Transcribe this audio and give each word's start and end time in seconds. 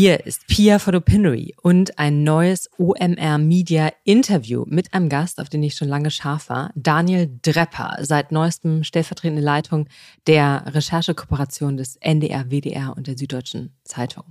Hier 0.00 0.24
ist 0.24 0.46
Pia 0.46 0.78
Fodopinnery 0.78 1.56
und 1.60 1.98
ein 1.98 2.22
neues 2.22 2.70
OMR 2.78 3.38
Media 3.38 3.90
Interview 4.04 4.64
mit 4.68 4.94
einem 4.94 5.08
Gast, 5.08 5.40
auf 5.40 5.48
den 5.48 5.60
ich 5.64 5.74
schon 5.74 5.88
lange 5.88 6.12
scharf 6.12 6.50
war, 6.50 6.70
Daniel 6.76 7.28
Drepper, 7.42 7.96
seit 8.02 8.30
neuestem 8.30 8.84
stellvertretende 8.84 9.42
Leitung 9.42 9.88
der 10.28 10.62
Recherchekooperation 10.72 11.76
des 11.76 11.96
NDR, 11.96 12.48
WDR 12.48 12.96
und 12.96 13.08
der 13.08 13.18
Süddeutschen 13.18 13.72
Zeitung. 13.82 14.22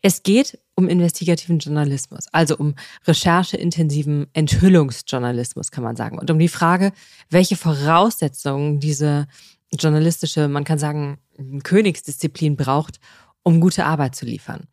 Es 0.00 0.22
geht 0.22 0.58
um 0.74 0.88
investigativen 0.88 1.58
Journalismus, 1.58 2.24
also 2.32 2.56
um 2.56 2.74
rechercheintensiven 3.06 4.28
Enthüllungsjournalismus, 4.32 5.70
kann 5.70 5.84
man 5.84 5.96
sagen, 5.96 6.18
und 6.18 6.30
um 6.30 6.38
die 6.38 6.48
Frage, 6.48 6.92
welche 7.28 7.56
Voraussetzungen 7.56 8.80
diese 8.80 9.26
journalistische, 9.70 10.48
man 10.48 10.64
kann 10.64 10.78
sagen, 10.78 11.18
Königsdisziplin 11.62 12.56
braucht, 12.56 13.00
um 13.42 13.60
gute 13.60 13.84
Arbeit 13.84 14.14
zu 14.14 14.24
liefern. 14.24 14.66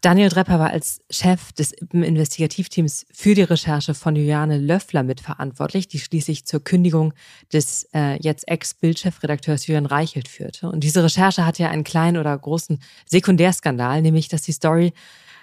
Daniel 0.00 0.28
Drepper 0.28 0.58
war 0.58 0.70
als 0.70 1.00
Chef 1.10 1.52
des 1.52 1.72
Investigativteams 1.72 3.06
für 3.12 3.34
die 3.34 3.42
Recherche 3.42 3.94
von 3.94 4.14
Juliane 4.14 4.58
Löffler 4.58 5.02
mitverantwortlich, 5.02 5.88
die 5.88 5.98
schließlich 5.98 6.44
zur 6.44 6.62
Kündigung 6.62 7.14
des 7.52 7.88
äh, 7.94 8.20
jetzt 8.22 8.48
Ex-Bildchefredakteurs 8.48 9.66
Julian 9.66 9.86
Reichelt 9.86 10.28
führte. 10.28 10.70
Und 10.70 10.84
diese 10.84 11.02
Recherche 11.02 11.44
hatte 11.44 11.62
ja 11.62 11.70
einen 11.70 11.84
kleinen 11.84 12.16
oder 12.16 12.36
großen 12.36 12.80
Sekundärskandal, 13.06 14.02
nämlich 14.02 14.28
dass 14.28 14.42
die 14.42 14.52
Story 14.52 14.92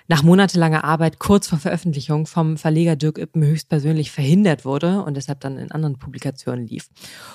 nach 0.08 0.24
monatelanger 0.24 0.84
Arbeit 0.84 1.20
kurz 1.20 1.48
vor 1.48 1.60
Veröffentlichung 1.60 2.28
vom 2.28 2.58
Verleger 2.58 2.96
Dirk 2.96 3.18
Ippen 3.18 3.44
höchstpersönlich 3.44 4.12
verhindert 4.12 4.64
wurde 4.64 5.04
und 5.04 5.16
deshalb 5.16 5.40
dann 5.40 5.58
in 5.58 5.72
anderen 5.72 5.98
Publikationen 5.98 6.68
lief. 6.68 6.90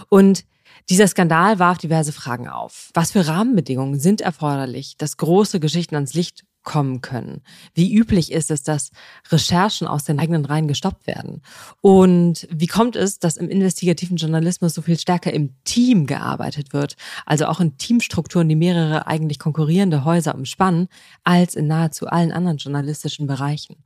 Und 0.09 0.45
dieser 0.89 1.09
Skandal 1.09 1.59
warf 1.59 1.79
diverse 1.79 2.13
Fragen 2.13 2.49
auf. 2.49 2.91
Was 2.95 3.13
für 3.13 3.27
Rahmenbedingungen 3.27 3.99
sind 3.99 4.21
erforderlich, 4.21 4.97
dass 4.97 5.17
große 5.17 5.61
Geschichten 5.61 5.97
ans 5.97 6.15
Licht 6.15 6.45
kommen 6.63 7.01
können. 7.01 7.43
Wie 7.75 7.95
üblich 7.95 8.33
ist 8.33 8.51
es, 8.51 8.63
dass 8.63 8.91
Recherchen 9.31 9.87
aus 9.87 10.05
den 10.05 10.19
eigenen 10.19 10.45
Reihen 10.45 10.69
gestoppt 10.69 11.07
werden? 11.07 11.43
Und 11.81 12.47
wie 12.51 12.67
kommt 12.67 12.97
es, 12.97 13.19
dass 13.19 13.37
im 13.39 13.49
investigativen 13.49 14.19
Journalismus 14.19 14.75
so 14.75 14.83
viel 14.83 14.99
stärker 14.99 15.33
im 15.33 15.55
Team 15.65 16.07
gearbeitet 16.07 16.73
wird, 16.73 16.97
also 17.25 17.47
auch 17.47 17.61
in 17.61 17.79
Teamstrukturen, 17.79 18.49
die 18.49 18.57
mehrere 18.57 19.07
eigentlich 19.07 19.39
konkurrierende 19.39 20.05
Häuser 20.05 20.35
umspannen, 20.35 20.89
als 21.25 21.55
in 21.55 21.67
nahezu 21.67 22.07
allen 22.09 22.31
anderen 22.31 22.59
journalistischen 22.59 23.27
Bereichen? 23.27 23.77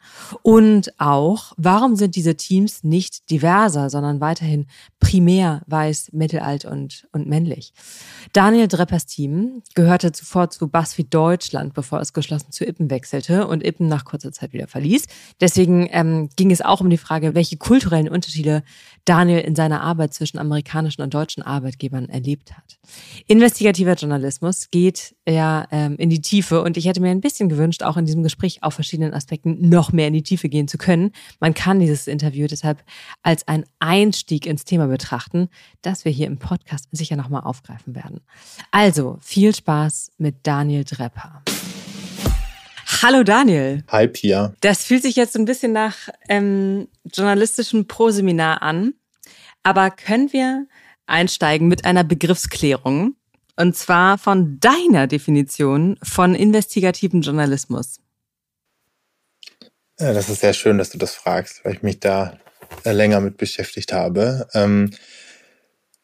Und 0.42 0.98
auch, 0.98 1.52
warum 1.56 1.95
sind 1.95 2.17
diese 2.17 2.34
Teams 2.34 2.83
nicht 2.83 3.30
diverser, 3.30 3.89
sondern 3.89 4.20
weiterhin 4.20 4.67
primär 4.98 5.62
weiß, 5.67 6.11
mittelalt 6.12 6.64
und, 6.64 7.06
und 7.12 7.28
männlich? 7.28 7.72
Daniel 8.33 8.67
Dreppers 8.67 9.06
Team 9.06 9.62
gehörte 9.75 10.11
zuvor 10.11 10.50
zu 10.50 10.69
BuzzFeed 10.69 11.14
Deutschland, 11.14 11.75
bevor 11.75 12.00
es 12.00 12.12
geschlossen 12.12 12.50
zu 12.50 12.63
Ippen 12.66 12.90
wechselte 12.90 13.46
und 13.46 13.64
Ippen 13.64 13.88
nach 13.88 14.04
kurzer 14.04 14.32
Zeit 14.32 14.52
wieder 14.52 14.66
verließ. 14.66 15.06
Deswegen 15.40 15.88
ähm, 15.90 16.28
ging 16.36 16.50
es 16.50 16.60
auch 16.60 16.80
um 16.80 16.90
die 16.90 16.98
Frage, 16.98 17.34
welche 17.34 17.56
kulturellen 17.56 18.08
Unterschiede 18.08 18.62
Daniel 19.04 19.40
in 19.40 19.54
seiner 19.54 19.82
Arbeit 19.82 20.14
zwischen 20.14 20.38
amerikanischen 20.38 21.02
und 21.02 21.12
deutschen 21.12 21.42
Arbeitgebern 21.42 22.08
erlebt 22.08 22.52
hat. 22.52 22.78
Investigativer 23.26 23.94
Journalismus 23.94 24.70
geht 24.70 25.14
ja 25.28 25.66
ähm, 25.70 25.96
in 25.96 26.10
die 26.10 26.20
Tiefe 26.20 26.62
und 26.62 26.76
ich 26.76 26.86
hätte 26.86 27.00
mir 27.00 27.10
ein 27.10 27.20
bisschen 27.20 27.48
gewünscht, 27.48 27.82
auch 27.82 27.96
in 27.96 28.06
diesem 28.06 28.22
Gespräch 28.22 28.62
auf 28.62 28.74
verschiedenen 28.74 29.12
Aspekten 29.12 29.68
noch 29.68 29.92
mehr 29.92 30.08
in 30.08 30.14
die 30.14 30.22
Tiefe 30.22 30.48
gehen 30.48 30.68
zu 30.68 30.78
können. 30.78 31.12
Man 31.40 31.54
kann 31.54 31.80
dieses 31.80 32.06
Interview 32.06 32.46
deshalb 32.46 32.82
als 33.22 33.46
ein 33.46 33.64
Einstieg 33.78 34.46
ins 34.46 34.64
Thema 34.64 34.86
betrachten, 34.86 35.48
das 35.82 36.04
wir 36.04 36.12
hier 36.12 36.26
im 36.26 36.38
Podcast 36.38 36.88
sicher 36.92 37.16
nochmal 37.16 37.42
aufgreifen 37.42 37.94
werden. 37.94 38.20
Also 38.70 39.18
viel 39.20 39.55
Spaß 39.55 40.12
mit 40.18 40.46
Daniel 40.46 40.84
Drepper. 40.84 41.42
Hallo 43.06 43.22
Daniel. 43.22 43.84
Hi 43.88 44.08
Pia. 44.08 44.54
Das 44.62 44.84
fühlt 44.84 45.02
sich 45.02 45.14
jetzt 45.14 45.36
ein 45.36 45.44
bisschen 45.44 45.72
nach 45.72 46.08
ähm, 46.30 46.88
journalistischem 47.04 47.86
Proseminar 47.86 48.62
an. 48.62 48.94
Aber 49.62 49.90
können 49.90 50.32
wir 50.32 50.66
einsteigen 51.04 51.68
mit 51.68 51.84
einer 51.84 52.02
Begriffsklärung? 52.02 53.14
Und 53.56 53.76
zwar 53.76 54.16
von 54.16 54.58
deiner 54.58 55.06
Definition 55.06 55.98
von 56.02 56.34
investigativen 56.34 57.20
Journalismus. 57.20 58.00
Das 59.98 60.30
ist 60.30 60.40
sehr 60.40 60.54
schön, 60.54 60.78
dass 60.78 60.88
du 60.88 60.96
das 60.96 61.14
fragst, 61.14 61.62
weil 61.62 61.74
ich 61.74 61.82
mich 61.82 62.00
da 62.00 62.38
länger 62.84 63.20
mit 63.20 63.36
beschäftigt 63.36 63.92
habe. 63.92 64.48
Ähm, 64.54 64.94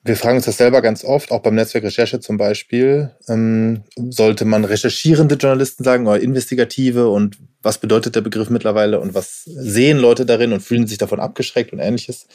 wir 0.02 0.16
fragen 0.16 0.36
uns 0.36 0.46
das 0.46 0.56
selber 0.56 0.80
ganz 0.80 1.04
oft, 1.04 1.30
auch 1.30 1.42
beim 1.42 1.54
Netzwerk 1.54 1.84
Recherche 1.84 2.20
zum 2.20 2.38
Beispiel. 2.38 3.10
Ähm, 3.28 3.84
sollte 3.96 4.46
man 4.46 4.64
recherchierende 4.64 5.34
Journalisten 5.34 5.84
sagen 5.84 6.06
oder 6.06 6.20
investigative 6.20 7.08
und 7.08 7.36
was 7.62 7.78
bedeutet 7.78 8.16
der 8.16 8.22
Begriff 8.22 8.48
mittlerweile 8.48 9.00
und 9.00 9.14
was 9.14 9.44
sehen 9.44 9.98
Leute 9.98 10.24
darin 10.24 10.52
und 10.52 10.60
fühlen 10.60 10.86
sich 10.86 10.96
davon 10.96 11.20
abgeschreckt 11.20 11.72
und 11.72 11.80
ähnliches? 11.80 12.28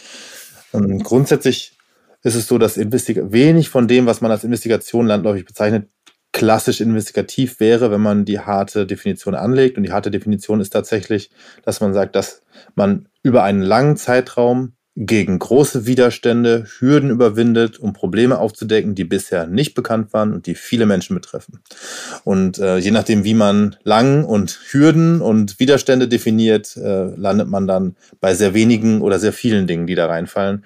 Ähm, 0.74 1.02
grundsätzlich 1.02 1.76
ist 2.22 2.36
es 2.36 2.48
so, 2.48 2.58
dass 2.60 2.78
Investig 2.78 3.20
wenig 3.32 3.70
von 3.70 3.88
dem, 3.88 4.06
was 4.06 4.22
man 4.22 4.32
als 4.32 4.44
Investigation 4.44 5.08
landläufig 5.08 5.46
bezeichnet, 5.46 5.88
klassisch 6.34 6.82
investigativ 6.82 7.60
wäre, 7.60 7.92
wenn 7.92 8.02
man 8.02 8.26
die 8.26 8.40
harte 8.40 8.86
Definition 8.86 9.36
anlegt. 9.36 9.78
Und 9.78 9.84
die 9.84 9.92
harte 9.92 10.12
Definition 10.12 10.60
ist 10.60 10.72
tatsächlich, 10.72 11.32
dass 11.64 11.80
man 11.80 11.94
sagt, 11.94 12.16
dass 12.16 12.42
man 12.76 13.08
über 13.24 13.44
einen 13.44 13.62
langen 13.62 13.96
Zeitraum 13.96 14.74
gegen 14.96 15.40
große 15.40 15.86
Widerstände, 15.86 16.66
Hürden 16.80 17.10
überwindet, 17.10 17.80
um 17.80 17.92
Probleme 17.92 18.40
aufzudecken, 18.40 18.96
die 18.96 19.04
bisher 19.04 19.46
nicht 19.46 19.76
bekannt 19.76 20.14
waren 20.14 20.34
und 20.34 20.48
die 20.48 20.56
viele 20.56 20.86
Menschen 20.86 21.16
betreffen. 21.16 21.60
Und 22.24 22.60
äh, 22.60 22.78
je 22.78 22.92
nachdem, 22.92 23.26
wie 23.26 23.34
man 23.34 23.76
lang 23.84 24.24
und 24.24 24.58
Hürden 24.70 25.20
und 25.20 25.60
Widerstände 25.60 26.08
definiert, 26.08 26.78
äh, 26.78 27.14
landet 27.16 27.50
man 27.50 27.68
dann 27.68 27.98
bei 28.22 28.34
sehr 28.36 28.54
wenigen 28.54 29.02
oder 29.02 29.20
sehr 29.20 29.34
vielen 29.34 29.68
Dingen, 29.68 29.86
die 29.86 29.96
da 29.96 30.08
reinfallen. 30.08 30.64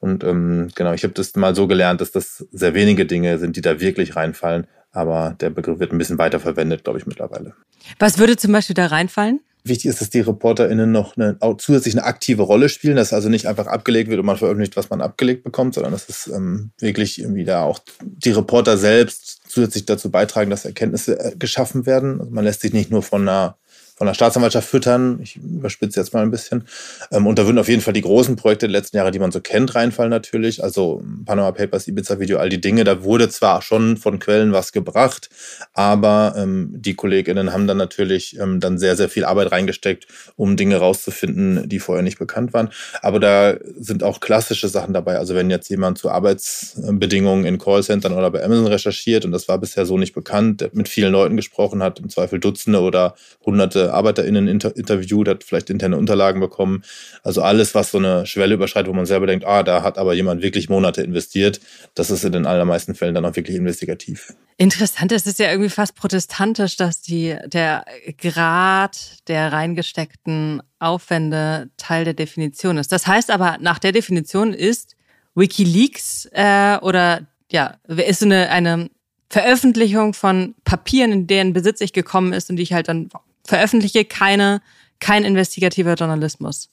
Und 0.00 0.24
ähm, 0.24 0.68
genau, 0.74 0.92
ich 0.92 1.04
habe 1.04 1.14
das 1.14 1.36
mal 1.36 1.54
so 1.54 1.68
gelernt, 1.68 2.00
dass 2.00 2.10
das 2.10 2.46
sehr 2.50 2.74
wenige 2.74 3.06
Dinge 3.06 3.38
sind, 3.38 3.54
die 3.56 3.60
da 3.60 3.80
wirklich 3.80 4.16
reinfallen. 4.16 4.66
Aber 4.90 5.36
der 5.40 5.50
Begriff 5.50 5.78
wird 5.78 5.92
ein 5.92 5.98
bisschen 5.98 6.18
weiter 6.18 6.40
verwendet, 6.40 6.82
glaube 6.82 6.98
ich, 6.98 7.06
mittlerweile. 7.06 7.54
Was 8.00 8.18
würde 8.18 8.36
zum 8.36 8.52
Beispiel 8.52 8.74
da 8.74 8.86
reinfallen? 8.86 9.40
Wichtig 9.64 9.86
ist, 9.86 10.00
dass 10.00 10.10
die 10.10 10.20
ReporterInnen 10.20 10.90
noch 10.90 11.16
eine, 11.16 11.36
zusätzlich 11.58 11.94
eine 11.94 12.04
aktive 12.04 12.42
Rolle 12.42 12.68
spielen, 12.68 12.96
dass 12.96 13.12
also 13.12 13.28
nicht 13.28 13.46
einfach 13.46 13.66
abgelegt 13.66 14.08
wird 14.08 14.20
und 14.20 14.26
man 14.26 14.36
veröffentlicht, 14.36 14.76
was 14.76 14.90
man 14.90 15.00
abgelegt 15.00 15.44
bekommt, 15.44 15.74
sondern 15.74 15.92
dass 15.92 16.08
es 16.08 16.26
ähm, 16.28 16.70
wirklich 16.78 17.20
irgendwie 17.20 17.44
da 17.44 17.62
auch 17.62 17.80
die 18.00 18.30
Reporter 18.30 18.78
selbst 18.78 19.40
zusätzlich 19.48 19.84
dazu 19.86 20.10
beitragen, 20.10 20.50
dass 20.50 20.64
Erkenntnisse 20.64 21.18
äh, 21.18 21.36
geschaffen 21.36 21.86
werden. 21.86 22.20
Also 22.20 22.32
man 22.32 22.44
lässt 22.44 22.60
sich 22.60 22.72
nicht 22.72 22.90
nur 22.90 23.02
von 23.02 23.22
einer 23.22 23.56
von 23.98 24.06
der 24.06 24.14
Staatsanwaltschaft 24.14 24.68
füttern. 24.68 25.18
Ich 25.22 25.36
überspitze 25.36 25.98
jetzt 25.98 26.14
mal 26.14 26.22
ein 26.22 26.30
bisschen. 26.30 26.64
Ähm, 27.10 27.26
und 27.26 27.36
da 27.38 27.44
würden 27.46 27.58
auf 27.58 27.68
jeden 27.68 27.82
Fall 27.82 27.92
die 27.92 28.00
großen 28.00 28.36
Projekte 28.36 28.68
der 28.68 28.72
letzten 28.72 28.96
Jahre, 28.96 29.10
die 29.10 29.18
man 29.18 29.32
so 29.32 29.40
kennt, 29.40 29.74
reinfallen 29.74 30.10
natürlich. 30.10 30.62
Also 30.62 31.02
Panama 31.26 31.50
Papers, 31.50 31.88
Ibiza 31.88 32.20
Video, 32.20 32.38
all 32.38 32.48
die 32.48 32.60
Dinge. 32.60 32.84
Da 32.84 33.02
wurde 33.02 33.28
zwar 33.28 33.60
schon 33.60 33.96
von 33.96 34.20
Quellen 34.20 34.52
was 34.52 34.70
gebracht, 34.70 35.28
aber 35.74 36.34
ähm, 36.36 36.70
die 36.76 36.94
KollegInnen 36.94 37.52
haben 37.52 37.66
dann 37.66 37.76
natürlich 37.76 38.38
ähm, 38.38 38.60
dann 38.60 38.78
sehr, 38.78 38.94
sehr 38.94 39.08
viel 39.08 39.24
Arbeit 39.24 39.50
reingesteckt, 39.50 40.06
um 40.36 40.56
Dinge 40.56 40.76
rauszufinden, 40.76 41.68
die 41.68 41.80
vorher 41.80 42.04
nicht 42.04 42.20
bekannt 42.20 42.52
waren. 42.52 42.70
Aber 43.02 43.18
da 43.18 43.56
sind 43.76 44.04
auch 44.04 44.20
klassische 44.20 44.68
Sachen 44.68 44.94
dabei. 44.94 45.18
Also 45.18 45.34
wenn 45.34 45.50
jetzt 45.50 45.68
jemand 45.70 45.98
zu 45.98 46.08
Arbeitsbedingungen 46.08 47.44
in 47.44 47.58
Callcentern 47.58 48.12
oder 48.12 48.30
bei 48.30 48.44
Amazon 48.44 48.68
recherchiert 48.68 49.24
und 49.24 49.32
das 49.32 49.48
war 49.48 49.58
bisher 49.58 49.86
so 49.86 49.98
nicht 49.98 50.14
bekannt, 50.14 50.70
mit 50.72 50.88
vielen 50.88 51.10
Leuten 51.10 51.36
gesprochen 51.36 51.82
hat, 51.82 51.98
im 51.98 52.08
Zweifel 52.08 52.38
Dutzende 52.38 52.80
oder 52.80 53.16
Hunderte 53.44 53.87
ArbeiterInnen 53.88 54.48
inter 54.48 54.76
interviewt, 54.76 55.28
hat 55.28 55.44
vielleicht 55.44 55.70
interne 55.70 55.96
Unterlagen 55.96 56.40
bekommen. 56.40 56.82
Also 57.22 57.42
alles, 57.42 57.74
was 57.74 57.90
so 57.90 57.98
eine 57.98 58.26
Schwelle 58.26 58.54
überschreitet, 58.54 58.88
wo 58.88 58.94
man 58.94 59.06
selber 59.06 59.26
denkt, 59.26 59.44
ah, 59.46 59.62
da 59.62 59.82
hat 59.82 59.98
aber 59.98 60.14
jemand 60.14 60.42
wirklich 60.42 60.68
Monate 60.68 61.02
investiert, 61.02 61.60
das 61.94 62.10
ist 62.10 62.24
in 62.24 62.32
den 62.32 62.46
allermeisten 62.46 62.94
Fällen 62.94 63.14
dann 63.14 63.24
auch 63.24 63.36
wirklich 63.36 63.56
investigativ. 63.56 64.34
Interessant, 64.56 65.12
es 65.12 65.26
ist 65.26 65.38
ja 65.38 65.50
irgendwie 65.50 65.70
fast 65.70 65.94
protestantisch, 65.94 66.76
dass 66.76 67.00
die, 67.00 67.36
der 67.46 67.84
Grad 68.20 69.28
der 69.28 69.52
reingesteckten 69.52 70.62
Aufwände 70.80 71.70
Teil 71.76 72.04
der 72.04 72.14
Definition 72.14 72.76
ist. 72.76 72.90
Das 72.90 73.06
heißt 73.06 73.30
aber, 73.30 73.58
nach 73.60 73.78
der 73.78 73.92
Definition 73.92 74.52
ist 74.52 74.96
WikiLeaks 75.34 76.28
äh, 76.32 76.78
oder 76.82 77.26
ja, 77.50 77.76
ist 77.86 78.22
eine, 78.22 78.50
eine 78.50 78.90
Veröffentlichung 79.30 80.14
von 80.14 80.54
Papieren, 80.64 81.12
in 81.12 81.26
deren 81.26 81.52
Besitz 81.52 81.80
ich 81.80 81.92
gekommen 81.92 82.32
ist 82.32 82.50
und 82.50 82.56
die 82.56 82.62
ich 82.62 82.72
halt 82.72 82.88
dann 82.88 83.08
veröffentliche, 83.48 84.04
keine, 84.04 84.60
kein 85.00 85.24
investigativer 85.24 85.94
Journalismus. 85.94 86.68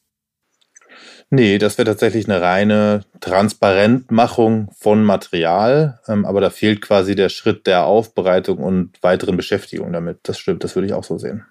Nee, 1.31 1.57
das 1.57 1.77
wäre 1.77 1.87
tatsächlich 1.87 2.29
eine 2.29 2.41
reine 2.41 3.01
Transparentmachung 3.19 4.69
von 4.77 5.03
Material, 5.03 5.99
ähm, 6.07 6.25
aber 6.25 6.39
da 6.39 6.49
fehlt 6.49 6.81
quasi 6.81 7.15
der 7.15 7.29
Schritt 7.29 7.65
der 7.65 7.85
Aufbereitung 7.85 8.59
und 8.59 9.01
weiteren 9.01 9.35
Beschäftigung 9.35 9.91
damit. 9.91 10.19
Das 10.23 10.37
stimmt, 10.37 10.63
das 10.63 10.75
würde 10.75 10.87
ich 10.87 10.93
auch 10.93 11.03
so 11.03 11.17
sehen. 11.17 11.45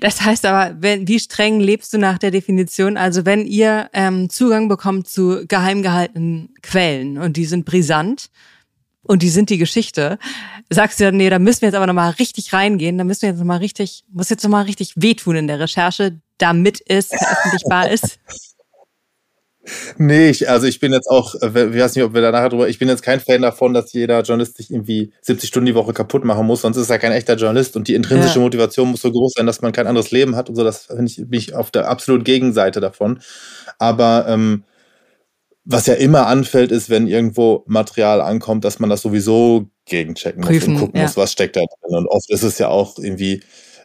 Das 0.00 0.20
heißt 0.22 0.44
aber, 0.46 0.76
wenn, 0.80 1.08
wie 1.08 1.18
streng 1.18 1.60
lebst 1.60 1.92
du 1.94 1.98
nach 1.98 2.18
der 2.18 2.30
Definition? 2.30 2.96
Also 2.96 3.24
wenn 3.24 3.46
ihr 3.46 3.88
ähm, 3.92 4.28
Zugang 4.28 4.68
bekommt 4.68 5.08
zu 5.08 5.46
geheim 5.46 5.82
gehaltenen 5.82 6.54
Quellen 6.62 7.18
und 7.18 7.36
die 7.36 7.46
sind 7.46 7.64
brisant, 7.64 8.30
und 9.02 9.22
die 9.22 9.30
sind 9.30 9.50
die 9.50 9.58
Geschichte, 9.58 10.18
sagst 10.70 11.00
du 11.00 11.04
ja, 11.04 11.10
nee, 11.10 11.30
da 11.30 11.38
müssen 11.38 11.62
wir 11.62 11.68
jetzt 11.68 11.76
aber 11.76 11.86
nochmal 11.86 12.10
richtig 12.12 12.52
reingehen, 12.52 12.98
da 12.98 13.04
müssen 13.04 13.22
wir 13.22 13.28
jetzt 13.30 13.38
nochmal 13.38 13.58
richtig, 13.58 14.04
muss 14.12 14.30
jetzt 14.30 14.44
nochmal 14.44 14.64
richtig 14.64 14.92
wehtun 14.96 15.36
in 15.36 15.46
der 15.46 15.60
Recherche, 15.60 16.20
damit 16.38 16.82
es 16.86 17.08
veröffentlichbar 17.08 17.90
ist? 17.90 18.18
Nee, 19.98 20.30
ich, 20.30 20.48
also 20.48 20.66
ich 20.66 20.80
bin 20.80 20.92
jetzt 20.92 21.08
auch, 21.08 21.34
äh, 21.34 21.46
ich 21.46 21.80
weiß 21.80 21.94
nicht, 21.94 22.04
ob 22.04 22.14
wir 22.14 22.22
da 22.22 22.30
nachher 22.30 22.48
drüber, 22.48 22.68
ich 22.68 22.78
bin 22.78 22.88
jetzt 22.88 23.02
kein 23.02 23.20
Fan 23.20 23.42
davon, 23.42 23.74
dass 23.74 23.92
jeder 23.92 24.22
Journalist 24.22 24.56
sich 24.56 24.70
irgendwie 24.70 25.12
70 25.22 25.48
Stunden 25.48 25.66
die 25.66 25.74
Woche 25.74 25.92
kaputt 25.92 26.24
machen 26.24 26.46
muss, 26.46 26.62
sonst 26.62 26.76
ist 26.76 26.90
er 26.90 26.98
kein 26.98 27.12
echter 27.12 27.36
Journalist 27.36 27.76
und 27.76 27.88
die 27.88 27.94
intrinsische 27.94 28.38
ja. 28.38 28.44
Motivation 28.44 28.90
muss 28.90 29.02
so 29.02 29.12
groß 29.12 29.34
sein, 29.36 29.46
dass 29.46 29.60
man 29.60 29.72
kein 29.72 29.86
anderes 29.86 30.10
Leben 30.10 30.36
hat 30.36 30.48
und 30.48 30.56
so, 30.56 30.64
das 30.64 30.86
finde 30.86 31.04
ich, 31.04 31.16
bin 31.16 31.38
ich 31.38 31.54
auf 31.54 31.70
der 31.70 31.88
absolut 31.88 32.24
Gegenseite 32.24 32.80
davon. 32.80 33.20
Aber 33.78 34.26
ähm, 34.28 34.64
was 35.70 35.84
ja 35.84 35.94
immer 35.94 36.26
anfällt, 36.26 36.72
ist, 36.72 36.88
wenn 36.88 37.06
irgendwo 37.06 37.62
Material 37.66 38.22
ankommt, 38.22 38.64
dass 38.64 38.78
man 38.78 38.88
das 38.88 39.02
sowieso 39.02 39.68
gegenchecken 39.84 40.40
Prüfen, 40.40 40.72
muss 40.72 40.80
und 40.80 40.86
gucken 40.86 41.00
ja. 41.00 41.06
muss, 41.06 41.18
was 41.18 41.30
steckt 41.30 41.56
da 41.56 41.60
drin. 41.60 41.94
Und 41.98 42.06
oft 42.06 42.30
ist 42.30 42.42
es 42.42 42.56
ja 42.56 42.68
auch 42.68 42.96
irgendwie 42.98 43.42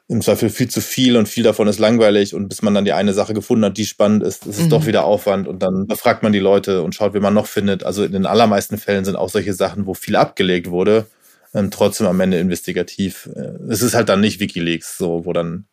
im 0.08 0.22
Zweifel 0.22 0.50
viel 0.50 0.70
zu 0.70 0.80
viel 0.80 1.18
und 1.18 1.28
viel 1.28 1.44
davon 1.44 1.68
ist 1.68 1.80
langweilig 1.80 2.36
und 2.36 2.48
bis 2.48 2.62
man 2.62 2.74
dann 2.74 2.86
die 2.86 2.94
eine 2.94 3.14
Sache 3.14 3.34
gefunden 3.34 3.66
hat, 3.66 3.78
die 3.78 3.86
spannend 3.86 4.24
ist, 4.24 4.46
ist 4.46 4.60
es 4.60 4.66
mhm. 4.66 4.70
doch 4.70 4.86
wieder 4.86 5.04
Aufwand 5.04 5.46
und 5.46 5.62
dann 5.62 5.86
befragt 5.86 6.24
man 6.24 6.32
die 6.32 6.40
Leute 6.40 6.84
und 6.84 6.96
schaut, 6.96 7.14
wie 7.14 7.20
man 7.20 7.34
noch 7.34 7.48
findet. 7.48 7.84
Also 7.84 8.06
in 8.06 8.14
den 8.14 8.26
allermeisten 8.26 8.78
Fällen 8.78 9.04
sind 9.04 9.18
auch 9.18 9.30
solche 9.30 9.54
Sachen, 9.54 9.86
wo 9.86 9.94
viel 9.94 10.16
abgelegt 10.16 10.70
wurde, 10.72 11.08
ähm, 11.54 11.70
trotzdem 11.70 12.08
am 12.08 12.20
Ende 12.22 12.40
investigativ. 12.40 13.30
Äh, 13.36 13.60
es 13.70 13.82
ist 13.82 13.94
halt 13.94 14.08
dann 14.08 14.22
nicht 14.22 14.40
WikiLeaks, 14.40 14.98
so 14.98 15.26
wo 15.26 15.34
dann 15.34 15.66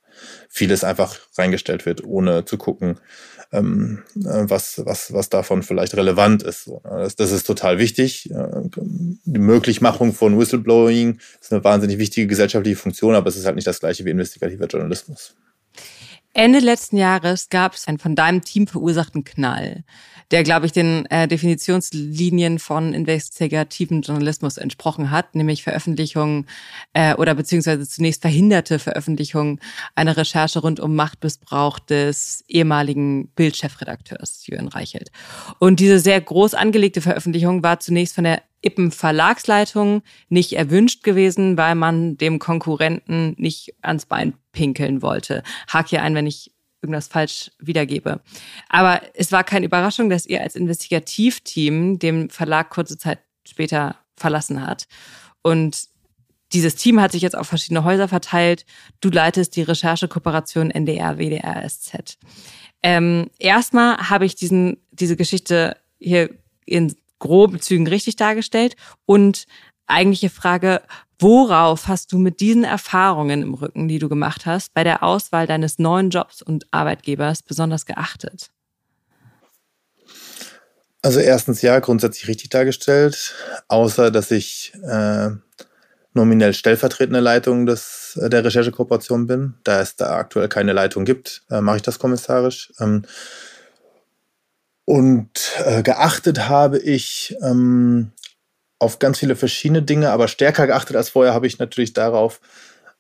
vieles 0.49 0.83
einfach 0.83 1.17
reingestellt 1.39 1.87
wird, 1.87 2.03
ohne 2.03 2.45
zu 2.45 2.59
gucken, 2.59 2.99
ähm, 3.53 4.03
äh, 4.17 4.45
was, 4.49 4.83
was, 4.85 5.13
was 5.13 5.29
davon 5.29 5.63
vielleicht 5.63 5.95
relevant 5.95 6.43
ist. 6.43 6.69
Ne? 6.69 6.81
das, 6.85 7.17
das 7.17 7.33
ist 7.33 7.47
total 7.47 7.79
wichtig. 7.79 8.31
Äh, 8.31 8.47
die 8.77 9.39
Möglichmachung 9.39 10.13
von 10.13 10.39
Whistleblowing 10.39 11.19
ist 11.41 11.53
eine 11.53 11.65
wahnsinnig 11.65 11.99
wichtige 11.99 12.27
gesellschaftliche 12.27 12.77
Funktion, 12.77 13.15
aber 13.15 13.29
es 13.29 13.37
ist 13.37 13.47
halt 13.47 13.57
nicht 13.57 13.67
das 13.67 13.81
gleiche 13.81 14.05
wie 14.05 14.11
investigativer 14.11 14.67
Journalismus. 14.67 15.35
Ende 16.33 16.61
letzten 16.61 16.97
Jahres 16.97 17.49
gab 17.49 17.75
es 17.75 17.89
einen 17.89 17.99
von 17.99 18.15
deinem 18.15 18.43
Team 18.43 18.67
verursachten 18.67 19.25
Knall 19.25 19.85
der, 20.31 20.45
glaube 20.45 20.67
ich, 20.67 20.73
den 20.73 21.07
äh, 21.07 21.27
Definitionslinien 21.27 22.59
von 22.59 22.95
investigativen 22.95 24.03
Journalismus 24.03 24.59
entsprochen 24.59 25.11
hat, 25.11 25.35
nämlich 25.35 25.63
Veröffentlichung 25.63 26.47
äh, 26.93 27.15
oder 27.15 27.35
beziehungsweise 27.35 27.87
zunächst 27.89 28.23
verhinderte 28.23 28.79
Veröffentlichung 28.79 29.59
einer 29.95 30.17
Recherche 30.17 30.61
rund 30.61 30.79
um 30.79 30.95
Machtmissbrauch 30.95 31.79
des 31.81 32.45
ehemaligen 32.47 33.29
Bildchefredakteurs 33.29 34.47
Jürgen 34.47 34.69
Reichelt. 34.69 35.11
Und 35.59 35.81
diese 35.81 35.99
sehr 35.99 36.21
groß 36.21 36.55
angelegte 36.55 37.01
Veröffentlichung 37.01 37.63
war 37.63 37.81
zunächst 37.81 38.15
von 38.15 38.25
der 38.25 38.43
Ippen 38.63 38.93
Verlagsleitung 38.93 40.03
nicht 40.29 40.53
erwünscht 40.53 41.03
gewesen, 41.03 41.57
weil 41.57 41.75
man 41.75 42.17
dem 42.17 42.39
Konkurrenten 42.39 43.35
nicht 43.39 43.75
ans 43.83 44.07
Bein 44.07 44.35
pinkeln 44.53 45.03
wollte. 45.03 45.43
Hak 45.69 45.89
hier 45.89 46.03
ein, 46.03 46.15
wenn 46.15 46.27
ich 46.27 46.53
irgendwas 46.83 47.09
falsch 47.09 47.51
wiedergebe. 47.59 48.21
Aber 48.69 49.03
es 49.15 49.33
war 49.33 49.45
keine 49.45 49.67
Überraschung, 49.67 50.09
dass 50.09 50.27
ihr 50.27 50.41
als 50.41 50.57
Investigativteam 50.57 51.99
den 51.99 52.31
Verlag 52.31 52.71
kurze 52.71 52.97
Zeit 52.97 53.21
später 53.47 53.97
verlassen 54.17 54.67
hat. 54.67 54.87
Und 55.43 55.89
dieses 56.53 56.75
Team 56.75 57.01
hat 57.01 57.13
sich 57.13 57.23
jetzt 57.23 57.37
auf 57.37 57.47
verschiedene 57.47 57.85
Häuser 57.85 58.09
verteilt. 58.09 58.65
Du 59.01 59.09
leitest 59.11 59.57
die 59.57 59.63
Recherchekooperation 59.63 60.71
NDR, 60.71 61.19
WDR, 61.19 61.69
SZ. 61.69 62.19
Ähm, 62.83 63.31
erstmal 63.39 64.11
habe 64.11 64.25
ich 64.25 64.35
diesen, 64.35 64.79
diese 64.91 65.17
Geschichte 65.17 65.77
hier 65.99 66.31
in 66.65 66.95
groben 67.21 67.61
Zügen 67.61 67.87
richtig 67.87 68.17
dargestellt 68.17 68.75
und 69.07 69.47
eigentliche 69.87 70.31
Frage, 70.31 70.83
worauf 71.21 71.87
hast 71.87 72.13
du 72.13 72.19
mit 72.19 72.41
diesen 72.41 72.65
Erfahrungen 72.65 73.43
im 73.43 73.55
Rücken, 73.55 73.87
die 73.87 73.99
du 73.99 74.09
gemacht 74.09 74.47
hast, 74.47 74.75
bei 74.75 74.83
der 74.83 75.05
Auswahl 75.05 75.47
deines 75.47 75.79
neuen 75.79 76.11
Jobs 76.11 76.43
und 76.43 76.67
Arbeitgebers 76.73 77.43
besonders 77.43 77.87
geachtet? 77.87 78.51
Also 81.03 81.21
erstens 81.21 81.63
ja, 81.63 81.79
grundsätzlich 81.79 82.29
richtig 82.29 82.51
dargestellt, 82.51 83.35
außer 83.69 84.11
dass 84.11 84.31
ich 84.31 84.73
äh, 84.83 85.31
nominell 86.13 86.53
stellvertretende 86.53 87.21
Leitung 87.21 87.67
des, 87.67 88.19
äh, 88.21 88.29
der 88.29 88.45
Recherchekooperation 88.45 89.27
bin. 89.27 89.55
Da 89.65 89.81
es 89.81 89.97
da 89.97 90.17
aktuell 90.17 90.49
keine 90.49 90.73
Leitung 90.73 91.05
gibt, 91.05 91.43
äh, 91.51 91.61
mache 91.61 91.77
ich 91.77 91.83
das 91.83 91.99
kommissarisch. 91.99 92.73
Ähm, 92.81 93.05
und 94.91 95.53
äh, 95.65 95.85
geachtet 95.85 96.49
habe 96.49 96.77
ich 96.77 97.37
ähm, 97.43 98.11
auf 98.81 98.99
ganz 98.99 99.21
viele 99.21 99.37
verschiedene 99.37 99.83
Dinge, 99.83 100.11
aber 100.11 100.27
stärker 100.27 100.67
geachtet 100.67 100.97
als 100.97 101.11
vorher 101.11 101.33
habe 101.33 101.47
ich 101.47 101.61
natürlich 101.61 101.93
darauf, 101.93 102.41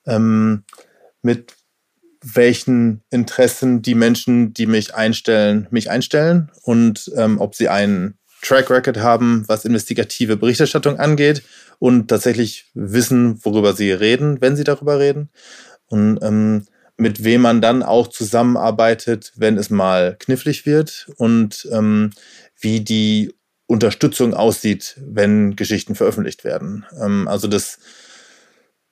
ähm, 0.06 0.62
mit 1.20 1.56
welchen 2.22 3.02
Interessen 3.10 3.82
die 3.82 3.96
Menschen, 3.96 4.54
die 4.54 4.66
mich 4.66 4.94
einstellen, 4.94 5.66
mich 5.72 5.90
einstellen 5.90 6.52
und 6.62 7.10
ähm, 7.16 7.40
ob 7.40 7.56
sie 7.56 7.68
einen 7.68 8.16
Track 8.40 8.70
Record 8.70 8.98
haben, 8.98 9.42
was 9.48 9.64
investigative 9.64 10.36
Berichterstattung 10.36 10.96
angeht 11.00 11.42
und 11.80 12.06
tatsächlich 12.06 12.70
wissen, 12.72 13.44
worüber 13.44 13.72
sie 13.72 13.90
reden, 13.90 14.40
wenn 14.40 14.54
sie 14.54 14.62
darüber 14.62 15.00
reden. 15.00 15.30
Und 15.88 16.20
ähm, 16.22 16.66
mit 17.00 17.24
wem 17.24 17.40
man 17.40 17.62
dann 17.62 17.82
auch 17.82 18.08
zusammenarbeitet, 18.08 19.32
wenn 19.34 19.56
es 19.56 19.70
mal 19.70 20.16
knifflig 20.18 20.66
wird 20.66 21.10
und 21.16 21.66
ähm, 21.72 22.10
wie 22.60 22.80
die 22.80 23.32
Unterstützung 23.66 24.34
aussieht, 24.34 24.96
wenn 25.00 25.56
Geschichten 25.56 25.94
veröffentlicht 25.94 26.44
werden. 26.44 26.84
Ähm, 27.00 27.26
also 27.26 27.48
das, 27.48 27.78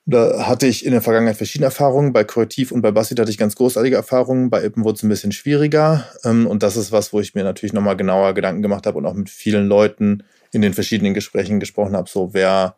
da 0.05 0.47
hatte 0.47 0.65
ich 0.65 0.85
in 0.85 0.91
der 0.91 1.03
Vergangenheit 1.03 1.37
verschiedene 1.37 1.65
Erfahrungen. 1.65 2.11
Bei 2.11 2.23
Korrektiv 2.23 2.71
und 2.71 2.81
bei 2.81 2.91
Bassit 2.91 3.19
hatte 3.19 3.29
ich 3.29 3.37
ganz 3.37 3.55
großartige 3.55 3.97
Erfahrungen. 3.97 4.49
Bei 4.49 4.63
Ippen 4.63 4.83
wurde 4.83 4.95
es 4.95 5.03
ein 5.03 5.09
bisschen 5.09 5.31
schwieriger. 5.31 6.07
Ähm, 6.23 6.47
und 6.47 6.63
das 6.63 6.77
ist 6.77 6.91
was, 6.91 7.13
wo 7.13 7.19
ich 7.19 7.35
mir 7.35 7.43
natürlich 7.43 7.73
nochmal 7.73 7.95
genauer 7.95 8.33
Gedanken 8.33 8.63
gemacht 8.63 8.87
habe 8.87 8.97
und 8.97 9.05
auch 9.05 9.13
mit 9.13 9.29
vielen 9.29 9.67
Leuten 9.67 10.23
in 10.51 10.63
den 10.63 10.73
verschiedenen 10.73 11.13
Gesprächen 11.13 11.59
gesprochen 11.59 11.95
habe. 11.95 12.09
So, 12.09 12.33
wer, 12.33 12.75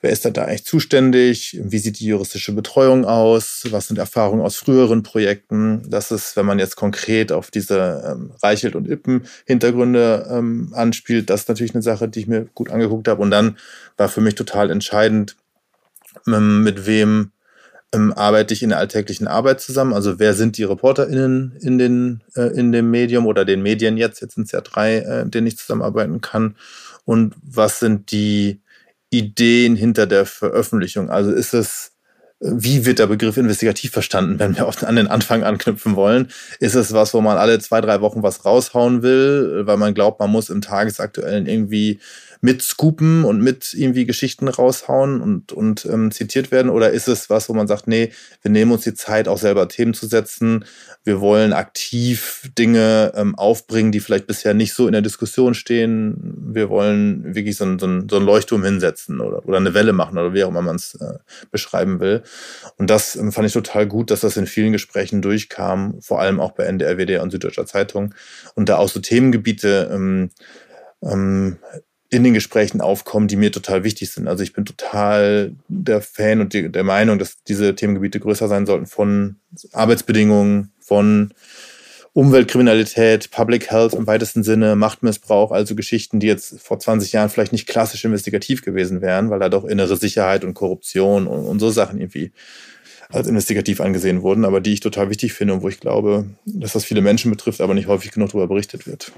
Wer 0.00 0.10
ist 0.10 0.24
da 0.24 0.30
eigentlich 0.44 0.64
zuständig? 0.64 1.58
Wie 1.60 1.78
sieht 1.78 1.98
die 1.98 2.06
juristische 2.06 2.52
Betreuung 2.52 3.04
aus? 3.04 3.64
Was 3.70 3.88
sind 3.88 3.98
Erfahrungen 3.98 4.42
aus 4.42 4.54
früheren 4.54 5.02
Projekten? 5.02 5.90
Das 5.90 6.12
ist, 6.12 6.36
wenn 6.36 6.46
man 6.46 6.60
jetzt 6.60 6.76
konkret 6.76 7.32
auf 7.32 7.50
diese 7.50 8.04
ähm, 8.06 8.30
Reichelt 8.40 8.76
und 8.76 8.88
Ippen 8.88 9.24
Hintergründe 9.44 10.28
ähm, 10.30 10.72
anspielt, 10.72 11.30
das 11.30 11.42
ist 11.42 11.48
natürlich 11.48 11.74
eine 11.74 11.82
Sache, 11.82 12.08
die 12.08 12.20
ich 12.20 12.26
mir 12.28 12.46
gut 12.54 12.70
angeguckt 12.70 13.08
habe. 13.08 13.20
Und 13.20 13.32
dann 13.32 13.56
war 13.96 14.08
für 14.08 14.20
mich 14.20 14.36
total 14.36 14.70
entscheidend, 14.70 15.36
ähm, 16.28 16.62
mit 16.62 16.86
wem 16.86 17.32
ähm, 17.92 18.12
arbeite 18.12 18.54
ich 18.54 18.62
in 18.62 18.68
der 18.68 18.78
alltäglichen 18.78 19.26
Arbeit 19.26 19.60
zusammen? 19.60 19.94
Also 19.94 20.20
wer 20.20 20.34
sind 20.34 20.58
die 20.58 20.64
ReporterInnen 20.64 21.56
in, 21.60 21.78
den, 21.78 22.22
äh, 22.36 22.56
in 22.56 22.70
dem 22.70 22.90
Medium 22.90 23.26
oder 23.26 23.44
den 23.44 23.62
Medien 23.62 23.96
jetzt? 23.96 24.20
Jetzt 24.20 24.34
sind 24.34 24.44
es 24.44 24.52
ja 24.52 24.60
drei, 24.60 24.98
äh, 24.98 25.26
denen 25.28 25.48
ich 25.48 25.58
zusammenarbeiten 25.58 26.20
kann. 26.20 26.54
Und 27.04 27.34
was 27.42 27.80
sind 27.80 28.12
die 28.12 28.60
Ideen 29.10 29.76
hinter 29.76 30.06
der 30.06 30.26
Veröffentlichung? 30.26 31.10
Also 31.10 31.30
ist 31.30 31.54
es, 31.54 31.92
wie 32.40 32.86
wird 32.86 32.98
der 32.98 33.06
Begriff 33.06 33.36
investigativ 33.36 33.90
verstanden, 33.90 34.38
wenn 34.38 34.56
wir 34.56 34.68
an 34.86 34.96
den 34.96 35.08
Anfang 35.08 35.42
anknüpfen 35.42 35.96
wollen? 35.96 36.28
Ist 36.60 36.74
es 36.74 36.92
was, 36.92 37.14
wo 37.14 37.20
man 37.20 37.36
alle 37.36 37.58
zwei, 37.58 37.80
drei 37.80 38.00
Wochen 38.00 38.22
was 38.22 38.44
raushauen 38.44 39.02
will, 39.02 39.62
weil 39.66 39.76
man 39.76 39.94
glaubt, 39.94 40.20
man 40.20 40.30
muss 40.30 40.50
im 40.50 40.60
Tagesaktuellen 40.60 41.46
irgendwie 41.46 42.00
mit 42.40 42.62
scoopen 42.62 43.24
und 43.24 43.42
mit 43.42 43.74
irgendwie 43.74 44.06
Geschichten 44.06 44.48
raushauen 44.48 45.20
und, 45.20 45.52
und 45.52 45.86
ähm, 45.86 46.10
zitiert 46.10 46.50
werden? 46.50 46.70
Oder 46.70 46.90
ist 46.90 47.08
es 47.08 47.30
was, 47.30 47.48
wo 47.48 47.54
man 47.54 47.66
sagt, 47.66 47.88
nee, 47.88 48.12
wir 48.42 48.50
nehmen 48.50 48.72
uns 48.72 48.84
die 48.84 48.94
Zeit, 48.94 49.28
auch 49.28 49.38
selber 49.38 49.68
Themen 49.68 49.94
zu 49.94 50.06
setzen. 50.06 50.64
Wir 51.04 51.20
wollen 51.20 51.52
aktiv 51.52 52.48
Dinge 52.56 53.12
ähm, 53.16 53.34
aufbringen, 53.34 53.92
die 53.92 54.00
vielleicht 54.00 54.26
bisher 54.26 54.54
nicht 54.54 54.74
so 54.74 54.86
in 54.86 54.92
der 54.92 55.02
Diskussion 55.02 55.54
stehen. 55.54 56.16
Wir 56.52 56.68
wollen 56.68 57.34
wirklich 57.34 57.56
so 57.56 57.64
ein, 57.64 57.78
so 57.78 57.86
ein, 57.86 58.08
so 58.08 58.16
ein 58.16 58.24
Leuchtturm 58.24 58.64
hinsetzen 58.64 59.20
oder, 59.20 59.46
oder 59.46 59.58
eine 59.58 59.74
Welle 59.74 59.92
machen 59.92 60.18
oder 60.18 60.34
wie 60.34 60.44
auch 60.44 60.48
immer 60.48 60.62
man 60.62 60.76
es 60.76 60.94
äh, 60.94 61.18
beschreiben 61.50 62.00
will. 62.00 62.22
Und 62.76 62.90
das 62.90 63.16
ähm, 63.16 63.32
fand 63.32 63.46
ich 63.46 63.52
total 63.52 63.86
gut, 63.86 64.10
dass 64.10 64.20
das 64.20 64.36
in 64.36 64.46
vielen 64.46 64.72
Gesprächen 64.72 65.22
durchkam, 65.22 66.00
vor 66.00 66.20
allem 66.20 66.40
auch 66.40 66.52
bei 66.52 66.64
NDR, 66.64 66.96
WDR 66.98 67.22
und 67.22 67.30
Süddeutscher 67.30 67.66
Zeitung. 67.66 68.14
Und 68.54 68.68
da 68.68 68.76
auch 68.76 68.88
so 68.88 69.00
Themengebiete 69.00 69.90
ähm, 69.92 70.30
ähm, 71.02 71.58
in 72.10 72.24
den 72.24 72.34
Gesprächen 72.34 72.80
aufkommen, 72.80 73.28
die 73.28 73.36
mir 73.36 73.52
total 73.52 73.84
wichtig 73.84 74.10
sind. 74.10 74.28
Also 74.28 74.42
ich 74.42 74.54
bin 74.54 74.64
total 74.64 75.54
der 75.68 76.00
Fan 76.00 76.40
und 76.40 76.54
der 76.54 76.84
Meinung, 76.84 77.18
dass 77.18 77.42
diese 77.44 77.74
Themengebiete 77.74 78.18
größer 78.18 78.48
sein 78.48 78.64
sollten 78.64 78.86
von 78.86 79.36
Arbeitsbedingungen, 79.72 80.72
von 80.80 81.34
Umweltkriminalität, 82.14 83.30
Public 83.30 83.70
Health 83.70 83.92
im 83.92 84.06
weitesten 84.06 84.42
Sinne, 84.42 84.74
Machtmissbrauch, 84.74 85.52
also 85.52 85.74
Geschichten, 85.74 86.18
die 86.18 86.26
jetzt 86.26 86.60
vor 86.60 86.80
20 86.80 87.12
Jahren 87.12 87.28
vielleicht 87.28 87.52
nicht 87.52 87.68
klassisch 87.68 88.04
investigativ 88.04 88.62
gewesen 88.62 89.02
wären, 89.02 89.28
weil 89.28 89.38
da 89.38 89.50
doch 89.50 89.64
innere 89.64 89.96
Sicherheit 89.96 90.44
und 90.44 90.54
Korruption 90.54 91.26
und, 91.26 91.44
und 91.44 91.60
so 91.60 91.70
Sachen 91.70 92.00
irgendwie 92.00 92.32
als 93.10 93.28
investigativ 93.28 93.80
angesehen 93.80 94.22
wurden, 94.22 94.44
aber 94.44 94.60
die 94.60 94.72
ich 94.72 94.80
total 94.80 95.10
wichtig 95.10 95.32
finde 95.32 95.54
und 95.54 95.62
wo 95.62 95.68
ich 95.68 95.80
glaube, 95.80 96.26
dass 96.44 96.72
das 96.72 96.84
viele 96.84 97.02
Menschen 97.02 97.30
betrifft, 97.30 97.60
aber 97.60 97.74
nicht 97.74 97.86
häufig 97.86 98.10
genug 98.10 98.30
darüber 98.30 98.48
berichtet 98.48 98.86
wird. 98.86 99.12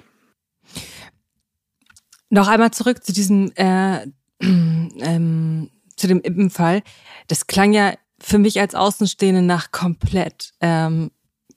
Noch 2.30 2.48
einmal 2.48 2.70
zurück 2.70 3.04
zu 3.04 3.12
diesem 3.12 3.52
äh, 3.56 4.06
ähm, 4.40 5.70
zu 5.96 6.06
dem 6.06 6.18
Ippenfall. 6.18 6.82
Das 7.26 7.46
klang 7.46 7.72
ja 7.72 7.94
für 8.20 8.38
mich 8.38 8.60
als 8.60 8.74
Außenstehende 8.74 9.42
nach 9.42 9.72
komplett 9.72 10.52
ähm, 10.60 11.10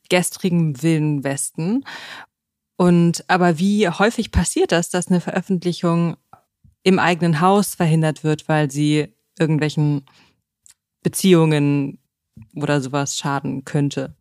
gestrigem 0.09 0.81
Wilden 0.81 1.23
Westen. 1.23 1.85
Und 2.75 3.23
aber 3.29 3.59
wie 3.59 3.87
häufig 3.87 4.31
passiert 4.31 4.71
das, 4.71 4.89
dass 4.89 5.07
eine 5.07 5.21
Veröffentlichung 5.21 6.17
im 6.83 6.99
eigenen 6.99 7.39
Haus 7.39 7.75
verhindert 7.75 8.23
wird, 8.23 8.49
weil 8.49 8.71
sie 8.71 9.13
irgendwelchen 9.39 10.05
Beziehungen 11.03 11.99
oder 12.55 12.81
sowas 12.81 13.17
schaden 13.17 13.63
könnte? 13.63 14.15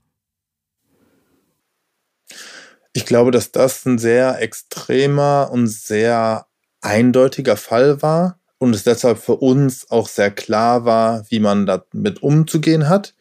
Ich 2.92 3.06
glaube, 3.06 3.30
dass 3.30 3.52
das 3.52 3.86
ein 3.86 3.98
sehr 3.98 4.40
extremer 4.40 5.48
und 5.50 5.66
sehr 5.66 6.46
eindeutiger 6.80 7.56
Fall 7.56 8.02
war 8.02 8.38
und 8.58 8.74
es 8.74 8.84
deshalb 8.84 9.18
für 9.18 9.36
uns 9.36 9.90
auch 9.90 10.08
sehr 10.08 10.30
klar 10.30 10.84
war, 10.84 11.24
wie 11.30 11.40
man 11.40 11.66
damit 11.66 12.22
umzugehen 12.22 12.88
hat. 12.88 13.14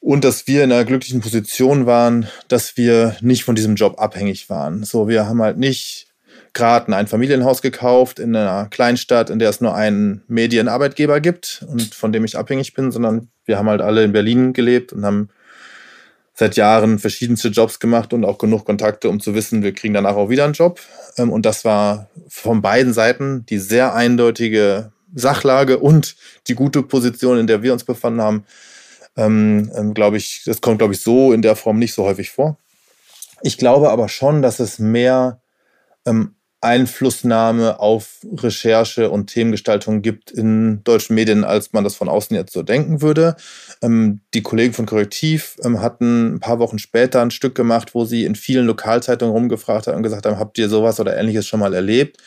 Und 0.00 0.24
dass 0.24 0.46
wir 0.46 0.64
in 0.64 0.72
einer 0.72 0.84
glücklichen 0.84 1.20
Position 1.20 1.86
waren, 1.86 2.26
dass 2.48 2.76
wir 2.76 3.16
nicht 3.20 3.44
von 3.44 3.54
diesem 3.54 3.76
Job 3.76 4.00
abhängig 4.00 4.50
waren. 4.50 4.82
So, 4.84 5.06
wir 5.06 5.26
haben 5.26 5.40
halt 5.40 5.58
nicht 5.58 6.08
gerade 6.54 6.88
ein 6.88 6.94
Einfamilienhaus 6.94 7.62
gekauft 7.62 8.18
in 8.18 8.34
einer 8.34 8.68
Kleinstadt, 8.68 9.30
in 9.30 9.38
der 9.38 9.50
es 9.50 9.60
nur 9.60 9.74
einen 9.74 10.22
Medienarbeitgeber 10.28 11.20
gibt 11.20 11.64
und 11.68 11.94
von 11.94 12.12
dem 12.12 12.24
ich 12.24 12.36
abhängig 12.36 12.74
bin, 12.74 12.90
sondern 12.90 13.28
wir 13.44 13.58
haben 13.58 13.68
halt 13.68 13.80
alle 13.80 14.02
in 14.04 14.12
Berlin 14.12 14.52
gelebt 14.52 14.92
und 14.92 15.04
haben 15.04 15.28
seit 16.34 16.56
Jahren 16.56 16.98
verschiedenste 16.98 17.48
Jobs 17.48 17.78
gemacht 17.78 18.12
und 18.12 18.24
auch 18.24 18.38
genug 18.38 18.64
Kontakte, 18.64 19.08
um 19.08 19.20
zu 19.20 19.34
wissen, 19.34 19.62
wir 19.62 19.74
kriegen 19.74 19.94
danach 19.94 20.16
auch 20.16 20.30
wieder 20.30 20.44
einen 20.44 20.54
Job. 20.54 20.80
Ähm, 21.16 21.30
und 21.30 21.44
das 21.44 21.64
war 21.64 22.08
von 22.28 22.62
beiden 22.62 22.92
Seiten 22.92 23.44
die 23.46 23.58
sehr 23.58 23.94
eindeutige 23.94 24.92
Sachlage 25.14 25.78
und 25.78 26.16
die 26.48 26.54
gute 26.54 26.82
Position, 26.82 27.38
in 27.38 27.46
der 27.46 27.62
wir 27.62 27.72
uns 27.72 27.84
befanden 27.84 28.22
haben. 28.22 28.44
Ähm, 29.16 29.70
ähm, 29.74 29.92
glaube 29.92 30.16
ich, 30.16 30.42
das 30.46 30.62
kommt, 30.62 30.78
glaube 30.78 30.94
ich, 30.94 31.00
so 31.00 31.32
in 31.32 31.42
der 31.42 31.54
Form 31.54 31.78
nicht 31.78 31.92
so 31.92 32.04
häufig 32.04 32.30
vor. 32.30 32.56
Ich 33.42 33.58
glaube 33.58 33.90
aber 33.90 34.08
schon, 34.08 34.40
dass 34.40 34.58
es 34.58 34.78
mehr 34.78 35.42
ähm, 36.06 36.34
Einflussnahme 36.62 37.80
auf 37.80 38.20
Recherche 38.36 39.10
und 39.10 39.26
Themengestaltung 39.26 40.00
gibt 40.00 40.30
in 40.30 40.82
deutschen 40.84 41.14
Medien, 41.14 41.42
als 41.42 41.72
man 41.72 41.82
das 41.82 41.96
von 41.96 42.08
außen 42.08 42.36
jetzt 42.36 42.52
so 42.52 42.62
denken 42.62 43.02
würde. 43.02 43.36
Ähm, 43.82 44.20
die 44.32 44.42
Kollegen 44.42 44.72
von 44.72 44.86
Korrektiv 44.86 45.56
ähm, 45.64 45.82
hatten 45.82 46.36
ein 46.36 46.40
paar 46.40 46.60
Wochen 46.60 46.78
später 46.78 47.20
ein 47.20 47.32
Stück 47.32 47.56
gemacht, 47.56 47.94
wo 47.94 48.04
sie 48.04 48.24
in 48.24 48.36
vielen 48.36 48.64
Lokalzeitungen 48.66 49.34
rumgefragt 49.34 49.88
haben 49.88 49.96
und 49.96 50.04
gesagt 50.04 50.24
haben, 50.24 50.38
habt 50.38 50.56
ihr 50.56 50.68
sowas 50.68 51.00
oder 51.00 51.16
ähnliches 51.16 51.48
schon 51.48 51.60
mal 51.60 51.74
erlebt? 51.74 52.18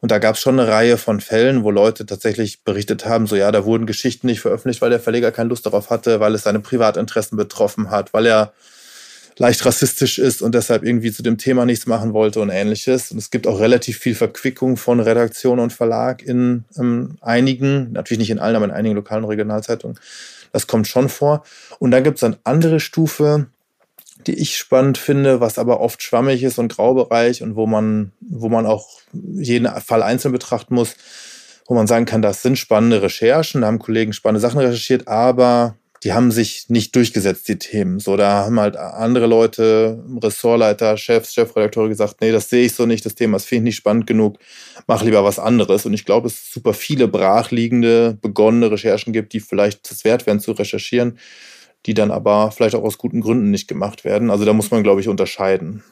Und 0.00 0.12
da 0.12 0.18
gab 0.18 0.36
es 0.36 0.40
schon 0.40 0.58
eine 0.58 0.70
Reihe 0.70 0.96
von 0.96 1.20
Fällen, 1.20 1.64
wo 1.64 1.70
Leute 1.70 2.06
tatsächlich 2.06 2.62
berichtet 2.62 3.06
haben, 3.06 3.26
so 3.26 3.36
ja, 3.36 3.50
da 3.52 3.64
wurden 3.64 3.86
Geschichten 3.86 4.28
nicht 4.28 4.40
veröffentlicht, 4.40 4.80
weil 4.80 4.90
der 4.90 5.00
Verleger 5.00 5.32
keine 5.32 5.50
Lust 5.50 5.66
darauf 5.66 5.90
hatte, 5.90 6.20
weil 6.20 6.34
es 6.34 6.44
seine 6.44 6.60
Privatinteressen 6.60 7.36
betroffen 7.36 7.90
hat, 7.90 8.14
weil 8.14 8.26
er 8.26 8.52
leicht 9.40 9.64
rassistisch 9.64 10.18
ist 10.18 10.42
und 10.42 10.54
deshalb 10.54 10.84
irgendwie 10.84 11.10
zu 11.10 11.22
dem 11.22 11.38
Thema 11.38 11.64
nichts 11.64 11.86
machen 11.86 12.12
wollte 12.12 12.40
und 12.40 12.50
ähnliches. 12.50 13.10
Und 13.10 13.16
es 13.16 13.30
gibt 13.30 13.46
auch 13.46 13.58
relativ 13.58 13.96
viel 13.96 14.14
Verquickung 14.14 14.76
von 14.76 15.00
Redaktion 15.00 15.58
und 15.60 15.72
Verlag 15.72 16.22
in 16.22 16.64
ähm, 16.76 17.16
einigen, 17.22 17.90
natürlich 17.92 18.18
nicht 18.18 18.30
in 18.30 18.38
allen, 18.38 18.54
aber 18.54 18.66
in 18.66 18.70
einigen 18.70 18.96
lokalen 18.96 19.24
Regionalzeitungen. 19.24 19.98
Das 20.52 20.66
kommt 20.66 20.88
schon 20.88 21.08
vor. 21.08 21.42
Und 21.78 21.90
dann 21.90 22.04
gibt 22.04 22.18
es 22.18 22.22
eine 22.22 22.36
andere 22.44 22.80
Stufe, 22.80 23.46
die 24.26 24.34
ich 24.34 24.58
spannend 24.58 24.98
finde, 24.98 25.40
was 25.40 25.58
aber 25.58 25.80
oft 25.80 26.02
schwammig 26.02 26.42
ist 26.42 26.58
und 26.58 26.76
Graubereich 26.76 27.42
und 27.42 27.56
wo 27.56 27.66
man, 27.66 28.12
wo 28.20 28.50
man 28.50 28.66
auch 28.66 28.88
jeden 29.14 29.66
Fall 29.80 30.02
einzeln 30.02 30.32
betrachten 30.32 30.74
muss, 30.74 30.96
wo 31.66 31.72
man 31.72 31.86
sagen 31.86 32.04
kann, 32.04 32.20
das 32.20 32.42
sind 32.42 32.58
spannende 32.58 33.00
Recherchen, 33.00 33.62
da 33.62 33.68
haben 33.68 33.78
Kollegen 33.78 34.12
spannende 34.12 34.40
Sachen 34.40 34.60
recherchiert, 34.60 35.08
aber 35.08 35.76
die 36.02 36.14
haben 36.14 36.30
sich 36.30 36.70
nicht 36.70 36.96
durchgesetzt, 36.96 37.46
die 37.48 37.58
Themen. 37.58 38.00
So, 38.00 38.16
da 38.16 38.46
haben 38.46 38.58
halt 38.58 38.76
andere 38.76 39.26
Leute, 39.26 40.02
Ressortleiter, 40.22 40.96
Chefs, 40.96 41.34
Chefredakteure 41.34 41.88
gesagt, 41.88 42.22
nee, 42.22 42.32
das 42.32 42.48
sehe 42.48 42.64
ich 42.64 42.74
so 42.74 42.86
nicht, 42.86 43.04
das 43.04 43.14
Thema, 43.14 43.36
das 43.36 43.44
finde 43.44 43.60
ich 43.60 43.64
nicht 43.64 43.76
spannend 43.76 44.06
genug, 44.06 44.38
mach 44.86 45.02
lieber 45.02 45.22
was 45.24 45.38
anderes. 45.38 45.84
Und 45.84 45.92
ich 45.92 46.06
glaube, 46.06 46.28
es 46.28 46.52
super 46.52 46.72
viele 46.72 47.06
brachliegende, 47.06 48.16
begonnene 48.22 48.70
Recherchen 48.70 49.12
gibt, 49.12 49.34
die 49.34 49.40
vielleicht 49.40 49.90
es 49.90 50.04
wert 50.04 50.26
wären 50.26 50.40
zu 50.40 50.52
recherchieren, 50.52 51.18
die 51.86 51.94
dann 51.94 52.10
aber 52.10 52.50
vielleicht 52.50 52.74
auch 52.74 52.84
aus 52.84 52.98
guten 52.98 53.20
Gründen 53.20 53.50
nicht 53.50 53.68
gemacht 53.68 54.04
werden. 54.04 54.30
Also 54.30 54.46
da 54.46 54.54
muss 54.54 54.70
man, 54.70 54.82
glaube 54.82 55.02
ich, 55.02 55.08
unterscheiden. 55.08 55.84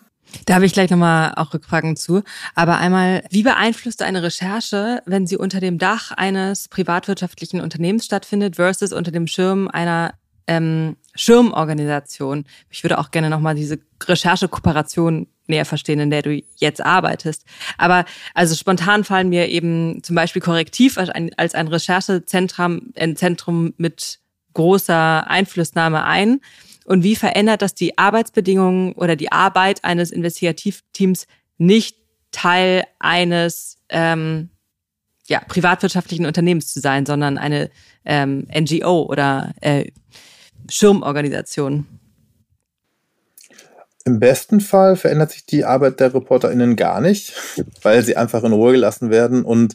Da 0.46 0.54
habe 0.54 0.66
ich 0.66 0.72
gleich 0.72 0.90
nochmal 0.90 1.34
auch 1.36 1.52
Rückfragen 1.54 1.96
zu. 1.96 2.22
Aber 2.54 2.78
einmal, 2.78 3.24
wie 3.30 3.42
beeinflusst 3.42 4.02
eine 4.02 4.22
Recherche, 4.22 5.02
wenn 5.06 5.26
sie 5.26 5.36
unter 5.36 5.60
dem 5.60 5.78
Dach 5.78 6.12
eines 6.12 6.68
privatwirtschaftlichen 6.68 7.60
Unternehmens 7.60 8.04
stattfindet 8.04 8.56
versus 8.56 8.92
unter 8.92 9.10
dem 9.10 9.26
Schirm 9.26 9.68
einer 9.68 10.14
ähm, 10.46 10.96
Schirmorganisation? 11.14 12.44
Ich 12.70 12.84
würde 12.84 12.98
auch 12.98 13.10
gerne 13.10 13.30
nochmal 13.30 13.54
diese 13.54 13.78
Recherchekooperation 14.02 15.26
näher 15.48 15.64
verstehen, 15.64 15.98
in 15.98 16.10
der 16.10 16.22
du 16.22 16.42
jetzt 16.56 16.84
arbeitest. 16.84 17.44
Aber 17.78 18.04
also 18.34 18.54
spontan 18.54 19.04
fallen 19.04 19.30
mir 19.30 19.48
eben 19.48 20.02
zum 20.02 20.14
Beispiel 20.14 20.42
Korrektiv 20.42 20.98
als 20.98 21.08
ein, 21.08 21.30
als 21.36 21.54
ein 21.54 21.68
Recherchezentrum, 21.68 22.92
ein 22.96 23.16
Zentrum 23.16 23.74
mit 23.78 24.20
großer 24.54 25.28
Einflussnahme 25.28 26.04
ein. 26.04 26.40
Und 26.88 27.04
wie 27.04 27.16
verändert 27.16 27.60
das 27.60 27.74
die 27.74 27.98
Arbeitsbedingungen 27.98 28.94
oder 28.94 29.14
die 29.14 29.30
Arbeit 29.30 29.84
eines 29.84 30.10
Investigativteams 30.10 31.26
nicht 31.58 31.98
Teil 32.30 32.84
eines 32.98 33.76
ähm, 33.90 34.48
ja, 35.26 35.40
privatwirtschaftlichen 35.40 36.24
Unternehmens 36.24 36.72
zu 36.72 36.80
sein, 36.80 37.04
sondern 37.04 37.36
eine 37.36 37.68
ähm, 38.06 38.48
NGO 38.58 39.02
oder 39.02 39.52
äh, 39.60 39.90
Schirmorganisation? 40.70 41.86
Im 44.06 44.18
besten 44.18 44.60
Fall 44.60 44.96
verändert 44.96 45.32
sich 45.32 45.44
die 45.44 45.66
Arbeit 45.66 46.00
der 46.00 46.14
ReporterInnen 46.14 46.74
gar 46.74 47.02
nicht, 47.02 47.34
weil 47.82 48.02
sie 48.02 48.16
einfach 48.16 48.44
in 48.44 48.52
Ruhe 48.52 48.72
gelassen 48.72 49.10
werden 49.10 49.44
und 49.44 49.74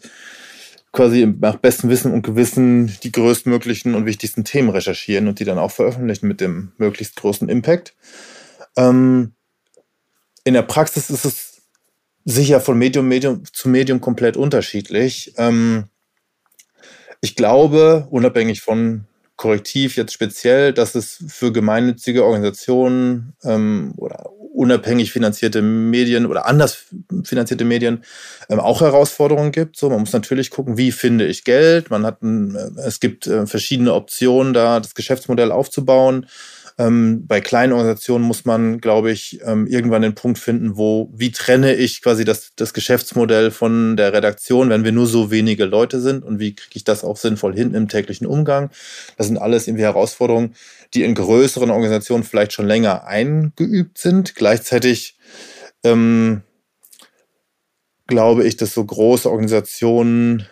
quasi 0.94 1.26
nach 1.26 1.58
bestem 1.58 1.90
Wissen 1.90 2.14
und 2.14 2.22
Gewissen 2.22 2.98
die 3.04 3.12
größtmöglichen 3.12 3.96
und 3.96 4.06
wichtigsten 4.06 4.46
Themen 4.46 4.70
recherchieren 4.70 5.28
und 5.28 5.40
die 5.40 5.44
dann 5.44 5.58
auch 5.58 5.72
veröffentlichen 5.72 6.28
mit 6.28 6.40
dem 6.40 6.72
möglichst 6.78 7.18
großen 7.18 7.50
Impact. 7.50 7.96
Ähm, 8.78 9.34
in 10.46 10.54
der 10.54 10.62
Praxis 10.62 11.10
ist 11.10 11.26
es 11.26 11.62
sicher 12.26 12.62
von 12.62 12.78
Medium, 12.78 13.08
Medium 13.08 13.44
zu 13.52 13.70
Medium 13.70 14.02
komplett 14.02 14.38
unterschiedlich. 14.38 15.34
Ähm, 15.38 15.86
ich 17.22 17.36
glaube, 17.36 18.08
unabhängig 18.12 18.62
von 18.62 19.06
Korrektiv 19.36 19.96
jetzt 19.96 20.14
speziell, 20.14 20.74
dass 20.74 20.94
es 20.94 21.24
für 21.28 21.52
gemeinnützige 21.52 22.24
Organisationen 22.24 23.34
ähm, 23.44 23.94
oder 23.98 24.30
unabhängig 24.54 25.12
finanzierte 25.12 25.62
Medien 25.62 26.26
oder 26.26 26.46
anders 26.46 26.86
finanzierte 27.24 27.66
Medien 27.66 28.04
ähm, 28.50 28.60
auch 28.60 28.82
Herausforderungen 28.82 29.52
gibt. 29.52 29.78
So, 29.78 29.90
man 29.90 30.02
muss 30.02 30.14
natürlich 30.14 30.52
gucken, 30.52 30.78
wie 30.78 30.92
finde 30.92 31.26
ich 31.26 31.44
Geld. 31.44 31.90
Man 31.90 32.06
hat 32.06 32.22
ein, 32.22 32.56
äh, 32.56 32.82
es 32.82 33.00
gibt 33.00 33.28
äh, 33.28 33.48
verschiedene 33.48 33.94
Optionen, 33.94 34.54
da 34.54 34.80
das 34.80 34.94
Geschäftsmodell 34.96 35.52
aufzubauen. 35.52 36.28
Ähm, 36.78 37.28
bei 37.28 37.40
kleinen 37.40 37.74
Organisationen 37.74 38.26
muss 38.26 38.46
man, 38.46 38.80
glaube 38.80 39.12
ich, 39.12 39.40
ähm, 39.46 39.68
irgendwann 39.68 40.02
den 40.02 40.16
Punkt 40.16 40.40
finden, 40.40 40.76
wo, 40.76 41.12
wie 41.14 41.32
trenne 41.32 41.76
ich 41.76 42.02
quasi 42.02 42.26
das, 42.26 42.54
das 42.56 42.74
Geschäftsmodell 42.74 43.52
von 43.52 43.96
der 43.96 44.14
Redaktion, 44.14 44.70
wenn 44.70 44.84
wir 44.84 44.92
nur 44.92 45.06
so 45.06 45.30
wenige 45.30 45.66
Leute 45.66 46.00
sind 46.00 46.24
und 46.24 46.40
wie 46.40 46.56
kriege 46.56 46.76
ich 46.76 46.84
das 46.84 47.04
auch 47.04 47.18
sinnvoll 47.18 47.54
hin 47.56 47.74
im 47.74 47.90
täglichen 47.90 48.26
Umgang. 48.26 48.72
Das 49.18 49.28
sind 49.28 49.38
alles 49.38 49.68
irgendwie 49.68 49.84
Herausforderungen, 49.84 50.56
die 50.94 51.04
in 51.04 51.16
größeren 51.16 51.70
Organisationen 51.70 52.24
vielleicht 52.24 52.54
schon 52.54 52.68
länger 52.68 53.06
eingeübt 53.06 53.98
sind. 53.98 54.36
Gleichzeitig 54.36 55.18
ähm, 55.84 56.42
glaube 58.08 58.46
ich, 58.46 58.58
dass 58.58 58.74
so 58.74 58.84
große 58.84 59.30
Organisationen 59.30 60.48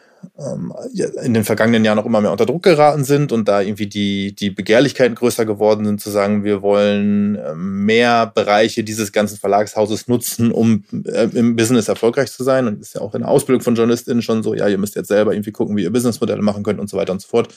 in 1.24 1.34
den 1.34 1.44
vergangenen 1.44 1.84
Jahren 1.84 2.00
auch 2.00 2.06
immer 2.06 2.22
mehr 2.22 2.32
unter 2.32 2.46
Druck 2.46 2.64
geraten 2.64 3.04
sind 3.04 3.32
und 3.32 3.48
da 3.48 3.62
irgendwie 3.62 3.88
die, 3.88 4.36
die 4.36 4.50
Begehrlichkeiten 4.50 5.16
größer 5.16 5.46
geworden 5.46 5.86
sind, 5.86 6.02
zu 6.02 6.10
sagen, 6.10 6.44
wir 6.44 6.62
wollen 6.62 7.36
ähm, 7.36 7.86
mehr 7.86 8.28
Bereiche 8.28 8.84
dieses 8.84 9.12
ganzen 9.12 9.38
Verlagshauses 9.38 10.08
nutzen, 10.08 10.52
um 10.52 10.84
äh, 11.06 11.28
im 11.34 11.56
Business 11.56 11.88
erfolgreich 11.88 12.32
zu 12.32 12.44
sein. 12.44 12.68
Und 12.68 12.82
ist 12.82 12.96
ja 12.96 13.02
auch 13.02 13.16
in 13.16 13.22
der 13.22 13.30
Ausbildung 13.30 13.62
von 13.62 13.76
JournalistInnen 13.76 14.22
schon 14.22 14.44
so, 14.44 14.54
ja, 14.54 14.68
ihr 14.68 14.78
müsst 14.78 14.96
jetzt 14.96 15.08
selber 15.08 15.34
irgendwie 15.34 15.52
gucken, 15.52 15.76
wie 15.76 15.84
ihr 15.84 15.92
Businessmodelle 15.92 16.42
machen 16.42 16.64
könnt 16.64 16.80
und 16.80 16.90
so 16.90 16.98
weiter 16.98 17.14
und 17.14 17.22
so 17.22 17.28
fort. 17.28 17.50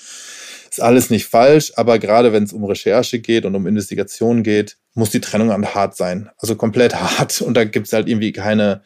Ist 0.71 0.81
alles 0.81 1.11
nicht 1.11 1.27
falsch, 1.27 1.73
aber 1.77 1.99
gerade 1.99 2.33
wenn 2.33 2.45
es 2.45 2.53
um 2.53 2.65
Recherche 2.65 3.21
geht 3.21 3.45
und 3.45 3.55
um 3.55 3.67
Investigation 3.67 4.43
geht, 4.43 4.77
muss 4.95 5.11
die 5.11 5.21
Trennung 5.21 5.53
hart 5.75 5.97
sein. 5.97 6.31
Also 6.39 6.57
komplett 6.57 6.95
hart. 7.01 7.41
Und 7.43 7.55
da 7.55 7.65
gibt 7.65 7.87
es 7.87 7.93
halt 7.93 8.09
irgendwie 8.09 8.33
keine, 8.33 8.83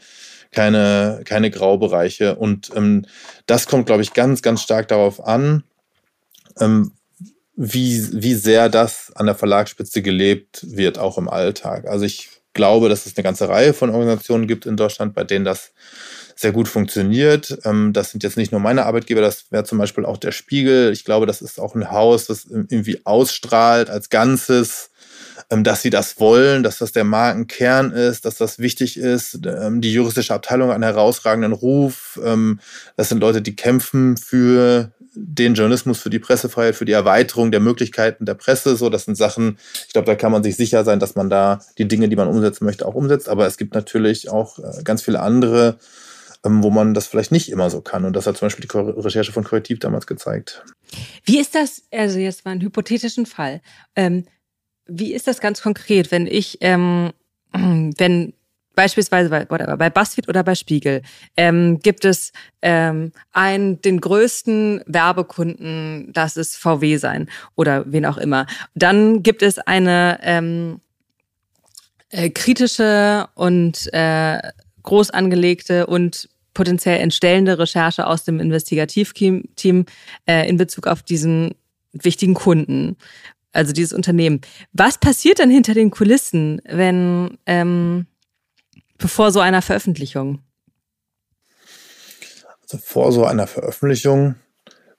keine, 0.52 1.22
keine 1.24 1.50
Graubereiche. 1.50 2.36
Und 2.36 2.70
ähm, 2.74 3.06
das 3.46 3.66
kommt, 3.66 3.86
glaube 3.86 4.02
ich, 4.02 4.14
ganz, 4.14 4.42
ganz 4.42 4.62
stark 4.62 4.88
darauf 4.88 5.24
an, 5.24 5.64
ähm, 6.60 6.92
wie, 7.56 8.22
wie 8.22 8.34
sehr 8.34 8.68
das 8.68 9.12
an 9.14 9.26
der 9.26 9.34
Verlagsspitze 9.34 10.00
gelebt 10.02 10.64
wird, 10.68 10.98
auch 10.98 11.18
im 11.18 11.28
Alltag. 11.28 11.86
Also 11.86 12.04
ich 12.04 12.30
glaube, 12.54 12.88
dass 12.88 13.06
es 13.06 13.16
eine 13.16 13.24
ganze 13.24 13.48
Reihe 13.48 13.74
von 13.74 13.90
Organisationen 13.90 14.46
gibt 14.46 14.66
in 14.66 14.76
Deutschland, 14.76 15.14
bei 15.14 15.24
denen 15.24 15.44
das 15.44 15.72
sehr 16.36 16.52
gut 16.52 16.68
funktioniert. 16.68 17.58
Ähm, 17.64 17.92
das 17.92 18.12
sind 18.12 18.22
jetzt 18.22 18.36
nicht 18.36 18.52
nur 18.52 18.60
meine 18.60 18.86
Arbeitgeber, 18.86 19.20
das 19.20 19.50
wäre 19.50 19.64
zum 19.64 19.78
Beispiel 19.78 20.04
auch 20.04 20.18
der 20.18 20.30
Spiegel. 20.30 20.92
Ich 20.92 21.04
glaube, 21.04 21.26
das 21.26 21.42
ist 21.42 21.58
auch 21.58 21.74
ein 21.74 21.90
Haus, 21.90 22.26
das 22.26 22.44
irgendwie 22.46 23.04
ausstrahlt 23.04 23.90
als 23.90 24.08
Ganzes, 24.08 24.90
dass 25.48 25.82
sie 25.82 25.90
das 25.90 26.20
wollen, 26.20 26.62
dass 26.62 26.78
das 26.78 26.92
der 26.92 27.04
Markenkern 27.04 27.92
ist, 27.92 28.24
dass 28.24 28.36
das 28.36 28.58
wichtig 28.58 28.96
ist. 28.96 29.40
Ähm, 29.46 29.80
die 29.80 29.92
juristische 29.92 30.34
Abteilung 30.34 30.68
hat 30.68 30.74
einen 30.74 30.84
herausragenden 30.84 31.52
Ruf. 31.52 32.18
Ähm, 32.24 32.60
das 32.96 33.08
sind 33.08 33.20
Leute, 33.20 33.42
die 33.42 33.56
kämpfen 33.56 34.16
für 34.16 34.92
den 35.14 35.54
Journalismus, 35.54 35.98
für 35.98 36.10
die 36.10 36.18
Pressefreiheit, 36.18 36.76
für 36.76 36.84
die 36.84 36.92
Erweiterung 36.92 37.50
der 37.50 37.60
Möglichkeiten 37.60 38.24
der 38.24 38.34
Presse. 38.34 38.76
So, 38.76 38.88
das 38.88 39.04
sind 39.04 39.16
Sachen, 39.16 39.58
ich 39.86 39.92
glaube, 39.92 40.06
da 40.06 40.14
kann 40.14 40.32
man 40.32 40.42
sich 40.42 40.56
sicher 40.56 40.84
sein, 40.84 41.00
dass 41.00 41.16
man 41.16 41.30
da 41.30 41.60
die 41.76 41.88
Dinge, 41.88 42.08
die 42.08 42.16
man 42.16 42.28
umsetzen 42.28 42.64
möchte, 42.64 42.86
auch 42.86 42.94
umsetzt. 42.94 43.28
Aber 43.28 43.46
es 43.46 43.56
gibt 43.56 43.74
natürlich 43.74 44.30
auch 44.30 44.58
äh, 44.58 44.82
ganz 44.84 45.02
viele 45.02 45.20
andere, 45.20 45.78
wo 46.44 46.70
man 46.70 46.94
das 46.94 47.08
vielleicht 47.08 47.32
nicht 47.32 47.50
immer 47.50 47.68
so 47.68 47.80
kann. 47.80 48.04
Und 48.04 48.14
das 48.14 48.26
hat 48.26 48.36
zum 48.36 48.46
Beispiel 48.46 48.66
die 48.66 49.00
Recherche 49.00 49.32
von 49.32 49.44
Korrektiv 49.44 49.80
damals 49.80 50.06
gezeigt. 50.06 50.64
Wie 51.24 51.40
ist 51.40 51.54
das, 51.54 51.82
also 51.92 52.18
jetzt 52.18 52.44
mal 52.44 52.52
einen 52.52 52.60
hypothetischen 52.60 53.26
Fall. 53.26 53.60
Ähm, 53.96 54.24
wie 54.88 55.12
ist 55.12 55.26
das 55.26 55.40
ganz 55.40 55.62
konkret, 55.62 56.10
wenn 56.10 56.26
ich, 56.26 56.58
ähm, 56.60 57.12
wenn 57.52 58.32
beispielsweise 58.74 59.28
bei, 59.28 59.44
bei 59.44 59.90
BuzzFeed 59.90 60.28
oder 60.28 60.44
bei 60.44 60.54
Spiegel 60.54 61.02
ähm, 61.36 61.80
gibt 61.80 62.04
es 62.04 62.32
ähm, 62.62 63.10
einen, 63.32 63.82
den 63.82 64.00
größten 64.00 64.82
Werbekunden, 64.86 66.12
das 66.12 66.36
ist 66.36 66.56
VW 66.56 66.96
sein 66.96 67.28
oder 67.56 67.84
wen 67.92 68.06
auch 68.06 68.18
immer. 68.18 68.46
Dann 68.76 69.24
gibt 69.24 69.42
es 69.42 69.58
eine 69.58 70.20
ähm, 70.22 70.80
äh, 72.10 72.30
kritische 72.30 73.28
und 73.34 73.92
äh, 73.92 74.38
groß 74.84 75.10
angelegte 75.10 75.88
und 75.88 76.28
potenziell 76.54 77.00
entstellende 77.00 77.58
Recherche 77.58 78.06
aus 78.06 78.22
dem 78.22 78.38
Investigativteam 78.38 79.86
äh, 80.26 80.48
in 80.48 80.56
Bezug 80.56 80.86
auf 80.86 81.02
diesen 81.02 81.56
wichtigen 81.92 82.34
Kunden 82.34 82.96
also 83.58 83.72
dieses 83.72 83.92
Unternehmen. 83.92 84.40
Was 84.72 84.98
passiert 84.98 85.40
dann 85.40 85.50
hinter 85.50 85.74
den 85.74 85.90
Kulissen, 85.90 86.62
wenn 86.64 87.38
ähm, 87.44 88.06
bevor 88.98 89.32
so 89.32 89.40
einer 89.40 89.62
Veröffentlichung? 89.62 90.40
Also 92.62 92.78
vor 92.78 93.12
so 93.12 93.24
einer 93.24 93.46
Veröffentlichung 93.46 94.36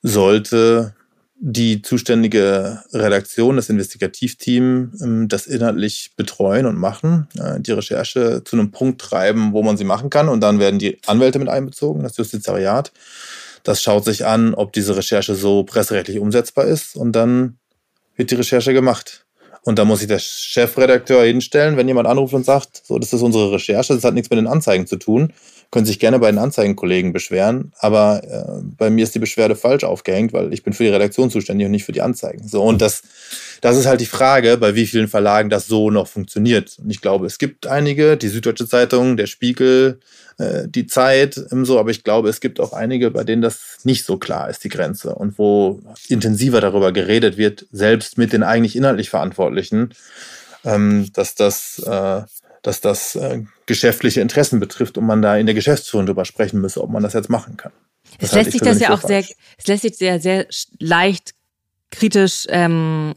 sollte 0.02 0.94
die 1.42 1.82
zuständige 1.82 2.84
Redaktion, 2.92 3.56
das 3.56 3.70
Investigativteam, 3.70 4.92
ähm, 5.02 5.28
das 5.30 5.48
inhaltlich 5.48 6.12
betreuen 6.18 6.66
und 6.66 6.78
machen, 6.78 7.30
äh, 7.40 7.62
die 7.62 7.72
Recherche 7.72 8.44
zu 8.44 8.58
einem 8.58 8.72
Punkt 8.72 9.00
treiben, 9.00 9.54
wo 9.54 9.64
man 9.64 9.78
sie 9.78 9.86
machen 9.86 10.10
kann. 10.10 10.28
Und 10.28 10.42
dann 10.42 10.60
werden 10.60 10.80
die 10.80 11.00
Anwälte 11.08 11.40
mit 11.40 11.48
einbezogen, 11.48 12.04
das 12.04 12.18
Justizariat. 12.18 12.92
Das 13.64 13.82
schaut 13.82 14.04
sich 14.04 14.26
an, 14.26 14.54
ob 14.54 14.74
diese 14.74 14.98
Recherche 14.98 15.36
so 15.36 15.64
presserechtlich 15.64 16.20
umsetzbar 16.20 16.66
ist. 16.66 16.98
Und 16.98 17.14
dann 17.14 17.59
wird 18.20 18.32
die 18.32 18.36
Recherche 18.36 18.74
gemacht. 18.74 19.26
Und 19.64 19.80
da 19.80 19.86
muss 19.86 20.00
sich 20.00 20.08
der 20.08 20.20
Chefredakteur 20.20 21.24
hinstellen, 21.24 21.78
wenn 21.78 21.88
jemand 21.88 22.08
anruft 22.08 22.34
und 22.34 22.46
sagt, 22.46 22.82
so, 22.86 23.00
das 23.00 23.14
ist 23.14 23.22
unsere 23.22 23.52
Recherche, 23.54 23.94
das 23.94 24.04
hat 24.04 24.14
nichts 24.14 24.30
mit 24.30 24.38
den 24.38 24.48
Anzeigen 24.48 24.88
zu 24.88 24.98
tun, 24.98 25.34
können 25.72 25.86
sich 25.86 26.00
gerne 26.00 26.20
bei 26.20 26.32
den 26.32 26.40
Anzeigenkollegen 26.40 27.14
beschweren, 27.14 27.74
aber 27.78 28.24
äh, 28.24 28.64
bei 28.78 28.90
mir 28.90 29.04
ist 29.04 29.14
die 29.14 29.20
Beschwerde 29.20 29.56
falsch 29.56 29.84
aufgehängt, 29.84 30.34
weil 30.34 30.52
ich 30.54 30.64
bin 30.64 30.74
für 30.74 30.84
die 30.84 30.90
Redaktion 30.90 31.30
zuständig 31.30 31.66
und 31.66 31.72
nicht 31.72 31.86
für 31.86 31.92
die 31.92 32.02
Anzeigen. 32.02 32.48
So, 32.48 32.64
und 32.64 32.82
das, 32.82 33.04
das 33.62 33.78
ist 33.78 33.86
halt 33.86 34.02
die 34.02 34.08
Frage, 34.08 34.58
bei 34.58 34.74
wie 34.74 34.88
vielen 34.88 35.08
Verlagen 35.08 35.50
das 35.50 35.68
so 35.68 35.92
noch 35.92 36.08
funktioniert. 36.08 36.78
Und 36.80 36.90
ich 36.90 37.02
glaube, 37.02 37.28
es 37.28 37.38
gibt 37.38 37.68
einige, 37.68 38.18
die 38.18 38.30
Süddeutsche 38.30 38.68
Zeitung, 38.68 39.16
der 39.16 39.28
Spiegel, 39.28 40.00
äh, 40.40 40.68
die 40.68 40.88
Zeit, 40.88 41.40
ähm, 41.52 41.66
so, 41.66 41.80
aber 41.80 41.92
ich 41.92 42.04
glaube, 42.04 42.30
es 42.30 42.40
gibt 42.40 42.60
auch 42.60 42.74
einige, 42.74 43.12
bei 43.12 43.24
denen 43.24 43.44
das 43.44 43.60
nicht 43.84 44.06
so 44.06 44.18
klar 44.18 44.50
ist, 44.50 44.64
die 44.64 44.70
Grenze. 44.70 45.14
Und 45.14 45.38
wo 45.38 45.82
intensiver 46.08 46.62
darüber 46.62 46.92
geredet 46.92 47.38
wird, 47.38 47.68
selbst 47.72 48.18
mit 48.18 48.34
den 48.34 48.42
eigentlich 48.42 48.76
inhaltlich 48.76 49.10
Verantwortlichen, 49.12 49.94
ähm, 50.66 51.10
dass 51.14 51.36
das 51.36 51.80
äh, 51.86 52.22
dass 52.62 52.82
das 52.82 53.16
äh, 53.16 53.44
geschäftliche 53.66 54.22
Interessen 54.22 54.60
betrifft 54.60 54.98
und 54.98 55.06
man 55.06 55.22
da 55.22 55.38
in 55.38 55.46
der 55.46 55.56
Geschäftsführung 55.56 56.06
drüber 56.06 56.26
sprechen 56.26 56.62
müsse, 56.62 56.82
ob 56.84 56.90
man 56.90 57.04
das 57.04 57.14
jetzt 57.14 57.30
machen 57.30 57.58
kann. 57.58 57.72
Das 58.20 58.30
es 58.30 58.36
lässt 58.36 58.52
sich 58.52 58.62
das 58.62 58.80
ja 58.80 58.94
auch 58.94 59.02
sehr, 59.02 59.24
es 59.58 59.68
lässt 59.68 59.84
sich 59.84 59.98
sehr, 59.98 60.20
sehr 60.20 60.48
leicht 60.80 61.34
kritisch 61.92 62.46
ähm, 62.50 63.14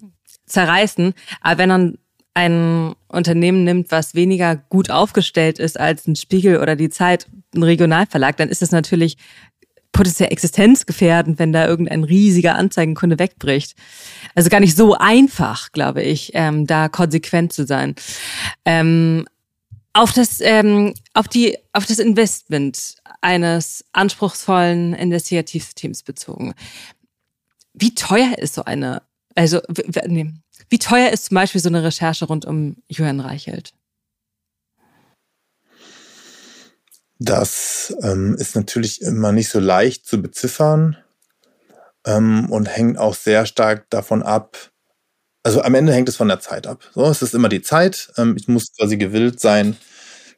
zerreißen. 0.47 1.15
Aber 1.41 1.59
wenn 1.59 1.69
man 1.69 1.99
ein 2.35 2.95
Unternehmen 3.09 3.65
nimmt, 3.65 3.91
was 3.91 4.15
weniger 4.15 4.57
gut 4.57 4.91
aufgestellt 4.91 5.59
ist 5.59 5.79
als 5.79 6.07
ein 6.07 6.17
Spiegel 6.17 6.59
oder 6.59 6.77
die 6.77 6.89
Zeit, 6.89 7.27
ein 7.55 7.63
Regionalverlag, 7.63 8.37
dann 8.37 8.49
ist 8.49 8.63
es 8.63 8.71
natürlich 8.71 9.17
potenziell 9.93 10.33
existenzgefährdend, 10.33 11.39
wenn 11.39 11.53
da 11.53 11.67
irgendein 11.67 12.05
riesiger 12.05 12.55
Anzeigenkunde 12.55 13.19
wegbricht. 13.19 13.77
Also 14.35 14.49
gar 14.49 14.61
nicht 14.61 14.77
so 14.77 14.95
einfach, 14.95 15.73
glaube 15.73 16.03
ich, 16.03 16.33
ähm, 16.35 16.67
da 16.67 16.89
konsequent 16.89 17.53
zu 17.53 17.67
sein. 17.67 17.95
Ähm, 18.65 19.27
auf 19.93 20.13
das, 20.13 20.41
ähm, 20.41 20.95
auf 21.13 21.29
die, 21.29 21.59
auf 21.73 21.85
das 21.87 21.99
Investment 21.99 22.95
eines 23.21 23.85
anspruchsvollen 23.93 24.95
Investigativteams 24.95 26.03
bezogen. 26.03 26.55
Wie 27.75 27.95
teuer 27.95 28.39
ist 28.39 28.55
so 28.55 28.65
eine, 28.65 29.03
also, 29.35 29.61
nee, 30.07 30.33
wie 30.71 30.79
teuer 30.79 31.11
ist 31.11 31.27
zum 31.27 31.35
Beispiel 31.35 31.61
so 31.61 31.69
eine 31.69 31.85
Recherche 31.85 32.25
rund 32.25 32.47
um 32.47 32.77
Julian 32.89 33.21
Reichelt? 33.21 33.73
Das 37.25 37.95
ähm, 38.03 38.37
ist 38.39 38.57
natürlich 38.57 39.01
immer 39.03 39.33
nicht 39.33 39.49
so 39.49 39.61
leicht 39.61 40.07
zu 40.07 40.21
beziffern 40.21 40.97
ähm, 42.05 42.51
und 42.51 42.67
hängt 42.67 42.99
auch 42.99 43.15
sehr 43.15 43.47
stark 43.47 43.89
davon 43.91 44.23
ab, 44.23 44.73
also 45.43 45.63
am 45.63 45.75
Ende 45.75 45.93
hängt 45.93 46.09
es 46.09 46.17
von 46.17 46.29
der 46.29 46.41
Zeit 46.41 46.67
ab. 46.67 46.89
So, 46.95 47.05
es 47.07 47.23
ist 47.23 47.35
immer 47.35 47.49
die 47.49 47.63
Zeit. 47.63 48.13
Ähm, 48.17 48.37
ich 48.37 48.49
muss 48.49 48.73
quasi 48.77 48.97
gewillt 48.97 49.41
sein, 49.41 49.77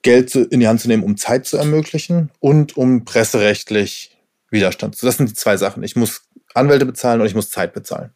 Geld 0.03 0.31
zu, 0.31 0.45
in 0.45 0.61
die 0.61 0.69
Hand 0.69 0.81
zu 0.81 0.89
nehmen, 0.89 1.03
um 1.03 1.17
Zeit 1.17 1.47
zu 1.47 1.57
ermöglichen 1.57 2.31
und 2.41 2.77
um 2.77 3.05
presserechtlich 3.05 4.17
Widerstand 4.51 4.97
zu. 4.97 5.07
Das 5.07 5.17
sind 5.17 5.29
die 5.29 5.35
zwei 5.35 5.57
Sachen. 5.57 5.83
Ich 5.83 5.97
muss 5.97 6.23
Anwälte 6.55 6.87
bezahlen 6.87 7.21
und 7.21 7.27
ich 7.27 7.35
muss 7.35 7.51
Zeit 7.51 7.73
bezahlen. 7.73 8.11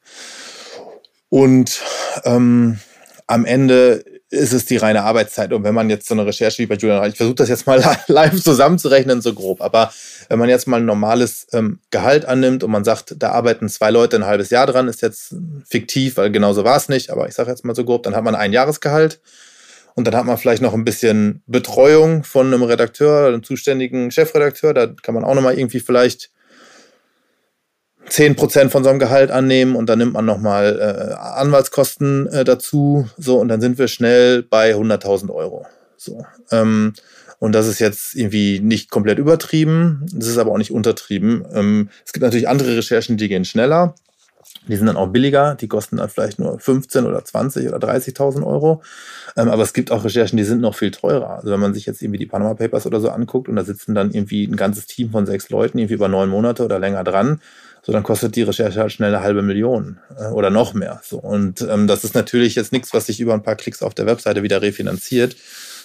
Und 1.28 1.82
ähm, 2.24 2.78
am 3.26 3.44
Ende 3.44 4.04
ist 4.30 4.52
es 4.52 4.66
die 4.66 4.76
reine 4.76 5.04
Arbeitszeit. 5.04 5.52
Und 5.52 5.64
wenn 5.64 5.74
man 5.74 5.88
jetzt 5.88 6.06
so 6.06 6.14
eine 6.14 6.26
Recherche 6.26 6.58
wie 6.62 6.66
bei 6.66 6.74
Julian 6.74 7.08
ich 7.08 7.16
versuche 7.16 7.36
das 7.36 7.48
jetzt 7.48 7.66
mal 7.66 7.82
live 8.08 8.42
zusammenzurechnen, 8.42 9.22
so 9.22 9.32
grob, 9.34 9.62
aber 9.62 9.92
wenn 10.28 10.38
man 10.38 10.48
jetzt 10.48 10.66
mal 10.66 10.78
ein 10.78 10.86
normales 10.86 11.46
ähm, 11.52 11.80
Gehalt 11.90 12.26
annimmt 12.26 12.62
und 12.62 12.70
man 12.70 12.84
sagt, 12.84 13.14
da 13.18 13.30
arbeiten 13.30 13.68
zwei 13.68 13.90
Leute 13.90 14.16
ein 14.16 14.26
halbes 14.26 14.50
Jahr 14.50 14.66
dran, 14.66 14.88
ist 14.88 15.00
jetzt 15.00 15.34
fiktiv, 15.66 16.18
weil 16.18 16.30
genauso 16.30 16.64
war 16.64 16.76
es 16.76 16.88
nicht, 16.88 17.10
aber 17.10 17.28
ich 17.28 17.34
sage 17.34 17.50
jetzt 17.50 17.64
mal 17.64 17.74
so 17.74 17.84
grob, 17.84 18.02
dann 18.02 18.14
hat 18.14 18.24
man 18.24 18.34
ein 18.34 18.52
Jahresgehalt 18.52 19.20
und 19.94 20.06
dann 20.06 20.14
hat 20.14 20.26
man 20.26 20.36
vielleicht 20.36 20.62
noch 20.62 20.74
ein 20.74 20.84
bisschen 20.84 21.42
Betreuung 21.46 22.22
von 22.22 22.48
einem 22.48 22.62
Redakteur, 22.62 23.28
einem 23.28 23.42
zuständigen 23.42 24.10
Chefredakteur, 24.10 24.74
da 24.74 24.88
kann 25.02 25.14
man 25.14 25.24
auch 25.24 25.34
nochmal 25.34 25.58
irgendwie 25.58 25.80
vielleicht 25.80 26.30
10% 28.10 28.70
von 28.70 28.84
seinem 28.84 28.98
Gehalt 28.98 29.30
annehmen 29.30 29.76
und 29.76 29.88
dann 29.88 29.98
nimmt 29.98 30.12
man 30.12 30.24
nochmal 30.24 30.78
äh, 30.80 31.14
Anwaltskosten 31.14 32.26
äh, 32.28 32.44
dazu. 32.44 33.08
So, 33.16 33.38
und 33.38 33.48
dann 33.48 33.60
sind 33.60 33.78
wir 33.78 33.88
schnell 33.88 34.42
bei 34.42 34.74
100.000 34.74 35.30
Euro. 35.30 35.66
So. 35.96 36.24
Ähm, 36.50 36.94
und 37.38 37.52
das 37.52 37.68
ist 37.68 37.78
jetzt 37.78 38.16
irgendwie 38.16 38.60
nicht 38.60 38.90
komplett 38.90 39.18
übertrieben, 39.18 40.06
das 40.12 40.28
ist 40.28 40.38
aber 40.38 40.50
auch 40.50 40.58
nicht 40.58 40.72
untertrieben. 40.72 41.44
Ähm, 41.52 41.88
es 42.04 42.12
gibt 42.12 42.24
natürlich 42.24 42.48
andere 42.48 42.76
Recherchen, 42.76 43.16
die 43.16 43.28
gehen 43.28 43.44
schneller. 43.44 43.94
Die 44.66 44.76
sind 44.76 44.86
dann 44.86 44.96
auch 44.96 45.08
billiger, 45.08 45.54
die 45.54 45.68
kosten 45.68 45.96
dann 45.96 46.08
vielleicht 46.08 46.38
nur 46.38 46.58
15 46.58 47.06
oder 47.06 47.24
20 47.24 47.68
oder 47.68 47.78
30.000 47.78 48.44
Euro. 48.44 48.82
Ähm, 49.36 49.48
aber 49.48 49.62
es 49.62 49.72
gibt 49.72 49.90
auch 49.90 50.04
Recherchen, 50.04 50.36
die 50.36 50.44
sind 50.44 50.60
noch 50.60 50.74
viel 50.74 50.90
teurer. 50.90 51.30
Also 51.30 51.50
wenn 51.50 51.60
man 51.60 51.74
sich 51.74 51.86
jetzt 51.86 52.02
irgendwie 52.02 52.18
die 52.18 52.26
Panama 52.26 52.54
Papers 52.54 52.86
oder 52.86 53.00
so 53.00 53.08
anguckt 53.08 53.48
und 53.48 53.56
da 53.56 53.64
sitzen 53.64 53.94
dann 53.94 54.10
irgendwie 54.10 54.44
ein 54.44 54.56
ganzes 54.56 54.86
Team 54.86 55.10
von 55.10 55.26
sechs 55.26 55.48
Leuten 55.48 55.78
irgendwie 55.78 55.94
über 55.94 56.08
neun 56.08 56.28
Monate 56.28 56.64
oder 56.64 56.78
länger 56.78 57.04
dran, 57.04 57.40
so 57.88 57.92
dann 57.94 58.02
kostet 58.02 58.36
die 58.36 58.42
Recherche 58.42 58.80
halt 58.80 58.92
schnell 58.92 59.14
eine 59.14 59.24
halbe 59.24 59.40
Million 59.40 59.98
äh, 60.14 60.26
oder 60.26 60.50
noch 60.50 60.74
mehr. 60.74 61.00
So 61.02 61.16
und 61.16 61.62
ähm, 61.62 61.86
das 61.86 62.04
ist 62.04 62.14
natürlich 62.14 62.54
jetzt 62.54 62.70
nichts, 62.70 62.92
was 62.92 63.06
sich 63.06 63.18
über 63.18 63.32
ein 63.32 63.42
paar 63.42 63.56
Klicks 63.56 63.82
auf 63.82 63.94
der 63.94 64.04
Webseite 64.04 64.42
wieder 64.42 64.60
refinanziert, 64.60 65.34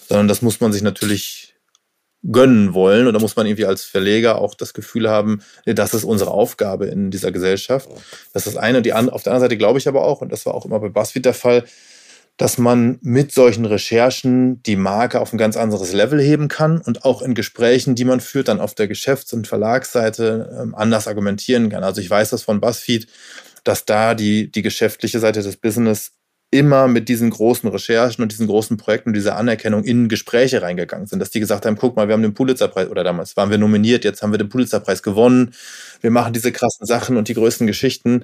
sondern 0.10 0.28
das 0.28 0.42
muss 0.42 0.60
man 0.60 0.74
sich 0.74 0.82
natürlich 0.82 1.56
gönnen 2.22 2.74
wollen 2.74 3.08
und 3.08 3.14
da 3.14 3.22
muss 3.22 3.38
man 3.38 3.46
irgendwie 3.46 3.66
als 3.66 3.86
Verleger 3.86 4.40
auch 4.40 4.54
das 4.54 4.74
Gefühl 4.74 5.10
haben, 5.10 5.42
das 5.66 5.94
ist 5.94 6.04
unsere 6.04 6.32
Aufgabe 6.32 6.88
in 6.88 7.10
dieser 7.10 7.32
Gesellschaft. 7.32 7.88
Das 8.34 8.48
ist 8.48 8.58
das 8.58 8.62
eine. 8.62 8.82
Die 8.82 8.92
andere, 8.92 9.16
auf 9.16 9.24
der 9.24 9.32
anderen 9.32 9.46
Seite 9.46 9.58
glaube 9.58 9.80
ich 9.80 9.88
aber 9.88 10.04
auch, 10.04 10.20
und 10.20 10.30
das 10.30 10.46
war 10.46 10.56
auch 10.56 10.66
immer 10.66 10.82
bei 10.82 10.90
BuzzFeed 10.90 11.24
der 11.24 11.34
Fall, 11.34 11.64
dass 12.38 12.58
man 12.58 12.98
mit 13.02 13.32
solchen 13.32 13.66
Recherchen 13.66 14.62
die 14.64 14.76
Marke 14.76 15.20
auf 15.20 15.34
ein 15.34 15.38
ganz 15.38 15.56
anderes 15.56 15.94
Level 15.94 16.20
heben 16.20 16.48
kann 16.48 16.82
und 16.82 17.06
auch 17.06 17.22
in 17.22 17.36
Gesprächen, 17.36 17.96
die 17.96 18.06
man 18.06 18.20
führt, 18.20 18.48
dann 18.48 18.60
auf 18.60 18.74
der 18.74 18.88
Geschäfts- 18.88 19.34
und 19.34 19.48
Verlagsseite 19.48 20.58
ähm, 20.60 20.74
anders 20.74 21.08
argumentieren 21.08 21.70
kann. 21.70 21.84
Also 21.84 22.02
ich 22.02 22.10
weiß 22.10 22.32
das 22.32 22.44
von 22.44 22.60
BuzzFeed, 22.60 23.08
dass 23.64 23.86
da 23.86 24.16
die, 24.16 24.52
die 24.52 24.64
geschäftliche 24.64 25.20
Seite 25.20 25.42
des 25.42 25.58
Business 25.58 26.14
immer 26.54 26.88
mit 26.88 27.10
diesen 27.10 27.32
großen 27.32 27.68
Recherchen 27.70 28.22
und 28.22 28.32
diesen 28.32 28.46
großen 28.46 28.78
Projekten 28.78 29.10
und 29.10 29.16
dieser 29.16 29.38
Anerkennung 29.38 29.84
in 29.84 30.08
Gespräche 30.08 30.62
reingegangen 30.62 31.08
sind, 31.08 31.20
dass 31.20 31.32
die 31.32 31.40
gesagt 31.40 31.66
haben, 31.66 31.78
guck 31.78 31.96
mal, 31.96 32.08
wir 32.08 32.14
haben 32.14 32.22
den 32.22 32.36
Pulitzerpreis 32.36 32.90
oder 32.90 33.04
damals 33.04 33.36
waren 33.36 33.50
wir 33.50 33.58
nominiert, 33.58 34.04
jetzt 34.04 34.22
haben 34.22 34.32
wir 34.32 34.38
den 34.38 34.50
Pulitzerpreis 34.50 35.02
gewonnen, 35.02 35.54
wir 36.02 36.12
machen 36.12 36.32
diese 36.32 36.52
krassen 36.52 36.86
Sachen 36.86 37.18
und 37.18 37.28
die 37.28 37.34
größten 37.34 37.66
Geschichten. 37.66 38.24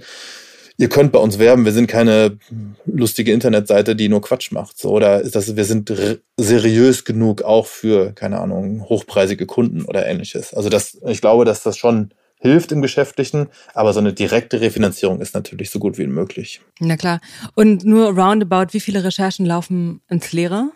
Ihr 0.80 0.88
könnt 0.88 1.12
bei 1.12 1.20
uns 1.20 1.40
werben, 1.40 1.66
wir 1.66 1.74
sind 1.74 1.88
keine 1.88 2.38
lustige 2.86 3.34
Internetseite, 3.34 3.98
die 3.98 4.08
nur 4.08 4.22
Quatsch 4.22 4.54
macht. 4.54 4.80
So, 4.80 4.92
oder 4.92 5.20
ist 5.20 5.36
das, 5.36 5.58
wir 5.58 5.66
sind 5.66 5.92
seriös 6.38 7.04
genug 7.04 7.42
auch 7.42 7.66
für, 7.66 8.14
keine 8.14 8.40
Ahnung, 8.40 8.88
hochpreisige 8.88 9.46
Kunden 9.46 9.84
oder 9.84 10.06
ähnliches. 10.06 10.54
Also 10.54 10.70
das, 10.70 10.98
ich 11.06 11.20
glaube, 11.20 11.44
dass 11.44 11.64
das 11.64 11.78
schon 11.78 12.14
hilft 12.40 12.72
im 12.72 12.82
Geschäftlichen, 12.82 13.50
aber 13.74 13.92
so 13.92 14.00
eine 14.00 14.14
direkte 14.14 14.62
Refinanzierung 14.62 15.20
ist 15.20 15.36
natürlich 15.36 15.70
so 15.70 15.80
gut 15.80 15.98
wie 15.98 16.08
möglich. 16.08 16.62
Na 16.80 16.96
klar. 16.96 17.20
Und 17.56 17.84
nur 17.84 18.18
roundabout, 18.18 18.68
wie 18.72 18.80
viele 18.80 19.04
Recherchen 19.04 19.46
laufen 19.46 20.00
ins 20.08 20.32
Leere? 20.32 20.72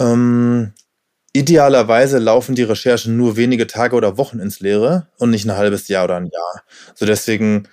Ähm, 0.00 0.74
idealerweise 1.32 2.18
laufen 2.18 2.54
die 2.54 2.62
Recherchen 2.62 3.16
nur 3.16 3.36
wenige 3.36 3.66
Tage 3.66 3.96
oder 3.96 4.18
Wochen 4.18 4.38
ins 4.38 4.60
Leere 4.60 5.06
und 5.18 5.30
nicht 5.30 5.46
ein 5.46 5.56
halbes 5.56 5.88
Jahr 5.88 6.04
oder 6.04 6.16
ein 6.16 6.26
Jahr. 6.26 6.62
So 6.94 7.06
deswegen 7.06 7.68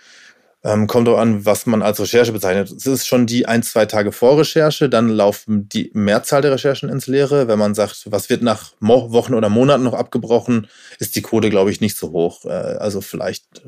ähm, 0.63 0.87
kommt 0.87 1.07
auch 1.07 1.17
an, 1.17 1.45
was 1.45 1.65
man 1.65 1.81
als 1.81 1.99
Recherche 1.99 2.31
bezeichnet. 2.31 2.71
Es 2.71 2.85
ist 2.85 3.07
schon 3.07 3.25
die 3.25 3.45
ein, 3.45 3.63
zwei 3.63 3.85
Tage 3.85 4.11
vor 4.11 4.39
Recherche, 4.39 4.89
dann 4.89 5.09
laufen 5.09 5.69
die 5.69 5.91
Mehrzahl 5.93 6.41
der 6.41 6.51
Recherchen 6.51 6.89
ins 6.89 7.07
Leere. 7.07 7.47
Wenn 7.47 7.59
man 7.59 7.75
sagt, 7.75 8.03
was 8.11 8.29
wird 8.29 8.41
nach 8.41 8.73
Wochen 8.79 9.33
oder 9.33 9.49
Monaten 9.49 9.83
noch 9.83 9.93
abgebrochen, 9.93 10.67
ist 10.99 11.15
die 11.15 11.21
Quote, 11.21 11.49
glaube 11.49 11.71
ich, 11.71 11.81
nicht 11.81 11.97
so 11.97 12.11
hoch. 12.11 12.45
Äh, 12.45 12.49
also 12.49 13.01
vielleicht 13.01 13.61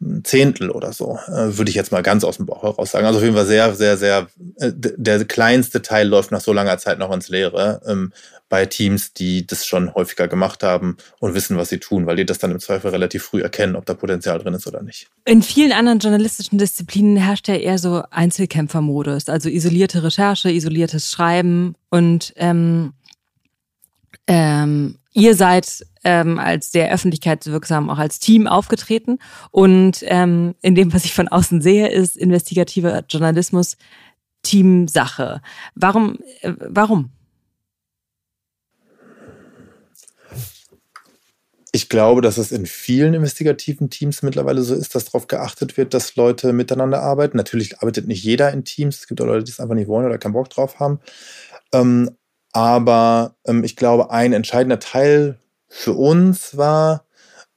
ein 0.00 0.24
Zehntel 0.24 0.70
oder 0.70 0.92
so, 0.92 1.18
äh, 1.28 1.56
würde 1.56 1.70
ich 1.70 1.76
jetzt 1.76 1.92
mal 1.92 2.02
ganz 2.02 2.24
aus 2.24 2.36
dem 2.36 2.46
Bauch 2.46 2.62
heraus 2.62 2.90
sagen. 2.90 3.06
Also 3.06 3.18
auf 3.18 3.24
jeden 3.24 3.36
Fall 3.36 3.46
sehr, 3.46 3.74
sehr, 3.74 3.96
sehr, 3.96 4.26
äh, 4.56 4.72
der 4.74 5.24
kleinste 5.24 5.82
Teil 5.82 6.08
läuft 6.08 6.30
nach 6.30 6.40
so 6.40 6.52
langer 6.52 6.78
Zeit 6.78 6.98
noch 6.98 7.12
ins 7.12 7.28
Leere. 7.28 7.80
Ähm, 7.86 8.12
bei 8.48 8.66
Teams, 8.66 9.12
die 9.12 9.46
das 9.46 9.66
schon 9.66 9.94
häufiger 9.94 10.28
gemacht 10.28 10.62
haben 10.62 10.96
und 11.18 11.34
wissen, 11.34 11.56
was 11.56 11.70
sie 11.70 11.78
tun, 11.78 12.06
weil 12.06 12.16
die 12.16 12.26
das 12.26 12.38
dann 12.38 12.50
im 12.52 12.60
Zweifel 12.60 12.90
relativ 12.90 13.24
früh 13.24 13.42
erkennen, 13.42 13.74
ob 13.74 13.86
da 13.86 13.94
Potenzial 13.94 14.38
drin 14.38 14.54
ist 14.54 14.66
oder 14.66 14.82
nicht. 14.82 15.08
In 15.24 15.42
vielen 15.42 15.72
anderen 15.72 15.98
journalistischen 15.98 16.58
Disziplinen 16.58 17.16
herrscht 17.16 17.48
ja 17.48 17.56
eher 17.56 17.78
so 17.78 18.04
Einzelkämpfermodus, 18.10 19.28
also 19.28 19.48
isolierte 19.48 20.02
Recherche, 20.04 20.50
isoliertes 20.50 21.10
Schreiben 21.10 21.74
und 21.90 22.32
ähm, 22.36 22.92
ähm, 24.26 24.98
ihr 25.12 25.34
seid 25.34 25.84
ähm, 26.04 26.38
als 26.38 26.70
sehr 26.72 26.92
öffentlichkeitswirksam 26.92 27.90
auch 27.90 27.98
als 27.98 28.18
Team 28.18 28.46
aufgetreten 28.46 29.18
und 29.50 30.04
ähm, 30.06 30.54
in 30.62 30.74
dem, 30.74 30.92
was 30.92 31.04
ich 31.04 31.14
von 31.14 31.28
außen 31.28 31.60
sehe, 31.60 31.88
ist 31.88 32.16
investigativer 32.16 33.04
Journalismus 33.08 33.76
Teamsache. 34.42 35.40
Warum? 35.74 36.18
Äh, 36.42 36.52
warum? 36.60 37.10
Ich 41.72 41.88
glaube, 41.88 42.20
dass 42.20 42.38
es 42.38 42.52
in 42.52 42.66
vielen 42.66 43.14
investigativen 43.14 43.90
Teams 43.90 44.22
mittlerweile 44.22 44.62
so 44.62 44.76
ist, 44.76 44.94
dass 44.94 45.06
darauf 45.06 45.26
geachtet 45.26 45.76
wird, 45.76 45.92
dass 45.92 46.14
Leute 46.14 46.52
miteinander 46.52 47.02
arbeiten. 47.02 47.36
Natürlich 47.36 47.80
arbeitet 47.80 48.06
nicht 48.06 48.22
jeder 48.22 48.52
in 48.52 48.64
Teams. 48.64 48.98
Es 48.98 49.06
gibt 49.08 49.20
auch 49.20 49.26
Leute, 49.26 49.42
die 49.42 49.50
es 49.50 49.58
einfach 49.58 49.74
nicht 49.74 49.88
wollen 49.88 50.06
oder 50.06 50.18
keinen 50.18 50.34
Bock 50.34 50.48
drauf 50.50 50.78
haben. 50.78 51.00
Ähm, 51.72 52.16
aber 52.52 53.34
ähm, 53.44 53.64
ich 53.64 53.74
glaube, 53.74 54.12
ein 54.12 54.32
entscheidender 54.32 54.78
Teil 54.78 55.40
für 55.76 55.94
uns 55.94 56.56
war 56.56 57.04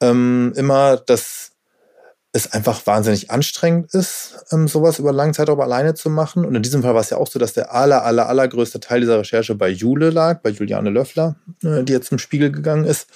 ähm, 0.01 0.51
immer, 0.55 0.97
dass 0.97 1.51
es 2.31 2.51
einfach 2.51 2.85
wahnsinnig 2.87 3.29
anstrengend 3.29 3.93
ist, 3.93 4.43
ähm, 4.51 4.67
sowas 4.67 4.97
über 4.97 5.13
lange 5.13 5.33
Zeit 5.33 5.51
auch 5.51 5.59
alleine 5.59 5.93
zu 5.93 6.09
machen. 6.09 6.43
Und 6.43 6.55
in 6.55 6.63
diesem 6.63 6.81
Fall 6.81 6.95
war 6.95 7.01
es 7.01 7.11
ja 7.11 7.17
auch 7.17 7.27
so, 7.27 7.37
dass 7.37 7.53
der 7.53 7.75
aller, 7.75 8.03
aller, 8.03 8.27
allergrößte 8.27 8.79
Teil 8.79 9.01
dieser 9.01 9.19
Recherche 9.19 9.53
bei 9.53 9.69
Jule 9.69 10.09
lag, 10.09 10.41
bei 10.41 10.49
Juliane 10.49 10.89
Löffler, 10.89 11.35
äh, 11.63 11.83
die 11.83 11.93
jetzt 11.93 12.11
im 12.11 12.17
Spiegel 12.17 12.51
gegangen 12.51 12.85
ist. 12.85 13.07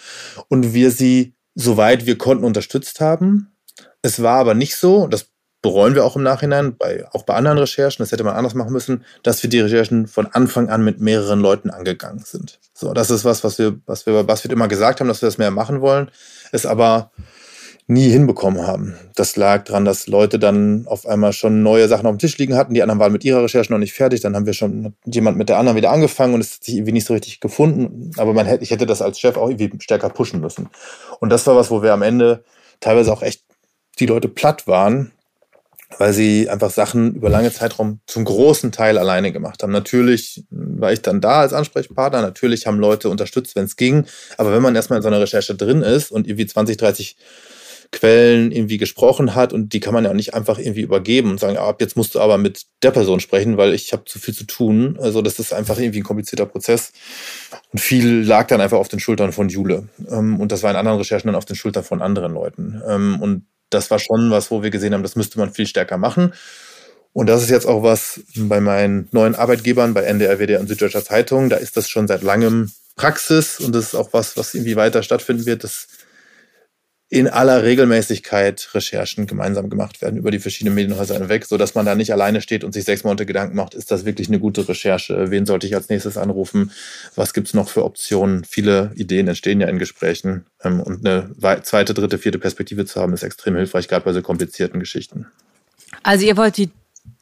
Und 0.49 0.75
wir 0.75 0.91
sie, 0.91 1.33
soweit 1.55 2.05
wir 2.05 2.19
konnten, 2.19 2.43
unterstützt 2.43 3.01
haben. 3.01 3.51
Es 4.03 4.21
war 4.21 4.37
aber 4.37 4.53
nicht 4.53 4.75
so, 4.75 5.07
das 5.07 5.30
bereuen 5.61 5.95
wir 5.95 6.05
auch 6.05 6.15
im 6.15 6.23
Nachhinein, 6.23 6.75
bei, 6.75 7.05
auch 7.11 7.23
bei 7.23 7.35
anderen 7.35 7.57
Recherchen, 7.57 8.03
das 8.03 8.11
hätte 8.11 8.23
man 8.23 8.35
anders 8.35 8.55
machen 8.55 8.73
müssen, 8.73 9.05
dass 9.23 9.43
wir 9.43 9.49
die 9.49 9.59
Recherchen 9.59 10.07
von 10.07 10.27
Anfang 10.27 10.69
an 10.69 10.83
mit 10.83 10.99
mehreren 10.99 11.39
Leuten 11.39 11.69
angegangen 11.69 12.23
sind. 12.25 12.59
So, 12.73 12.93
das 12.93 13.11
ist 13.11 13.25
was, 13.25 13.43
was 13.43 13.59
wir, 13.59 13.79
was 13.85 14.05
wir 14.05 14.13
bei 14.13 14.23
BuzzFeed 14.23 14.51
immer 14.51 14.67
gesagt 14.67 14.99
haben, 14.99 15.07
dass 15.07 15.21
wir 15.21 15.27
das 15.27 15.37
mehr 15.37 15.51
machen 15.51 15.81
wollen, 15.81 16.09
es 16.51 16.65
aber 16.65 17.11
nie 17.87 18.09
hinbekommen 18.09 18.65
haben. 18.65 18.95
Das 19.15 19.35
lag 19.35 19.65
daran, 19.65 19.85
dass 19.85 20.07
Leute 20.07 20.39
dann 20.39 20.85
auf 20.87 21.05
einmal 21.05 21.33
schon 21.33 21.61
neue 21.61 21.87
Sachen 21.87 22.05
auf 22.05 22.15
dem 22.15 22.19
Tisch 22.19 22.37
liegen 22.37 22.55
hatten. 22.55 22.73
Die 22.73 22.81
anderen 22.81 22.99
waren 22.99 23.11
mit 23.11 23.25
ihrer 23.25 23.43
Recherche 23.43 23.71
noch 23.71 23.79
nicht 23.79 23.93
fertig. 23.93 24.21
Dann 24.21 24.35
haben 24.35 24.45
wir 24.45 24.53
schon 24.53 24.93
jemand 25.05 25.37
mit 25.37 25.49
der 25.49 25.57
anderen 25.57 25.75
wieder 25.75 25.91
angefangen 25.91 26.33
und 26.33 26.41
es 26.41 26.55
hat 26.55 26.63
sich 26.63 26.75
irgendwie 26.75 26.93
nicht 26.93 27.05
so 27.05 27.13
richtig 27.13 27.41
gefunden. 27.41 28.11
Aber 28.17 28.33
man 28.33 28.45
hätte, 28.45 28.63
ich 28.63 28.71
hätte 28.71 28.85
das 28.85 29.01
als 29.01 29.19
Chef 29.19 29.35
auch 29.35 29.49
irgendwie 29.49 29.71
stärker 29.79 30.09
pushen 30.09 30.39
müssen. 30.39 30.69
Und 31.19 31.29
das 31.29 31.45
war 31.47 31.55
was, 31.55 31.69
wo 31.69 31.83
wir 31.83 31.91
am 31.91 32.01
Ende 32.01 32.45
teilweise 32.79 33.11
auch 33.11 33.23
echt 33.23 33.43
die 33.99 34.05
Leute 34.05 34.29
platt 34.29 34.67
waren, 34.67 35.11
weil 35.97 36.13
sie 36.13 36.49
einfach 36.49 36.71
Sachen 36.71 37.15
über 37.15 37.29
lange 37.29 37.51
Zeitraum 37.51 37.99
zum 38.07 38.25
großen 38.25 38.71
Teil 38.71 38.97
alleine 38.97 39.31
gemacht 39.31 39.63
haben. 39.63 39.71
Natürlich 39.71 40.43
war 40.49 40.91
ich 40.91 41.01
dann 41.01 41.21
da 41.21 41.41
als 41.41 41.53
Ansprechpartner, 41.53 42.21
natürlich 42.21 42.67
haben 42.67 42.79
Leute 42.79 43.09
unterstützt, 43.09 43.55
wenn 43.55 43.65
es 43.65 43.75
ging, 43.75 44.05
aber 44.37 44.53
wenn 44.53 44.61
man 44.61 44.75
erstmal 44.75 44.97
in 44.97 45.03
so 45.03 45.09
einer 45.09 45.21
Recherche 45.21 45.55
drin 45.55 45.81
ist 45.81 46.11
und 46.11 46.27
irgendwie 46.27 46.45
20, 46.45 46.77
30 46.77 47.17
Quellen 47.91 48.53
irgendwie 48.53 48.77
gesprochen 48.77 49.35
hat 49.35 49.51
und 49.51 49.73
die 49.73 49.81
kann 49.81 49.93
man 49.93 50.05
ja 50.05 50.13
nicht 50.13 50.33
einfach 50.33 50.57
irgendwie 50.57 50.81
übergeben 50.81 51.29
und 51.29 51.41
sagen, 51.41 51.57
ab 51.57 51.81
jetzt 51.81 51.97
musst 51.97 52.15
du 52.15 52.21
aber 52.21 52.37
mit 52.37 52.65
der 52.83 52.91
Person 52.91 53.19
sprechen, 53.19 53.57
weil 53.57 53.73
ich 53.73 53.91
habe 53.91 54.05
zu 54.05 54.17
viel 54.17 54.33
zu 54.33 54.45
tun. 54.45 54.97
Also 55.01 55.21
das 55.21 55.39
ist 55.39 55.51
einfach 55.51 55.77
irgendwie 55.77 55.99
ein 55.99 56.05
komplizierter 56.05 56.45
Prozess. 56.45 56.93
Und 57.73 57.79
viel 57.79 58.21
lag 58.21 58.47
dann 58.47 58.61
einfach 58.61 58.77
auf 58.77 58.87
den 58.87 59.01
Schultern 59.01 59.33
von 59.33 59.49
Jule. 59.49 59.89
Ähm, 60.09 60.39
und 60.39 60.53
das 60.53 60.63
war 60.63 60.71
in 60.71 60.77
anderen 60.77 60.99
Recherchen 60.99 61.27
dann 61.27 61.35
auf 61.35 61.43
den 61.43 61.57
Schultern 61.57 61.83
von 61.83 62.01
anderen 62.01 62.33
Leuten. 62.33 62.81
Ähm, 62.87 63.21
und 63.21 63.45
das 63.71 63.89
war 63.89 63.99
schon 63.99 64.29
was, 64.29 64.51
wo 64.51 64.61
wir 64.61 64.69
gesehen 64.69 64.93
haben, 64.93 65.03
das 65.03 65.15
müsste 65.15 65.39
man 65.39 65.51
viel 65.51 65.65
stärker 65.65 65.97
machen. 65.97 66.33
Und 67.13 67.27
das 67.27 67.41
ist 67.43 67.49
jetzt 67.49 67.65
auch 67.65 67.83
was 67.83 68.21
bei 68.35 68.61
meinen 68.61 69.09
neuen 69.11 69.35
Arbeitgebern, 69.35 69.93
bei 69.93 70.03
NDR, 70.03 70.39
WDR 70.39 70.59
und 70.59 70.67
Süddeutscher 70.67 71.03
Zeitung. 71.03 71.49
Da 71.49 71.57
ist 71.57 71.75
das 71.75 71.89
schon 71.89 72.07
seit 72.07 72.21
langem 72.21 72.71
Praxis 72.95 73.59
und 73.59 73.73
das 73.73 73.87
ist 73.87 73.95
auch 73.95 74.13
was, 74.13 74.37
was 74.37 74.53
irgendwie 74.53 74.75
weiter 74.75 75.03
stattfinden 75.03 75.45
wird, 75.45 75.63
dass 75.63 75.87
in 77.11 77.27
aller 77.27 77.61
Regelmäßigkeit 77.63 78.69
Recherchen 78.73 79.27
gemeinsam 79.27 79.69
gemacht 79.69 80.01
werden 80.01 80.15
über 80.15 80.31
die 80.31 80.39
verschiedenen 80.39 80.75
Medienhäuser 80.75 81.15
hinweg, 81.15 81.45
so 81.45 81.57
dass 81.57 81.75
man 81.75 81.85
da 81.85 81.93
nicht 81.93 82.13
alleine 82.13 82.39
steht 82.39 82.63
und 82.63 82.71
sich 82.71 82.85
sechs 82.85 83.03
Monate 83.03 83.25
Gedanken 83.25 83.57
macht, 83.57 83.73
ist 83.73 83.91
das 83.91 84.05
wirklich 84.05 84.29
eine 84.29 84.39
gute 84.39 84.65
Recherche? 84.65 85.29
Wen 85.29 85.45
sollte 85.45 85.67
ich 85.67 85.75
als 85.75 85.89
nächstes 85.89 86.17
anrufen? 86.17 86.71
Was 87.15 87.33
gibt's 87.33 87.53
noch 87.53 87.67
für 87.67 87.83
Optionen? 87.83 88.45
Viele 88.45 88.93
Ideen 88.95 89.27
entstehen 89.27 89.59
ja 89.59 89.67
in 89.67 89.77
Gesprächen 89.77 90.45
ähm, 90.63 90.79
und 90.79 91.05
eine 91.05 91.31
zweite, 91.63 91.93
dritte, 91.93 92.17
vierte 92.17 92.39
Perspektive 92.39 92.85
zu 92.85 93.01
haben, 93.01 93.11
ist 93.11 93.23
extrem 93.23 93.57
hilfreich, 93.57 93.89
gerade 93.89 94.05
bei 94.05 94.13
so 94.13 94.21
komplizierten 94.21 94.79
Geschichten. 94.79 95.25
Also 96.03 96.25
ihr 96.25 96.37
wollt 96.37 96.55
die 96.55 96.71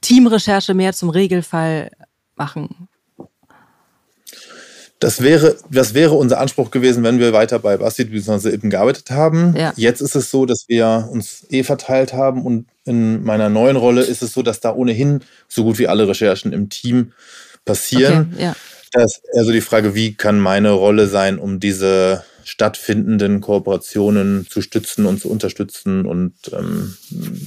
Teamrecherche 0.01 0.75
mehr 0.75 0.93
zum 0.93 1.09
Regelfall 1.09 1.89
machen? 2.35 2.89
Das 4.99 5.21
wäre, 5.21 5.55
das 5.71 5.93
wäre 5.93 6.15
unser 6.15 6.39
Anspruch 6.39 6.71
gewesen, 6.71 7.03
wenn 7.03 7.19
wir 7.19 7.31
weiter 7.31 7.57
bei 7.59 7.77
Basit 7.77 8.11
bzw. 8.11 8.49
Ippen 8.49 8.69
gearbeitet 8.69 9.09
haben. 9.11 9.55
Ja. 9.55 9.71
Jetzt 9.77 10.01
ist 10.01 10.15
es 10.15 10.29
so, 10.29 10.45
dass 10.45 10.65
wir 10.67 11.07
uns 11.09 11.45
eh 11.49 11.63
verteilt 11.63 12.11
haben 12.11 12.45
und 12.45 12.67
in 12.83 13.23
meiner 13.23 13.47
neuen 13.49 13.77
Rolle 13.77 14.01
ist 14.01 14.21
es 14.21 14.33
so, 14.33 14.41
dass 14.41 14.59
da 14.59 14.73
ohnehin 14.73 15.21
so 15.47 15.63
gut 15.63 15.79
wie 15.79 15.87
alle 15.87 16.07
Recherchen 16.07 16.51
im 16.51 16.69
Team 16.69 17.13
passieren. 17.63 18.33
Okay, 18.33 18.43
ja. 18.43 18.55
Das 18.91 19.21
also 19.33 19.51
die 19.51 19.61
Frage, 19.61 19.95
wie 19.95 20.15
kann 20.15 20.39
meine 20.39 20.71
Rolle 20.71 21.07
sein, 21.07 21.37
um 21.37 21.59
diese 21.59 22.23
stattfindenden 22.43 23.41
Kooperationen 23.41 24.47
zu 24.49 24.61
stützen 24.61 25.05
und 25.05 25.21
zu 25.21 25.29
unterstützen 25.29 26.05
und 26.05 26.33
ähm, 26.51 26.97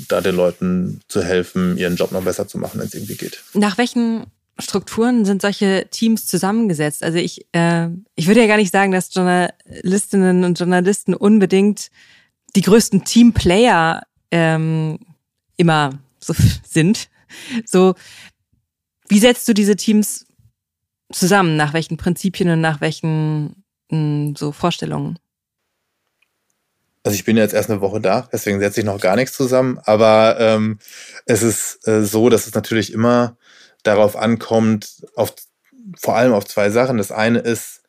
da 0.09 0.21
den 0.21 0.37
Leuten 0.37 1.01
zu 1.09 1.23
helfen, 1.23 1.77
ihren 1.77 1.97
Job 1.97 2.13
noch 2.13 2.23
besser 2.23 2.47
zu 2.47 2.59
machen, 2.59 2.79
wenn 2.79 2.87
es 2.87 2.95
irgendwie 2.95 3.17
geht. 3.17 3.43
Nach 3.55 3.79
welchen 3.79 4.27
Strukturen 4.59 5.25
sind 5.25 5.43
solche 5.43 5.87
Teams 5.91 6.27
zusammengesetzt? 6.27 7.03
Also 7.03 7.19
ich, 7.19 7.47
äh, 7.53 7.89
ich 8.15 8.27
würde 8.27 8.41
ja 8.41 8.47
gar 8.47 8.59
nicht 8.59 8.73
sagen, 8.73 8.93
dass 8.93 9.15
Journalistinnen 9.15 10.45
und 10.45 10.59
Journalisten 10.59 11.15
unbedingt 11.15 11.91
die 12.55 12.63
größten 12.63 13.05
Teamplayer 13.05 14.03
ähm, 14.31 14.99
immer 15.57 15.99
so 16.19 16.35
sind. 16.65 17.09
So, 17.65 17.95
wie 19.09 19.19
setzt 19.19 19.49
du 19.49 19.55
diese 19.55 19.77
Teams 19.77 20.27
zusammen? 21.13 21.57
Nach 21.57 21.73
welchen 21.73 21.97
Prinzipien 21.97 22.51
und 22.51 22.61
nach 22.61 22.81
welchen 22.81 23.65
mh, 23.91 23.97
hm, 23.97 24.37
so 24.37 24.53
Vorstellungen? 24.53 25.19
Also 27.05 27.17
ich 27.17 27.25
bin 27.25 27.37
jetzt 27.37 27.53
erst 27.53 27.69
eine 27.69 27.81
Woche 27.81 28.01
da, 28.01 28.29
deswegen 28.33 28.61
setze 28.61 28.81
ich 28.81 28.87
noch 28.87 29.01
gar 29.01 29.17
nichts 29.17 29.37
zusammen. 29.37 29.79
Aber 29.85 30.37
ähm, 30.39 30.79
es 31.27 31.43
ist 31.43 31.87
äh, 31.89 32.05
so, 32.05 32.29
dass 32.29 32.47
es 32.47 32.55
natürlich 32.55 32.93
immer 32.93 33.37
darauf 33.83 34.17
ankommt, 34.17 35.07
auf, 35.15 35.35
vor 35.99 36.17
allem 36.17 36.33
auf 36.33 36.45
zwei 36.45 36.71
Sachen. 36.71 36.99
Das 36.99 37.13
eine 37.13 37.41
ist, 37.41 37.83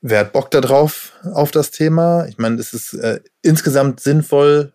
wer 0.00 0.20
hat 0.20 0.32
Bock 0.32 0.50
darauf, 0.50 1.12
auf 1.32 1.50
das 1.50 1.70
Thema? 1.70 2.26
Ich 2.26 2.38
meine, 2.38 2.56
es 2.56 2.74
ist 2.74 2.94
äh, 2.94 3.20
insgesamt 3.42 4.00
sinnvoll, 4.00 4.72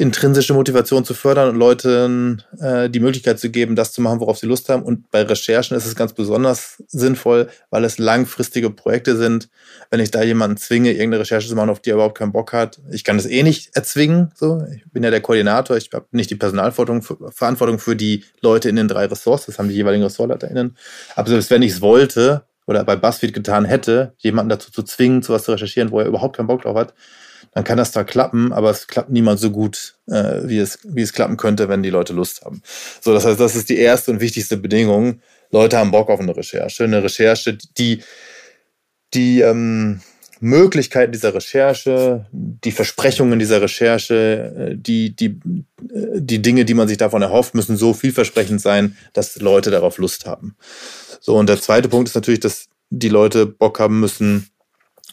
intrinsische 0.00 0.54
Motivation 0.54 1.04
zu 1.04 1.12
fördern 1.12 1.48
und 1.48 1.56
Leuten 1.56 2.44
äh, 2.60 2.88
die 2.88 3.00
Möglichkeit 3.00 3.40
zu 3.40 3.50
geben, 3.50 3.74
das 3.74 3.92
zu 3.92 4.00
machen, 4.00 4.20
worauf 4.20 4.38
sie 4.38 4.46
Lust 4.46 4.68
haben. 4.68 4.84
Und 4.84 5.10
bei 5.10 5.22
Recherchen 5.22 5.76
ist 5.76 5.86
es 5.86 5.96
ganz 5.96 6.12
besonders 6.12 6.80
sinnvoll, 6.86 7.48
weil 7.70 7.82
es 7.82 7.98
langfristige 7.98 8.70
Projekte 8.70 9.16
sind. 9.16 9.48
Wenn 9.90 9.98
ich 9.98 10.12
da 10.12 10.22
jemanden 10.22 10.56
zwinge, 10.56 10.92
irgendeine 10.92 11.22
Recherche 11.22 11.48
zu 11.48 11.56
machen, 11.56 11.68
auf 11.68 11.80
die 11.80 11.90
er 11.90 11.94
überhaupt 11.94 12.16
keinen 12.16 12.30
Bock 12.30 12.52
hat, 12.52 12.78
ich 12.92 13.02
kann 13.02 13.16
das 13.16 13.26
eh 13.26 13.42
nicht 13.42 13.74
erzwingen. 13.74 14.30
So, 14.36 14.62
ich 14.72 14.84
bin 14.92 15.02
ja 15.02 15.10
der 15.10 15.20
Koordinator, 15.20 15.76
ich 15.76 15.90
habe 15.92 16.06
nicht 16.12 16.30
die 16.30 16.36
Personalverantwortung 16.36 17.80
für 17.80 17.96
die 17.96 18.24
Leute 18.40 18.68
in 18.68 18.76
den 18.76 18.86
drei 18.86 19.06
Ressorts, 19.06 19.46
das 19.46 19.58
haben 19.58 19.68
die 19.68 19.74
jeweiligen 19.74 20.04
RessortleiterInnen. 20.04 20.76
Aber 21.16 21.28
selbst 21.28 21.50
wenn 21.50 21.62
ich 21.62 21.72
es 21.72 21.80
wollte 21.80 22.44
oder 22.68 22.84
bei 22.84 22.94
BuzzFeed 22.94 23.34
getan 23.34 23.64
hätte, 23.64 24.14
jemanden 24.18 24.50
dazu 24.50 24.70
zu 24.70 24.84
zwingen, 24.84 25.24
zu 25.24 25.32
was 25.32 25.42
zu 25.42 25.50
recherchieren, 25.50 25.90
wo 25.90 25.98
er 25.98 26.06
überhaupt 26.06 26.36
keinen 26.36 26.46
Bock 26.46 26.62
drauf 26.62 26.76
hat, 26.76 26.94
dann 27.52 27.64
kann 27.64 27.78
das 27.78 27.92
da 27.92 28.04
klappen, 28.04 28.52
aber 28.52 28.70
es 28.70 28.86
klappt 28.86 29.10
niemals 29.10 29.40
so 29.40 29.50
gut, 29.50 29.96
äh, 30.06 30.40
wie, 30.44 30.58
es, 30.58 30.78
wie 30.84 31.02
es 31.02 31.12
klappen 31.12 31.36
könnte, 31.36 31.68
wenn 31.68 31.82
die 31.82 31.90
Leute 31.90 32.12
Lust 32.12 32.44
haben. 32.44 32.62
So, 33.00 33.12
das 33.12 33.24
heißt, 33.24 33.40
das 33.40 33.56
ist 33.56 33.68
die 33.68 33.78
erste 33.78 34.10
und 34.10 34.20
wichtigste 34.20 34.56
Bedingung. 34.56 35.20
Leute 35.50 35.78
haben 35.78 35.90
Bock 35.90 36.10
auf 36.10 36.20
eine 36.20 36.36
Recherche. 36.36 36.84
Eine 36.84 37.02
Recherche, 37.02 37.56
die 37.78 38.02
die 39.14 39.40
ähm, 39.40 40.00
Möglichkeiten 40.40 41.12
dieser 41.12 41.34
Recherche, 41.34 42.26
die 42.32 42.70
Versprechungen 42.72 43.38
dieser 43.38 43.60
Recherche, 43.62 44.70
äh, 44.72 44.76
die, 44.76 45.14
die, 45.14 45.40
äh, 45.92 46.20
die 46.20 46.42
Dinge, 46.42 46.64
die 46.64 46.74
man 46.74 46.88
sich 46.88 46.98
davon 46.98 47.22
erhofft, 47.22 47.54
müssen 47.54 47.76
so 47.76 47.94
vielversprechend 47.94 48.60
sein, 48.60 48.96
dass 49.12 49.36
Leute 49.36 49.70
darauf 49.70 49.98
Lust 49.98 50.26
haben. 50.26 50.56
So, 51.20 51.36
und 51.36 51.48
der 51.48 51.60
zweite 51.60 51.88
Punkt 51.88 52.08
ist 52.08 52.14
natürlich, 52.14 52.40
dass 52.40 52.66
die 52.90 53.08
Leute 53.08 53.46
Bock 53.46 53.80
haben 53.80 54.00
müssen, 54.00 54.48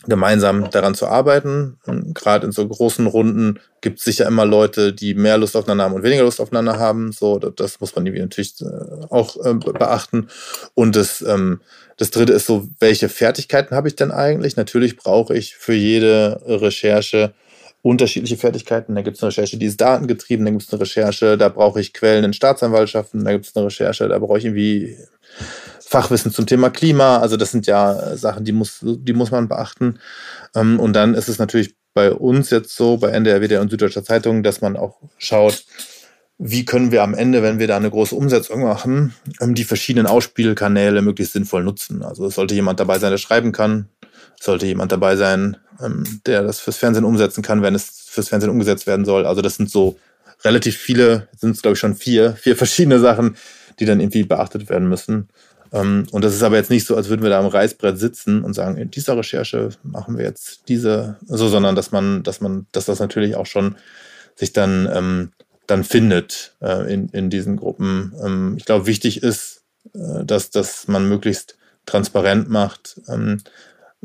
gemeinsam 0.08 0.70
daran 0.70 0.96
zu 0.96 1.08
arbeiten. 1.08 1.78
Gerade 2.14 2.46
in 2.46 2.52
so 2.52 2.68
großen 2.68 3.08
Runden 3.08 3.60
gibt 3.82 4.00
es 4.00 4.06
sicher 4.06 4.28
immer 4.28 4.46
Leute, 4.46 4.94
die 4.94 5.14
mehr 5.14 5.38
Lust 5.38 5.56
aufeinander 5.56 5.86
haben 5.86 5.94
und 5.94 6.04
weniger 6.04 6.24
Lust 6.24 6.40
aufeinander 6.40 6.80
haben. 6.80 7.12
So, 7.12 7.40
das 7.40 7.80
muss 7.80 7.96
man 7.96 8.04
natürlich 8.04 8.62
äh, 8.62 8.66
auch 9.10 9.36
äh, 9.46 9.54
beachten. 9.54 10.28
Und 10.74 10.96
das, 10.96 11.22
ähm, 11.22 11.62
das 11.98 12.12
dritte 12.12 12.34
ist 12.34 12.46
so, 12.46 12.68
welche 12.80 13.10
Fertigkeiten 13.10 13.76
habe 13.76 13.88
ich 13.88 13.96
denn 13.96 14.12
eigentlich? 14.12 14.56
Natürlich 14.56 14.98
brauche 14.98 15.36
ich 15.36 15.56
für 15.56 15.74
jede 15.74 16.42
Recherche 16.46 17.34
unterschiedliche 17.86 18.38
Fertigkeiten. 18.38 18.96
Da 18.96 19.04
gibt 19.04 19.18
es 19.18 19.24
eine 19.24 19.30
Recherche, 19.30 19.58
die 19.58 19.68
ist 19.68 19.80
datengetrieben, 19.80 20.44
da 20.44 20.52
gibt 20.52 20.64
es 20.64 20.74
eine 20.74 20.82
Recherche, 20.82 21.38
da 21.38 21.50
brauche 21.50 21.80
ich 21.80 21.94
Quellen 21.94 22.24
in 22.24 22.34
Staatsanwaltschaften, 22.34 23.24
da 23.24 23.32
gibt 23.32 23.46
es 23.46 23.56
eine 23.56 23.68
Recherche, 23.68 24.08
da 24.08 24.18
brauche 24.18 24.40
ich 24.40 24.46
irgendwie 24.46 24.98
Fachwissen 25.88 26.32
zum 26.32 26.46
Thema 26.46 26.70
Klima. 26.70 27.18
Also 27.18 27.38
das 27.38 27.52
sind 27.52 27.68
ja 27.68 28.12
äh, 28.12 28.18
Sachen, 28.18 28.44
die 28.44 28.52
muss, 28.52 28.80
die 28.82 29.14
muss 29.14 29.32
man 29.32 29.48
beachten. 29.48 30.00
Ähm, 30.56 30.80
und 30.80 30.94
dann 30.94 31.14
ist 31.14 31.30
es 31.30 31.38
natürlich 31.38 31.76
bei 31.94 32.12
uns 32.12 32.50
jetzt 32.50 32.76
so, 32.76 32.98
bei 32.98 33.10
NDR, 33.10 33.42
WDR 33.42 33.62
und 33.62 33.70
Süddeutscher 33.70 34.04
Zeitung, 34.04 34.44
dass 34.44 34.62
man 34.62 34.76
auch 34.76 35.00
schaut, 35.18 35.64
wie 36.38 36.66
können 36.66 36.92
wir 36.92 37.04
am 37.04 37.14
Ende, 37.14 37.42
wenn 37.44 37.60
wir 37.60 37.68
da 37.68 37.78
eine 37.78 37.90
große 37.90 38.16
Umsetzung 38.16 38.64
machen, 38.64 39.14
ähm, 39.40 39.56
die 39.56 39.64
verschiedenen 39.64 40.08
Ausspielkanäle 40.08 41.02
möglichst 41.02 41.34
sinnvoll 41.34 41.64
nutzen. 41.64 42.04
Also 42.04 42.26
es 42.26 42.36
sollte 42.36 42.56
jemand 42.56 42.80
dabei 42.80 43.00
sein, 43.00 43.12
der 43.12 43.18
schreiben 43.18 43.52
kann, 43.52 43.88
sollte 44.40 44.66
jemand 44.66 44.92
dabei 44.92 45.16
sein, 45.16 45.58
ähm, 45.84 46.22
der 46.26 46.44
das 46.44 46.60
fürs 46.60 46.78
Fernsehen 46.78 47.06
umsetzen 47.06 47.42
kann, 47.42 47.62
wenn 47.62 47.76
es 47.76 48.06
fürs 48.08 48.30
Fernsehen 48.30 48.50
umgesetzt 48.50 48.88
werden 48.88 49.06
soll. 49.06 49.26
Also 49.26 49.42
das 49.42 49.56
sind 49.56 49.70
so 49.70 49.98
relativ 50.44 50.78
viele, 50.78 51.30
sind 51.38 51.52
es 51.52 51.62
glaube 51.62 51.74
ich 51.74 51.80
schon 51.80 51.96
vier, 51.96 52.34
vier 52.34 52.56
verschiedene 52.56 53.00
Sachen, 53.00 53.38
die 53.80 53.86
dann 53.86 54.00
irgendwie 54.00 54.24
beachtet 54.24 54.70
werden 54.70 54.90
müssen. 54.90 55.30
Ähm, 55.72 56.08
und 56.12 56.24
das 56.24 56.34
ist 56.34 56.44
aber 56.44 56.56
jetzt 56.56 56.70
nicht 56.70 56.86
so, 56.86 56.96
als 56.96 57.10
würden 57.10 57.24
wir 57.24 57.30
da 57.30 57.40
am 57.40 57.48
Reißbrett 57.48 57.98
sitzen 57.98 58.44
und 58.44 58.54
sagen, 58.54 58.78
in 58.78 58.92
dieser 58.92 59.18
Recherche 59.18 59.70
machen 59.84 60.18
wir 60.18 60.26
jetzt 60.26 60.68
diese, 60.68 61.18
so, 61.26 61.48
sondern 61.48 61.76
dass 61.76 61.92
man, 61.92 62.24
dass 62.24 62.42
man, 62.42 62.68
dass 62.72 62.86
das 62.86 63.00
natürlich 63.00 63.36
auch 63.36 63.46
schon 63.46 63.76
sich 64.36 64.54
dann, 64.54 64.90
ähm, 64.94 65.32
dann 65.68 65.84
findet 65.84 66.56
äh, 66.62 66.94
in, 66.94 67.10
in 67.10 67.30
diesen 67.30 67.58
Gruppen. 67.58 68.14
Ähm, 68.24 68.56
ich 68.58 68.66
glaube, 68.66 68.86
wichtig 68.86 69.24
ist, 69.24 69.64
äh, 69.94 70.24
dass, 70.24 70.50
dass 70.52 70.88
man 70.88 71.08
möglichst 71.08 71.58
transparent 71.86 72.50
macht, 72.50 73.02
ähm, 73.08 73.42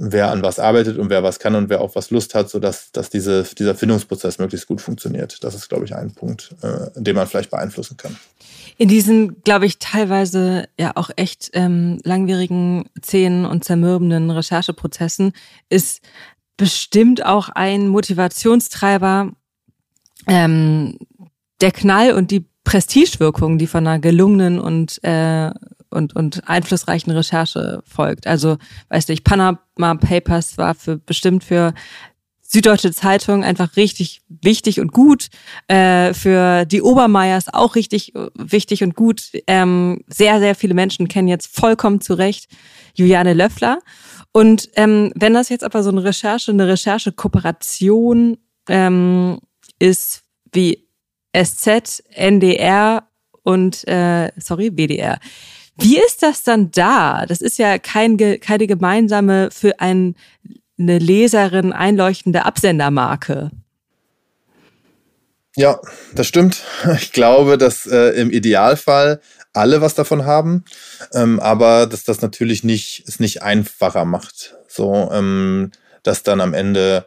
wer 0.03 0.31
an 0.31 0.43
was 0.43 0.59
arbeitet 0.59 0.97
und 0.97 1.11
wer 1.11 1.23
was 1.23 1.39
kann 1.39 1.55
und 1.55 1.69
wer 1.69 1.83
auf 1.83 1.95
was 1.95 2.11
Lust 2.11 2.35
hat, 2.35 2.49
sodass 2.49 2.91
dass 2.91 3.11
diese, 3.11 3.45
dieser 3.59 3.75
Findungsprozess 3.75 4.39
möglichst 4.39 4.67
gut 4.67 4.81
funktioniert. 4.81 5.45
Das 5.45 5.55
ist, 5.55 5.69
glaube 5.69 5.85
ich, 5.85 5.95
ein 5.95 6.15
Punkt, 6.15 6.55
äh, 6.63 6.89
den 6.97 7.15
man 7.15 7.27
vielleicht 7.27 7.51
beeinflussen 7.51 7.99
kann. 7.99 8.17
In 8.79 8.89
diesen, 8.89 9.43
glaube 9.43 9.67
ich, 9.67 9.79
teilweise 9.79 10.69
ja 10.79 10.93
auch 10.95 11.11
echt 11.17 11.51
ähm, 11.53 12.01
langwierigen, 12.03 12.89
zähen 13.03 13.45
und 13.45 13.63
zermürbenden 13.63 14.31
Rechercheprozessen 14.31 15.35
ist 15.69 16.01
bestimmt 16.57 17.27
auch 17.27 17.51
ein 17.51 17.87
Motivationstreiber 17.89 19.33
ähm, 20.27 20.97
der 21.61 21.73
Knall 21.73 22.15
und 22.15 22.31
die 22.31 22.47
Prestigewirkung, 22.65 23.59
die 23.59 23.67
von 23.67 23.87
einer 23.87 23.99
gelungenen 23.99 24.59
und 24.59 25.03
äh, 25.05 25.51
und, 25.91 26.15
und 26.17 26.49
einflussreichen 26.49 27.13
Recherche 27.13 27.83
folgt. 27.87 28.27
Also, 28.27 28.59
weißt 28.89 29.09
du, 29.09 29.13
ich, 29.13 29.25
Panama 29.25 29.59
Papers 29.77 30.59
war 30.59 30.75
für 30.75 30.97
bestimmt 30.97 31.45
für 31.45 31.75
Süddeutsche 32.43 32.91
Zeitung 32.93 33.45
einfach 33.45 33.77
richtig 33.77 34.23
wichtig 34.29 34.81
und 34.81 34.93
gut. 34.93 35.29
Äh, 35.69 36.15
für 36.15 36.65
die 36.65 36.83
Obermeiers 36.83 37.53
auch 37.53 37.77
richtig 37.77 38.13
wichtig 38.35 38.83
und 38.83 38.97
gut. 38.97 39.31
Ähm, 39.47 40.03
sehr, 40.09 40.41
sehr 40.41 40.57
viele 40.57 40.75
Menschen 40.75 41.07
kennen 41.07 41.29
jetzt 41.29 41.55
vollkommen 41.55 42.01
zu 42.01 42.15
Recht 42.15 42.49
Juliane 42.95 43.35
Löffler. 43.35 43.79
Und 44.33 44.69
ähm, 44.75 45.13
wenn 45.15 45.33
das 45.33 45.49
jetzt 45.49 45.63
aber 45.63 45.85
so 45.85 45.91
eine 45.91 46.03
Recherche, 46.03 46.51
eine 46.51 46.67
Recherchekooperation 46.67 48.37
ähm, 48.69 49.39
ist 49.79 50.25
wie 50.53 50.89
SZ, 51.37 52.03
NDR 52.11 53.05
und 53.45 53.87
äh, 53.87 54.31
sorry, 54.37 54.73
WDR. 54.73 55.19
Wie 55.81 55.99
ist 55.99 56.23
das 56.23 56.43
dann 56.43 56.71
da? 56.71 57.27
Das 57.27 57.41
ist 57.41 57.59
ja 57.59 57.79
kein, 57.79 58.17
keine 58.41 58.67
gemeinsame 58.67 59.51
für 59.51 59.81
ein 59.81 60.15
eine 60.81 60.99
Leserin 60.99 61.73
einleuchtende 61.73 62.47
Absendermarke. 62.47 63.51
Ja, 65.57 65.79
das 66.15 66.27
stimmt. 66.27 66.63
Ich 66.97 67.13
glaube, 67.13 67.59
dass 67.59 67.87
äh, 67.87 68.11
im 68.21 68.31
Idealfall 68.31 69.21
alle 69.53 69.81
was 69.81 69.95
davon 69.95 70.25
haben, 70.25 70.65
ähm, 71.13 71.41
aber 71.41 71.87
dass 71.87 72.05
das 72.05 72.23
natürlich 72.23 72.65
nicht 72.65 73.05
es 73.07 73.21
nicht 73.21 73.43
einfacher 73.43 74.05
macht. 74.05 74.55
So, 74.69 75.11
ähm, 75.13 75.73
dass 76.03 76.23
dann 76.23 76.41
am 76.41 76.55
Ende 76.55 77.07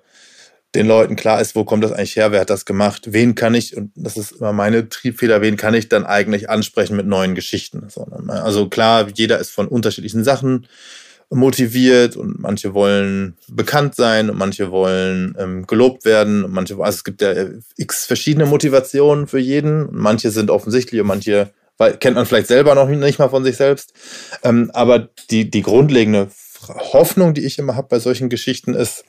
den 0.76 0.88
Leuten 0.88 1.16
klar 1.16 1.40
ist, 1.40 1.56
wo 1.56 1.64
kommt 1.64 1.84
das 1.84 1.92
eigentlich 1.92 2.16
her, 2.16 2.32
wer 2.32 2.42
hat 2.42 2.50
das 2.50 2.66
gemacht, 2.66 3.14
wen 3.14 3.36
kann 3.36 3.54
ich, 3.54 3.78
und 3.78 3.92
das 3.96 4.18
ist 4.18 4.34
immer 4.34 4.54
meine 4.54 4.90
Triebfeder, 4.90 5.42
wen 5.42 5.58
kann 5.58 5.74
ich 5.74 5.90
dann 5.90 6.06
eigentlich 6.06 6.50
ansprechen 6.50 6.96
mit 6.96 7.06
neuen 7.06 7.36
Geschichten. 7.36 7.88
Ne? 8.26 8.44
also 8.44 8.70
klar, 8.70 9.08
jeder 9.14 9.40
ist 9.40 9.52
von 9.52 9.68
unterschiedlichen 9.68 10.24
Sachen 10.24 10.68
motiviert 11.30 12.16
und 12.16 12.40
manche 12.40 12.74
wollen 12.74 13.36
bekannt 13.48 13.96
sein 13.96 14.30
und 14.30 14.38
manche 14.38 14.72
wollen 14.72 15.36
ähm, 15.40 15.68
gelobt 15.68 16.06
werden 16.06 16.44
und 16.44 16.52
manche, 16.52 16.76
also 16.76 16.96
es 16.98 17.04
gibt 17.04 17.22
ja 17.22 17.34
x 17.78 18.06
verschiedene 18.06 18.46
Motivationen 18.46 19.28
für 19.28 19.40
jeden. 19.40 19.88
Manche 19.92 20.32
sind 20.32 20.52
offensichtlich 20.52 21.02
und 21.02 21.08
manche 21.08 21.52
kennt 22.00 22.16
man 22.16 22.26
vielleicht 22.26 22.48
selber 22.48 22.76
noch 22.76 22.88
nicht 22.88 23.20
mal 23.20 23.30
von 23.30 23.44
sich 23.44 23.58
selbst. 23.58 23.94
Ähm, 24.44 24.70
aber 24.74 25.10
die, 25.32 25.50
die 25.50 25.64
grundlegende 25.64 26.30
Hoffnung, 26.68 27.34
die 27.34 27.44
ich 27.44 27.60
immer 27.60 27.76
habe 27.76 27.88
bei 27.90 28.00
solchen 28.00 28.30
Geschichten 28.30 28.74
ist, 28.74 29.04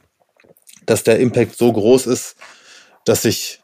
dass 0.87 1.03
der 1.03 1.19
Impact 1.19 1.57
so 1.57 1.73
groß 1.73 2.07
ist, 2.07 2.37
dass 3.05 3.23
sich 3.23 3.61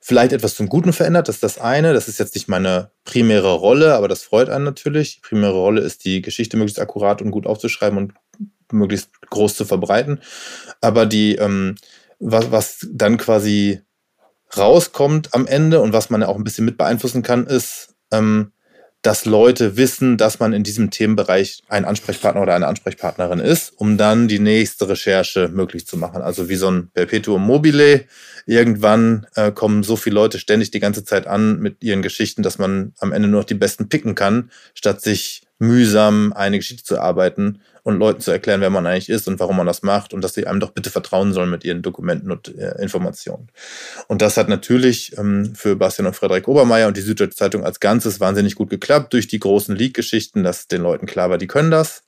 vielleicht 0.00 0.32
etwas 0.32 0.56
zum 0.56 0.68
Guten 0.68 0.92
verändert. 0.92 1.28
Das 1.28 1.36
ist 1.36 1.44
das 1.44 1.58
eine. 1.58 1.94
Das 1.94 2.08
ist 2.08 2.18
jetzt 2.18 2.34
nicht 2.34 2.48
meine 2.48 2.90
primäre 3.04 3.54
Rolle, 3.54 3.94
aber 3.94 4.08
das 4.08 4.22
freut 4.22 4.48
einen 4.48 4.64
natürlich. 4.64 5.16
Die 5.16 5.20
primäre 5.20 5.52
Rolle 5.52 5.80
ist, 5.80 6.04
die 6.04 6.20
Geschichte 6.20 6.56
möglichst 6.56 6.80
akkurat 6.80 7.22
und 7.22 7.30
gut 7.30 7.46
aufzuschreiben 7.46 7.96
und 7.96 8.14
möglichst 8.72 9.10
groß 9.30 9.54
zu 9.54 9.64
verbreiten. 9.64 10.20
Aber 10.80 11.06
die, 11.06 11.36
ähm, 11.36 11.76
was, 12.18 12.50
was 12.50 12.86
dann 12.90 13.16
quasi 13.16 13.80
rauskommt 14.56 15.34
am 15.34 15.46
Ende 15.46 15.80
und 15.80 15.92
was 15.92 16.10
man 16.10 16.20
ja 16.20 16.28
auch 16.28 16.36
ein 16.36 16.44
bisschen 16.44 16.64
mit 16.64 16.76
beeinflussen 16.76 17.22
kann, 17.22 17.46
ist, 17.46 17.94
ähm, 18.10 18.52
dass 19.02 19.24
Leute 19.24 19.76
wissen, 19.76 20.16
dass 20.16 20.38
man 20.38 20.52
in 20.52 20.62
diesem 20.62 20.90
Themenbereich 20.90 21.62
ein 21.68 21.84
Ansprechpartner 21.84 22.40
oder 22.40 22.54
eine 22.54 22.68
Ansprechpartnerin 22.68 23.40
ist, 23.40 23.72
um 23.76 23.98
dann 23.98 24.28
die 24.28 24.38
nächste 24.38 24.88
Recherche 24.88 25.48
möglich 25.48 25.86
zu 25.86 25.96
machen. 25.96 26.22
Also 26.22 26.48
wie 26.48 26.54
so 26.54 26.70
ein 26.70 26.90
Perpetuum 26.94 27.44
mobile. 27.44 28.04
Irgendwann 28.46 29.26
äh, 29.34 29.50
kommen 29.50 29.82
so 29.82 29.96
viele 29.96 30.14
Leute 30.14 30.38
ständig 30.38 30.70
die 30.70 30.80
ganze 30.80 31.04
Zeit 31.04 31.26
an 31.26 31.58
mit 31.60 31.82
ihren 31.82 32.02
Geschichten, 32.02 32.42
dass 32.42 32.58
man 32.58 32.92
am 32.98 33.12
Ende 33.12 33.28
nur 33.28 33.40
noch 33.40 33.46
die 33.46 33.54
besten 33.54 33.88
picken 33.88 34.14
kann, 34.14 34.50
statt 34.74 35.00
sich 35.00 35.42
mühsam 35.58 36.32
eine 36.32 36.58
Geschichte 36.58 36.84
zu 36.84 37.00
arbeiten 37.00 37.60
und 37.82 37.98
Leuten 37.98 38.20
zu 38.20 38.30
erklären, 38.30 38.60
wer 38.60 38.70
man 38.70 38.86
eigentlich 38.86 39.08
ist 39.08 39.26
und 39.28 39.40
warum 39.40 39.56
man 39.56 39.66
das 39.66 39.82
macht 39.82 40.14
und 40.14 40.22
dass 40.22 40.34
sie 40.34 40.46
einem 40.46 40.60
doch 40.60 40.70
bitte 40.70 40.90
vertrauen 40.90 41.32
sollen 41.32 41.50
mit 41.50 41.64
ihren 41.64 41.82
Dokumenten 41.82 42.30
und 42.30 42.56
äh, 42.56 42.80
Informationen. 42.80 43.48
Und 44.08 44.22
das 44.22 44.36
hat 44.36 44.48
natürlich 44.48 45.16
ähm, 45.18 45.54
für 45.54 45.76
Bastian 45.76 46.06
und 46.06 46.14
Frederik 46.14 46.48
Obermeier 46.48 46.88
und 46.88 46.96
die 46.96 47.02
Süddeutsche 47.02 47.36
Zeitung 47.36 47.64
als 47.64 47.80
Ganzes 47.80 48.20
wahnsinnig 48.20 48.54
gut 48.54 48.70
geklappt 48.70 49.12
durch 49.12 49.26
die 49.26 49.40
großen 49.40 49.74
Leak-Geschichten, 49.74 50.42
dass 50.44 50.68
den 50.68 50.82
Leuten 50.82 51.06
klar 51.06 51.30
war, 51.30 51.38
die 51.38 51.46
können 51.48 51.70
das. 51.70 52.04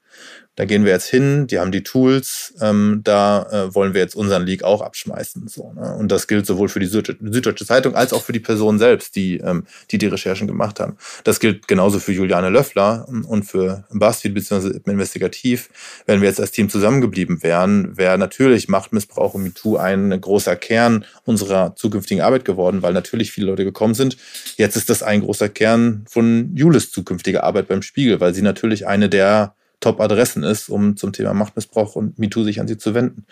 Da 0.57 0.67
gehen 0.67 0.85
wir 0.85 0.93
jetzt 0.93 1.09
hin, 1.09 1.49
die 1.49 1.59
haben 1.59 1.73
die 1.73 1.83
Tools, 1.83 2.55
ähm, 2.61 3.01
da 3.03 3.47
äh, 3.51 3.75
wollen 3.75 3.93
wir 3.93 4.01
jetzt 4.01 4.15
unseren 4.15 4.47
Leak 4.47 4.63
auch 4.63 4.83
abschmeißen. 4.83 5.49
So, 5.49 5.73
ne? 5.73 5.97
Und 5.97 6.13
das 6.13 6.29
gilt 6.29 6.47
sowohl 6.47 6.69
für 6.69 6.79
die 6.79 6.87
Süddeutsche 6.87 7.67
Zeitung 7.67 7.97
als 7.97 8.13
auch 8.13 8.23
für 8.23 8.33
die 8.33 8.41
Personen 8.41 8.79
selbst, 8.79 9.17
die, 9.17 9.39
ähm, 9.39 9.67
die 9.91 9.99
die 9.99 10.07
Recherchen 10.07 10.47
gemacht 10.47 10.79
haben. 10.79 10.97
Das 11.25 11.41
gilt 11.41 11.67
genauso 11.67 11.99
für 11.99 12.13
Juliane 12.13 12.51
Löffler 12.51 13.07
und 13.09 13.45
für 13.45 13.85
BuzzFeed 13.91 14.35
bzw. 14.35 14.79
Investigativ. 14.87 15.71
Wenn 16.07 16.21
wir 16.21 16.29
jetzt 16.29 16.41
als 16.41 16.53
Team 16.53 16.69
zusammengeblieben 16.69 17.43
wären, 17.43 17.97
wäre 17.97 18.17
natürlich 18.17 18.69
Machtmissbrauch 18.69 19.35
und 19.35 19.43
MeToo 19.43 19.77
ein 19.77 20.21
großer 20.21 20.55
Kern 20.55 21.05
unserer 21.25 21.75
zukünftigen 21.75 22.23
Arbeit 22.23 22.45
geworden, 22.45 22.83
weil 22.83 22.93
natürlich 22.93 23.33
viele 23.33 23.49
Leute 23.49 23.65
gekommen 23.65 23.95
sind. 23.95 24.17
Jetzt 24.57 24.77
ist 24.77 24.89
das 24.89 25.03
ein 25.03 25.23
großer 25.23 25.49
Kern 25.49 26.05
von 26.09 26.55
Julis 26.55 26.93
zukünftiger 26.93 27.43
Arbeit 27.43 27.67
beim 27.67 27.83
Spiegel, 27.83 28.21
weil 28.21 28.35
sie 28.35 28.43
natürlich 28.43 28.87
eine 28.87 29.09
der 29.09 29.55
Top-Adressen 29.85 30.43
ist, 30.43 30.69
um 30.69 30.97
zum 30.97 31.13
Thema 31.13 31.35
Machtmissbrauch 31.35 31.95
und 31.95 32.19
MeToo 32.19 32.43
sich 32.43 32.61
an 32.61 32.67
sie 32.67 32.79
zu 32.79 32.95
wenden. 32.95 33.27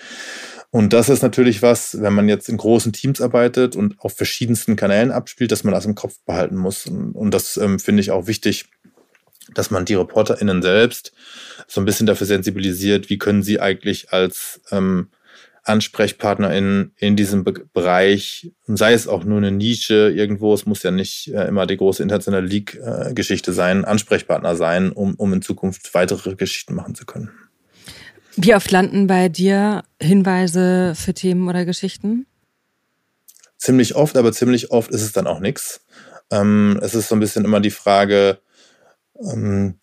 Und 0.70 0.92
das 0.92 1.08
ist 1.08 1.22
natürlich 1.22 1.62
was, 1.62 2.00
wenn 2.00 2.12
man 2.12 2.28
jetzt 2.28 2.48
in 2.48 2.56
großen 2.56 2.92
Teams 2.92 3.20
arbeitet 3.20 3.74
und 3.74 3.98
auf 3.98 4.16
verschiedensten 4.16 4.76
Kanälen 4.76 5.10
abspielt, 5.10 5.50
dass 5.50 5.64
man 5.64 5.74
das 5.74 5.86
im 5.86 5.94
Kopf 5.94 6.18
behalten 6.24 6.56
muss. 6.56 6.86
Und, 6.86 7.12
und 7.12 7.32
das 7.32 7.56
ähm, 7.56 7.78
finde 7.78 8.00
ich 8.00 8.10
auch 8.10 8.26
wichtig, 8.26 8.66
dass 9.54 9.70
man 9.70 9.84
die 9.84 9.94
ReporterInnen 9.94 10.62
selbst 10.62 11.12
so 11.66 11.80
ein 11.80 11.84
bisschen 11.84 12.06
dafür 12.06 12.26
sensibilisiert, 12.26 13.10
wie 13.10 13.18
können 13.18 13.42
sie 13.42 13.60
eigentlich 13.60 14.12
als 14.12 14.60
ähm, 14.70 15.08
AnsprechpartnerInnen 15.64 16.92
in 16.96 17.16
diesem 17.16 17.44
Be 17.44 17.52
Bereich, 17.72 18.52
sei 18.66 18.92
es 18.92 19.06
auch 19.06 19.24
nur 19.24 19.38
eine 19.38 19.52
Nische 19.52 20.10
irgendwo, 20.10 20.54
es 20.54 20.66
muss 20.66 20.82
ja 20.82 20.90
nicht 20.90 21.28
äh, 21.28 21.46
immer 21.46 21.66
die 21.66 21.76
große 21.76 22.02
internationale 22.02 22.46
League-Geschichte 22.46 23.52
sein, 23.52 23.84
Ansprechpartner 23.84 24.56
sein, 24.56 24.90
um, 24.90 25.14
um 25.14 25.32
in 25.32 25.42
Zukunft 25.42 25.94
weitere 25.94 26.34
Geschichten 26.34 26.74
machen 26.74 26.94
zu 26.94 27.06
können. 27.06 27.30
Wie 28.36 28.54
oft 28.54 28.70
landen 28.70 29.06
bei 29.06 29.28
dir 29.28 29.84
Hinweise 30.00 30.94
für 30.96 31.14
Themen 31.14 31.48
oder 31.48 31.64
Geschichten? 31.64 32.26
Ziemlich 33.58 33.94
oft, 33.94 34.16
aber 34.16 34.32
ziemlich 34.32 34.70
oft 34.70 34.90
ist 34.90 35.02
es 35.02 35.12
dann 35.12 35.26
auch 35.26 35.38
nichts. 35.38 35.84
Ähm, 36.30 36.80
es 36.82 36.94
ist 36.94 37.08
so 37.08 37.14
ein 37.14 37.20
bisschen 37.20 37.44
immer 37.44 37.60
die 37.60 37.70
Frage, 37.70 38.38
ähm, 39.20 39.78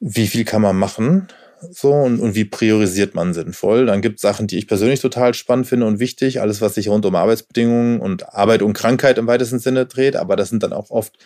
wie 0.00 0.28
viel 0.28 0.44
kann 0.44 0.62
man 0.62 0.76
machen? 0.76 1.28
So 1.70 1.92
und, 1.92 2.20
und 2.20 2.34
wie 2.34 2.44
priorisiert 2.44 3.14
man 3.14 3.34
sinnvoll. 3.34 3.86
Dann 3.86 4.02
gibt 4.02 4.16
es 4.16 4.22
Sachen, 4.22 4.46
die 4.46 4.58
ich 4.58 4.66
persönlich 4.66 5.00
total 5.00 5.34
spannend 5.34 5.66
finde 5.66 5.86
und 5.86 5.98
wichtig, 5.98 6.40
alles, 6.40 6.60
was 6.60 6.74
sich 6.74 6.88
rund 6.88 7.04
um 7.06 7.14
Arbeitsbedingungen 7.14 8.00
und 8.00 8.34
Arbeit 8.34 8.62
und 8.62 8.72
Krankheit 8.72 9.18
im 9.18 9.26
weitesten 9.26 9.58
Sinne 9.58 9.86
dreht, 9.86 10.16
aber 10.16 10.36
das 10.36 10.50
sind 10.50 10.62
dann 10.62 10.72
auch 10.72 10.90
oft 10.90 11.18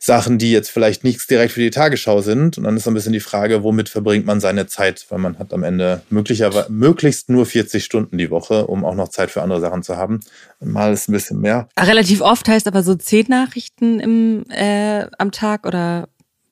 Sachen, 0.00 0.38
die 0.38 0.52
jetzt 0.52 0.70
vielleicht 0.70 1.04
nichts 1.04 1.26
direkt 1.26 1.52
für 1.52 1.60
die 1.60 1.70
Tagesschau 1.70 2.20
sind. 2.20 2.56
Und 2.56 2.64
dann 2.64 2.76
ist 2.76 2.84
so 2.84 2.90
ein 2.90 2.94
bisschen 2.94 3.12
die 3.12 3.20
Frage, 3.20 3.62
womit 3.62 3.88
verbringt 3.88 4.26
man 4.26 4.40
seine 4.40 4.66
Zeit? 4.66 5.04
Weil 5.08 5.18
man 5.18 5.38
hat 5.38 5.52
am 5.52 5.64
Ende 5.64 6.02
möglicherweise 6.08 6.70
möglichst 6.70 7.28
nur 7.30 7.46
40 7.46 7.84
Stunden 7.84 8.16
die 8.16 8.30
Woche, 8.30 8.66
um 8.66 8.84
auch 8.84 8.94
noch 8.94 9.08
Zeit 9.08 9.30
für 9.30 9.42
andere 9.42 9.60
Sachen 9.60 9.82
zu 9.82 9.96
haben. 9.96 10.20
Mal 10.60 10.92
ist 10.92 11.08
ein 11.08 11.12
bisschen 11.12 11.40
mehr. 11.40 11.68
Relativ 11.78 12.20
oft 12.20 12.48
heißt 12.48 12.68
aber 12.68 12.82
so 12.82 12.94
zehn 12.94 13.26
Nachrichten 13.28 14.00
im, 14.00 14.44
äh, 14.50 15.06
am 15.18 15.32
Tag 15.32 15.66
oder 15.66 16.08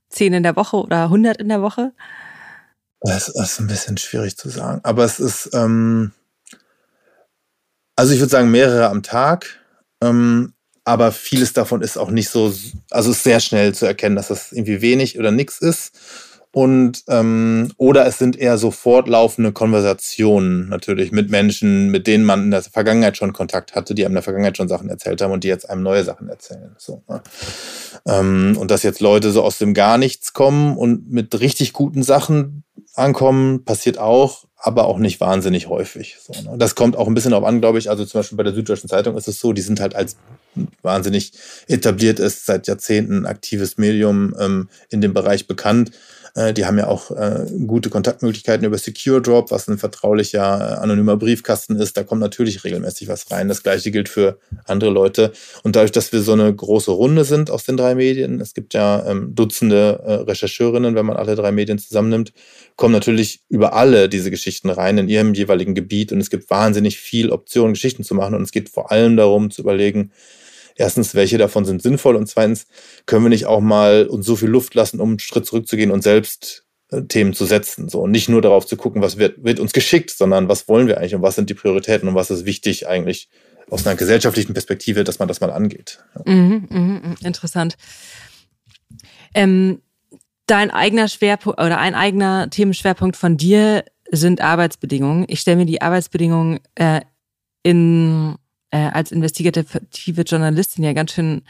zehn 0.08 0.32
in 0.32 0.42
der 0.42 0.56
Woche 0.56 0.76
oder 0.76 1.04
100 1.04 1.38
in 1.38 1.48
der 1.48 1.62
Woche. 1.62 1.92
Das 3.06 3.28
ist 3.28 3.60
ein 3.60 3.68
bisschen 3.68 3.96
schwierig 3.98 4.36
zu 4.36 4.48
sagen. 4.48 4.80
Aber 4.82 5.04
es 5.04 5.20
ist, 5.20 5.50
ähm, 5.54 6.10
also 7.94 8.12
ich 8.12 8.18
würde 8.18 8.30
sagen, 8.30 8.50
mehrere 8.50 8.88
am 8.88 9.04
Tag. 9.04 9.60
Ähm, 10.02 10.54
aber 10.84 11.12
vieles 11.12 11.52
davon 11.52 11.82
ist 11.82 11.98
auch 11.98 12.10
nicht 12.10 12.30
so, 12.30 12.52
also 12.90 13.12
ist 13.12 13.22
sehr 13.22 13.40
schnell 13.40 13.74
zu 13.74 13.86
erkennen, 13.86 14.16
dass 14.16 14.28
das 14.28 14.52
irgendwie 14.52 14.80
wenig 14.80 15.18
oder 15.18 15.30
nichts 15.30 15.58
ist. 15.58 15.96
Und 16.52 17.04
ähm, 17.08 17.70
oder 17.76 18.06
es 18.06 18.18
sind 18.18 18.36
eher 18.36 18.56
so 18.58 18.70
fortlaufende 18.70 19.52
Konversationen 19.52 20.68
natürlich 20.68 21.12
mit 21.12 21.30
Menschen, 21.30 21.90
mit 21.90 22.06
denen 22.06 22.24
man 22.24 22.44
in 22.44 22.50
der 22.50 22.62
Vergangenheit 22.62 23.16
schon 23.16 23.32
Kontakt 23.32 23.74
hatte, 23.74 23.94
die 23.94 24.04
einem 24.04 24.12
in 24.12 24.16
der 24.16 24.22
Vergangenheit 24.22 24.56
schon 24.56 24.68
Sachen 24.68 24.88
erzählt 24.88 25.20
haben 25.20 25.32
und 25.32 25.44
die 25.44 25.48
jetzt 25.48 25.68
einem 25.68 25.82
neue 25.82 26.02
Sachen 26.02 26.28
erzählen. 26.28 26.74
So, 26.78 27.02
ne? 27.08 27.22
ähm, 28.06 28.56
und 28.58 28.70
dass 28.70 28.82
jetzt 28.84 29.00
Leute 29.00 29.32
so 29.32 29.42
aus 29.42 29.58
dem 29.58 29.74
Gar 29.74 29.98
nichts 29.98 30.32
kommen 30.32 30.76
und 30.76 31.10
mit 31.10 31.38
richtig 31.38 31.72
guten 31.72 32.02
Sachen 32.02 32.64
ankommen, 32.96 33.64
passiert 33.64 33.98
auch, 33.98 34.44
aber 34.56 34.86
auch 34.86 34.98
nicht 34.98 35.20
wahnsinnig 35.20 35.68
häufig. 35.68 36.16
So, 36.20 36.32
ne? 36.42 36.58
Das 36.58 36.74
kommt 36.74 36.96
auch 36.96 37.06
ein 37.06 37.14
bisschen 37.14 37.32
darauf 37.32 37.46
an, 37.46 37.60
glaube 37.60 37.78
ich. 37.78 37.90
Also 37.90 38.04
zum 38.04 38.20
Beispiel 38.20 38.36
bei 38.36 38.42
der 38.42 38.54
Süddeutschen 38.54 38.88
Zeitung 38.88 39.16
ist 39.16 39.28
es 39.28 39.38
so, 39.38 39.52
die 39.52 39.62
sind 39.62 39.80
halt 39.80 39.94
als 39.94 40.16
wahnsinnig 40.82 41.32
etabliert 41.68 42.18
ist, 42.18 42.46
seit 42.46 42.66
Jahrzehnten 42.66 43.26
aktives 43.26 43.78
Medium 43.78 44.34
ähm, 44.38 44.68
in 44.88 45.00
dem 45.00 45.12
Bereich 45.12 45.46
bekannt. 45.46 45.92
Äh, 46.36 46.52
die 46.52 46.66
haben 46.66 46.78
ja 46.78 46.86
auch 46.86 47.10
äh, 47.10 47.46
gute 47.66 47.90
Kontaktmöglichkeiten 47.90 48.64
über 48.66 48.78
Secure 48.78 49.22
Drop, 49.22 49.50
was 49.50 49.66
ein 49.68 49.78
vertraulicher, 49.78 50.40
äh, 50.40 50.82
anonymer 50.82 51.16
Briefkasten 51.16 51.76
ist. 51.76 51.96
Da 51.96 52.04
kommt 52.04 52.20
natürlich 52.20 52.62
regelmäßig 52.62 53.08
was 53.08 53.30
rein. 53.30 53.48
Das 53.48 53.62
gleiche 53.62 53.90
gilt 53.90 54.08
für 54.08 54.38
andere 54.66 54.90
Leute. 54.90 55.32
Und 55.62 55.74
dadurch, 55.74 55.92
dass 55.92 56.12
wir 56.12 56.20
so 56.20 56.34
eine 56.34 56.54
große 56.54 56.90
Runde 56.90 57.24
sind 57.24 57.50
aus 57.50 57.64
den 57.64 57.76
drei 57.76 57.94
Medien, 57.94 58.40
es 58.40 58.52
gibt 58.52 58.74
ja 58.74 59.04
ähm, 59.06 59.34
Dutzende 59.34 60.02
äh, 60.04 60.12
Rechercheurinnen, 60.12 60.94
wenn 60.94 61.06
man 61.06 61.16
alle 61.16 61.34
drei 61.34 61.52
Medien 61.52 61.78
zusammennimmt, 61.78 62.32
kommen 62.76 62.92
natürlich 62.92 63.40
über 63.48 63.72
alle 63.72 64.08
diese 64.10 64.30
Geschichten 64.30 64.68
rein 64.68 64.98
in 64.98 65.08
ihrem 65.08 65.32
jeweiligen 65.32 65.74
Gebiet. 65.74 66.12
Und 66.12 66.20
es 66.20 66.28
gibt 66.28 66.50
wahnsinnig 66.50 66.98
viel 66.98 67.30
Optionen, 67.30 67.72
Geschichten 67.72 68.04
zu 68.04 68.14
machen. 68.14 68.34
Und 68.34 68.42
es 68.42 68.52
geht 68.52 68.68
vor 68.68 68.92
allem 68.92 69.16
darum 69.16 69.50
zu 69.50 69.62
überlegen, 69.62 70.12
erstens, 70.76 71.14
welche 71.14 71.38
davon 71.38 71.64
sind 71.64 71.82
sinnvoll 71.82 72.16
und 72.16 72.26
zweitens, 72.28 72.66
können 73.06 73.24
wir 73.24 73.30
nicht 73.30 73.46
auch 73.46 73.60
mal 73.60 74.06
uns 74.06 74.26
so 74.26 74.36
viel 74.36 74.48
Luft 74.48 74.74
lassen, 74.74 75.00
um 75.00 75.10
einen 75.10 75.18
Schritt 75.18 75.46
zurückzugehen 75.46 75.90
und 75.90 76.02
selbst 76.02 76.64
äh, 76.90 77.02
Themen 77.02 77.32
zu 77.32 77.44
setzen. 77.44 77.88
So, 77.88 78.02
und 78.02 78.10
nicht 78.10 78.28
nur 78.28 78.42
darauf 78.42 78.66
zu 78.66 78.76
gucken, 78.76 79.02
was 79.02 79.16
wird, 79.16 79.42
wird 79.42 79.58
uns 79.58 79.72
geschickt, 79.72 80.10
sondern 80.10 80.48
was 80.48 80.68
wollen 80.68 80.86
wir 80.86 80.98
eigentlich 80.98 81.14
und 81.14 81.22
was 81.22 81.34
sind 81.34 81.50
die 81.50 81.54
Prioritäten 81.54 82.08
und 82.08 82.14
was 82.14 82.30
ist 82.30 82.44
wichtig 82.44 82.86
eigentlich 82.86 83.28
aus 83.68 83.86
einer 83.86 83.96
gesellschaftlichen 83.96 84.52
Perspektive, 84.52 85.02
dass 85.02 85.18
man 85.18 85.26
das 85.28 85.40
mal 85.40 85.50
angeht. 85.50 85.98
Ja. 86.14 86.32
Mhm, 86.32 86.68
mh, 86.70 86.78
mh, 86.78 87.14
interessant. 87.24 87.76
Ähm, 89.34 89.82
dein 90.46 90.70
eigener 90.70 91.08
Schwerpunkt 91.08 91.60
oder 91.60 91.78
ein 91.78 91.94
eigener 91.94 92.48
Themenschwerpunkt 92.50 93.16
von 93.16 93.36
dir 93.36 93.84
sind 94.10 94.40
Arbeitsbedingungen. 94.40 95.24
Ich 95.28 95.40
stelle 95.40 95.56
mir 95.56 95.66
die 95.66 95.82
Arbeitsbedingungen 95.82 96.60
äh, 96.76 97.00
in 97.64 98.36
äh, 98.76 98.90
als 98.92 99.10
investigative 99.10 100.22
Journalistin 100.22 100.84
ja 100.84 100.92
ganz 100.92 101.12
schön 101.12 101.42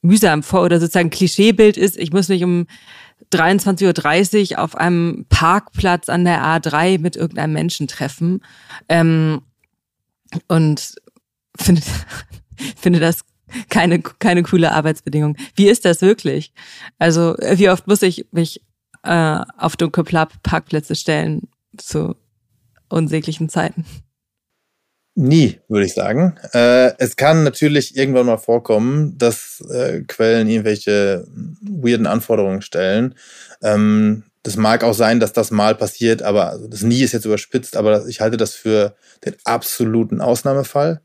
mühsam 0.00 0.42
vor 0.42 0.62
oder 0.62 0.80
sozusagen 0.80 1.10
Klischeebild 1.10 1.76
ist, 1.76 1.96
ich 1.96 2.12
muss 2.12 2.28
mich 2.28 2.42
um 2.42 2.66
23.30 3.32 4.52
Uhr 4.52 4.58
auf 4.58 4.74
einem 4.74 5.26
Parkplatz 5.28 6.08
an 6.08 6.24
der 6.24 6.42
A3 6.42 6.98
mit 6.98 7.14
irgendeinem 7.14 7.52
Menschen 7.52 7.86
treffen. 7.86 8.40
Ähm, 8.88 9.42
und 10.48 10.94
finde, 11.56 11.82
finde 12.76 12.98
das 12.98 13.20
keine, 13.68 14.00
keine 14.00 14.42
coole 14.42 14.72
Arbeitsbedingung. 14.72 15.36
Wie 15.54 15.68
ist 15.68 15.84
das 15.84 16.00
wirklich? 16.00 16.52
Also, 16.98 17.36
wie 17.38 17.68
oft 17.70 17.86
muss 17.86 18.02
ich 18.02 18.26
mich 18.32 18.62
äh, 19.04 19.40
auf 19.56 19.76
dunkle 19.76 20.04
Parkplätze 20.42 20.96
stellen 20.96 21.48
zu 21.76 22.16
unsäglichen 22.88 23.48
Zeiten? 23.48 23.84
Nie, 25.14 25.60
würde 25.68 25.84
ich 25.84 25.92
sagen. 25.92 26.36
Äh, 26.54 26.92
es 26.98 27.16
kann 27.16 27.44
natürlich 27.44 27.96
irgendwann 27.96 28.26
mal 28.26 28.38
vorkommen, 28.38 29.18
dass 29.18 29.62
äh, 29.70 30.00
Quellen 30.02 30.48
irgendwelche 30.48 31.26
weirden 31.60 32.06
Anforderungen 32.06 32.62
stellen. 32.62 33.14
Ähm, 33.62 34.24
das 34.42 34.56
mag 34.56 34.82
auch 34.84 34.94
sein, 34.94 35.20
dass 35.20 35.32
das 35.34 35.50
mal 35.50 35.74
passiert, 35.74 36.22
aber 36.22 36.58
das 36.66 36.82
nie 36.82 37.02
ist 37.02 37.12
jetzt 37.12 37.26
überspitzt, 37.26 37.76
aber 37.76 38.06
ich 38.06 38.20
halte 38.20 38.38
das 38.38 38.54
für 38.54 38.96
den 39.24 39.36
absoluten 39.44 40.20
Ausnahmefall. 40.22 41.02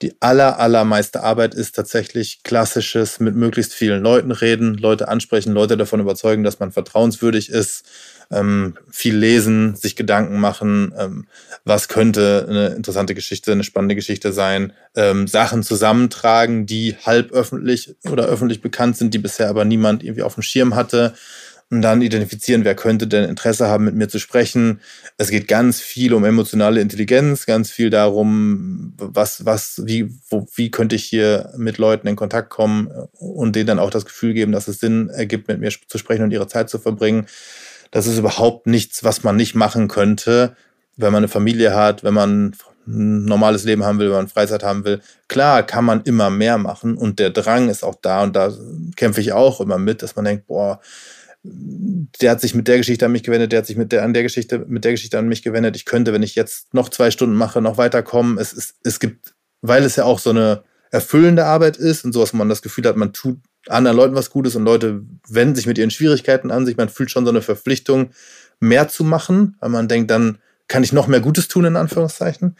Die 0.00 0.14
aller, 0.20 0.60
allermeiste 0.60 1.24
Arbeit 1.24 1.54
ist 1.54 1.74
tatsächlich 1.74 2.44
klassisches 2.44 3.18
mit 3.18 3.34
möglichst 3.34 3.74
vielen 3.74 4.00
Leuten 4.00 4.30
reden, 4.30 4.74
Leute 4.74 5.08
ansprechen, 5.08 5.52
Leute 5.52 5.76
davon 5.76 5.98
überzeugen, 5.98 6.44
dass 6.44 6.60
man 6.60 6.70
vertrauenswürdig 6.70 7.48
ist, 7.48 7.84
ähm, 8.30 8.76
viel 8.90 9.16
lesen, 9.16 9.74
sich 9.74 9.96
Gedanken 9.96 10.38
machen, 10.38 10.94
ähm, 10.96 11.26
was 11.64 11.88
könnte 11.88 12.46
eine 12.48 12.68
interessante 12.68 13.14
Geschichte, 13.14 13.50
eine 13.50 13.64
spannende 13.64 13.96
Geschichte 13.96 14.32
sein, 14.32 14.72
ähm, 14.94 15.26
Sachen 15.26 15.64
zusammentragen, 15.64 16.66
die 16.66 16.96
halb 17.04 17.32
öffentlich 17.32 17.96
oder 18.08 18.26
öffentlich 18.26 18.60
bekannt 18.60 18.96
sind, 18.96 19.14
die 19.14 19.18
bisher 19.18 19.48
aber 19.48 19.64
niemand 19.64 20.04
irgendwie 20.04 20.22
auf 20.22 20.34
dem 20.34 20.42
Schirm 20.42 20.76
hatte 20.76 21.14
und 21.70 21.82
dann 21.82 22.00
identifizieren, 22.00 22.64
wer 22.64 22.74
könnte 22.74 23.06
denn 23.06 23.28
Interesse 23.28 23.68
haben, 23.68 23.84
mit 23.84 23.94
mir 23.94 24.08
zu 24.08 24.18
sprechen. 24.18 24.80
Es 25.18 25.30
geht 25.30 25.48
ganz 25.48 25.80
viel 25.80 26.14
um 26.14 26.24
emotionale 26.24 26.80
Intelligenz, 26.80 27.44
ganz 27.44 27.70
viel 27.70 27.90
darum, 27.90 28.94
was, 28.96 29.44
was, 29.44 29.82
wie, 29.84 30.10
wo, 30.30 30.46
wie 30.54 30.70
könnte 30.70 30.96
ich 30.96 31.04
hier 31.04 31.52
mit 31.58 31.76
Leuten 31.76 32.08
in 32.08 32.16
Kontakt 32.16 32.48
kommen 32.48 32.88
und 33.18 33.54
denen 33.54 33.66
dann 33.66 33.78
auch 33.78 33.90
das 33.90 34.06
Gefühl 34.06 34.32
geben, 34.32 34.52
dass 34.52 34.68
es 34.68 34.80
Sinn 34.80 35.10
ergibt, 35.10 35.48
mit 35.48 35.60
mir 35.60 35.70
zu 35.86 35.98
sprechen 35.98 36.22
und 36.22 36.30
ihre 36.30 36.46
Zeit 36.46 36.70
zu 36.70 36.78
verbringen. 36.78 37.26
Das 37.90 38.06
ist 38.06 38.18
überhaupt 38.18 38.66
nichts, 38.66 39.04
was 39.04 39.22
man 39.22 39.36
nicht 39.36 39.54
machen 39.54 39.88
könnte, 39.88 40.56
wenn 40.96 41.12
man 41.12 41.18
eine 41.18 41.28
Familie 41.28 41.74
hat, 41.74 42.02
wenn 42.02 42.14
man 42.14 42.54
ein 42.86 43.26
normales 43.26 43.64
Leben 43.64 43.84
haben 43.84 43.98
will, 43.98 44.08
wenn 44.08 44.16
man 44.16 44.28
Freizeit 44.28 44.62
haben 44.62 44.84
will. 44.84 45.00
Klar 45.28 45.62
kann 45.62 45.84
man 45.84 46.00
immer 46.02 46.30
mehr 46.30 46.56
machen 46.56 46.96
und 46.96 47.18
der 47.18 47.28
Drang 47.28 47.68
ist 47.68 47.84
auch 47.84 47.96
da 48.00 48.22
und 48.22 48.34
da 48.34 48.50
kämpfe 48.96 49.20
ich 49.20 49.32
auch 49.32 49.60
immer 49.60 49.76
mit, 49.76 50.02
dass 50.02 50.16
man 50.16 50.24
denkt, 50.24 50.46
boah, 50.46 50.80
der 51.42 52.30
hat 52.30 52.40
sich 52.40 52.54
mit 52.54 52.68
der 52.68 52.78
Geschichte 52.78 53.06
an 53.06 53.12
mich 53.12 53.22
gewendet, 53.22 53.52
der 53.52 53.60
hat 53.60 53.66
sich 53.66 53.76
mit 53.76 53.92
der 53.92 54.02
an 54.02 54.12
der 54.12 54.22
Geschichte, 54.22 54.64
mit 54.66 54.84
der 54.84 54.92
Geschichte 54.92 55.18
an 55.18 55.28
mich 55.28 55.42
gewendet. 55.42 55.76
Ich 55.76 55.84
könnte, 55.84 56.12
wenn 56.12 56.22
ich 56.22 56.34
jetzt 56.34 56.74
noch 56.74 56.88
zwei 56.88 57.10
Stunden 57.10 57.36
mache, 57.36 57.60
noch 57.60 57.78
weiterkommen. 57.78 58.38
Es, 58.38 58.52
es, 58.52 58.74
es 58.82 59.00
gibt, 59.00 59.34
weil 59.60 59.84
es 59.84 59.96
ja 59.96 60.04
auch 60.04 60.18
so 60.18 60.30
eine 60.30 60.64
erfüllende 60.90 61.44
Arbeit 61.44 61.76
ist 61.76 62.04
und 62.04 62.12
so, 62.12 62.20
dass 62.20 62.32
man 62.32 62.48
das 62.48 62.62
Gefühl 62.62 62.84
hat, 62.86 62.96
man 62.96 63.12
tut 63.12 63.38
anderen 63.68 63.96
Leuten 63.96 64.14
was 64.14 64.30
Gutes 64.30 64.56
und 64.56 64.64
Leute 64.64 65.02
wenden 65.28 65.54
sich 65.54 65.66
mit 65.66 65.78
ihren 65.78 65.90
Schwierigkeiten 65.90 66.50
an 66.50 66.66
sich. 66.66 66.76
Man 66.76 66.88
fühlt 66.88 67.10
schon 67.10 67.24
so 67.24 67.30
eine 67.30 67.42
Verpflichtung, 67.42 68.10
mehr 68.60 68.88
zu 68.88 69.04
machen, 69.04 69.56
weil 69.60 69.68
man 69.70 69.88
denkt, 69.88 70.10
dann 70.10 70.38
kann 70.66 70.82
ich 70.82 70.92
noch 70.92 71.06
mehr 71.06 71.20
Gutes 71.20 71.48
tun, 71.48 71.64
in 71.64 71.76
Anführungszeichen. 71.76 72.56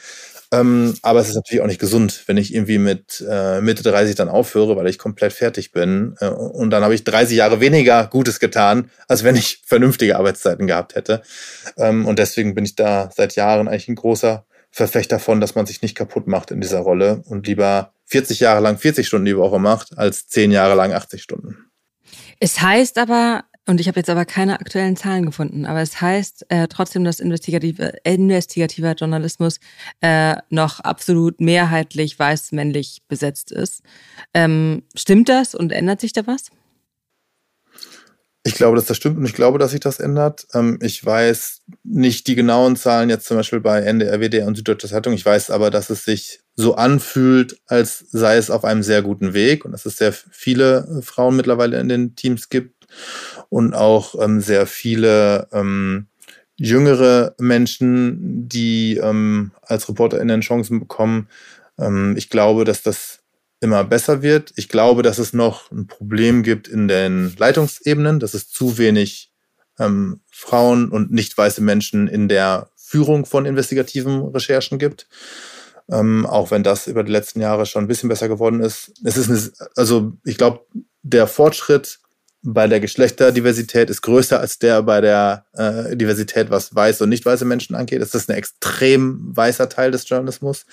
Ähm, 0.50 0.94
aber 1.02 1.20
es 1.20 1.28
ist 1.28 1.34
natürlich 1.34 1.62
auch 1.62 1.66
nicht 1.66 1.80
gesund, 1.80 2.24
wenn 2.26 2.38
ich 2.38 2.54
irgendwie 2.54 2.78
mit 2.78 3.22
äh, 3.28 3.60
Mitte 3.60 3.82
30 3.82 4.14
dann 4.14 4.30
aufhöre, 4.30 4.76
weil 4.76 4.88
ich 4.88 4.98
komplett 4.98 5.32
fertig 5.32 5.72
bin. 5.72 6.16
Äh, 6.20 6.28
und 6.28 6.70
dann 6.70 6.82
habe 6.82 6.94
ich 6.94 7.04
30 7.04 7.36
Jahre 7.36 7.60
weniger 7.60 8.06
Gutes 8.06 8.40
getan, 8.40 8.90
als 9.08 9.24
wenn 9.24 9.36
ich 9.36 9.60
vernünftige 9.66 10.16
Arbeitszeiten 10.16 10.66
gehabt 10.66 10.94
hätte. 10.94 11.22
Ähm, 11.76 12.06
und 12.06 12.18
deswegen 12.18 12.54
bin 12.54 12.64
ich 12.64 12.76
da 12.76 13.10
seit 13.14 13.36
Jahren 13.36 13.68
eigentlich 13.68 13.88
ein 13.88 13.96
großer 13.96 14.46
Verfechter 14.70 15.16
davon, 15.16 15.40
dass 15.40 15.54
man 15.54 15.66
sich 15.66 15.82
nicht 15.82 15.96
kaputt 15.96 16.26
macht 16.26 16.50
in 16.50 16.60
dieser 16.60 16.80
Rolle 16.80 17.22
und 17.26 17.46
lieber 17.46 17.92
40 18.06 18.40
Jahre 18.40 18.60
lang 18.60 18.78
40 18.78 19.06
Stunden 19.06 19.26
die 19.26 19.36
Woche 19.36 19.58
macht, 19.58 19.98
als 19.98 20.28
10 20.28 20.50
Jahre 20.50 20.74
lang 20.74 20.92
80 20.92 21.22
Stunden. 21.22 21.68
Es 22.40 22.60
heißt 22.60 22.98
aber, 22.98 23.44
und 23.68 23.80
ich 23.80 23.86
habe 23.86 24.00
jetzt 24.00 24.08
aber 24.08 24.24
keine 24.24 24.60
aktuellen 24.60 24.96
Zahlen 24.96 25.26
gefunden, 25.26 25.66
aber 25.66 25.82
es 25.82 26.00
heißt 26.00 26.46
äh, 26.48 26.68
trotzdem, 26.68 27.04
dass 27.04 27.20
investigative, 27.20 27.92
investigativer 28.02 28.94
Journalismus 28.94 29.60
äh, 30.00 30.36
noch 30.48 30.80
absolut 30.80 31.38
mehrheitlich 31.40 32.18
weiß-männlich 32.18 33.02
besetzt 33.08 33.52
ist. 33.52 33.82
Ähm, 34.32 34.84
stimmt 34.94 35.28
das 35.28 35.54
und 35.54 35.70
ändert 35.70 36.00
sich 36.00 36.14
da 36.14 36.26
was? 36.26 36.46
Ich 38.42 38.54
glaube, 38.54 38.76
dass 38.76 38.86
das 38.86 38.96
stimmt 38.96 39.18
und 39.18 39.26
ich 39.26 39.34
glaube, 39.34 39.58
dass 39.58 39.72
sich 39.72 39.80
das 39.80 40.00
ändert. 40.00 40.46
Ähm, 40.54 40.78
ich 40.80 41.04
weiß 41.04 41.60
nicht 41.84 42.26
die 42.26 42.36
genauen 42.36 42.74
Zahlen 42.74 43.10
jetzt 43.10 43.26
zum 43.26 43.36
Beispiel 43.36 43.60
bei 43.60 43.80
NDR, 43.80 44.18
WDR 44.18 44.46
und 44.46 44.56
Süddeutsche 44.56 44.88
Zeitung. 44.88 45.12
Ich 45.12 45.26
weiß 45.26 45.50
aber, 45.50 45.70
dass 45.70 45.90
es 45.90 46.06
sich 46.06 46.40
so 46.56 46.74
anfühlt, 46.74 47.60
als 47.66 47.98
sei 47.98 48.38
es 48.38 48.50
auf 48.50 48.64
einem 48.64 48.82
sehr 48.82 49.02
guten 49.02 49.34
Weg 49.34 49.66
und 49.66 49.72
dass 49.72 49.84
es 49.84 49.98
sehr 49.98 50.14
viele 50.14 51.02
Frauen 51.02 51.36
mittlerweile 51.36 51.78
in 51.78 51.90
den 51.90 52.16
Teams 52.16 52.48
gibt 52.48 52.77
und 53.48 53.74
auch 53.74 54.14
ähm, 54.20 54.40
sehr 54.40 54.66
viele 54.66 55.48
ähm, 55.52 56.06
jüngere 56.56 57.34
Menschen, 57.38 58.48
die 58.48 58.96
ähm, 58.96 59.52
als 59.62 59.88
ReporterInnen 59.88 60.40
Chancen 60.40 60.80
bekommen. 60.80 61.28
Ähm, 61.78 62.14
ich 62.16 62.30
glaube, 62.30 62.64
dass 62.64 62.82
das 62.82 63.20
immer 63.60 63.84
besser 63.84 64.22
wird. 64.22 64.52
Ich 64.56 64.68
glaube, 64.68 65.02
dass 65.02 65.18
es 65.18 65.32
noch 65.32 65.70
ein 65.70 65.86
Problem 65.86 66.42
gibt 66.42 66.68
in 66.68 66.88
den 66.88 67.34
Leitungsebenen, 67.36 68.20
dass 68.20 68.34
es 68.34 68.50
zu 68.50 68.78
wenig 68.78 69.32
ähm, 69.78 70.20
Frauen 70.30 70.90
und 70.90 71.12
nicht 71.12 71.36
weiße 71.36 71.62
Menschen 71.62 72.08
in 72.08 72.28
der 72.28 72.70
Führung 72.76 73.26
von 73.26 73.46
investigativen 73.46 74.22
Recherchen 74.28 74.78
gibt. 74.78 75.08
Ähm, 75.90 76.26
auch 76.26 76.50
wenn 76.50 76.62
das 76.62 76.86
über 76.86 77.02
die 77.02 77.12
letzten 77.12 77.40
Jahre 77.40 77.64
schon 77.64 77.84
ein 77.84 77.88
bisschen 77.88 78.08
besser 78.08 78.28
geworden 78.28 78.60
ist. 78.60 78.92
Es 79.04 79.16
ist 79.16 79.30
eine, 79.30 79.68
also 79.76 80.12
ich 80.24 80.36
glaube, 80.36 80.66
der 81.02 81.26
Fortschritt 81.26 82.00
bei 82.50 82.66
der 82.66 82.80
Geschlechterdiversität 82.80 83.90
ist 83.90 84.00
größer 84.00 84.40
als 84.40 84.58
der 84.58 84.82
bei 84.82 85.02
der 85.02 85.44
äh, 85.52 85.94
Diversität, 85.96 86.48
was 86.48 86.74
weiße 86.74 87.04
und 87.04 87.10
nicht 87.10 87.26
weiße 87.26 87.44
Menschen 87.44 87.76
angeht. 87.76 88.00
Das 88.00 88.14
ist 88.14 88.30
ein 88.30 88.36
extrem 88.36 89.36
weißer 89.36 89.68
Teil 89.68 89.90
des 89.90 90.08
Journalismus. 90.08 90.64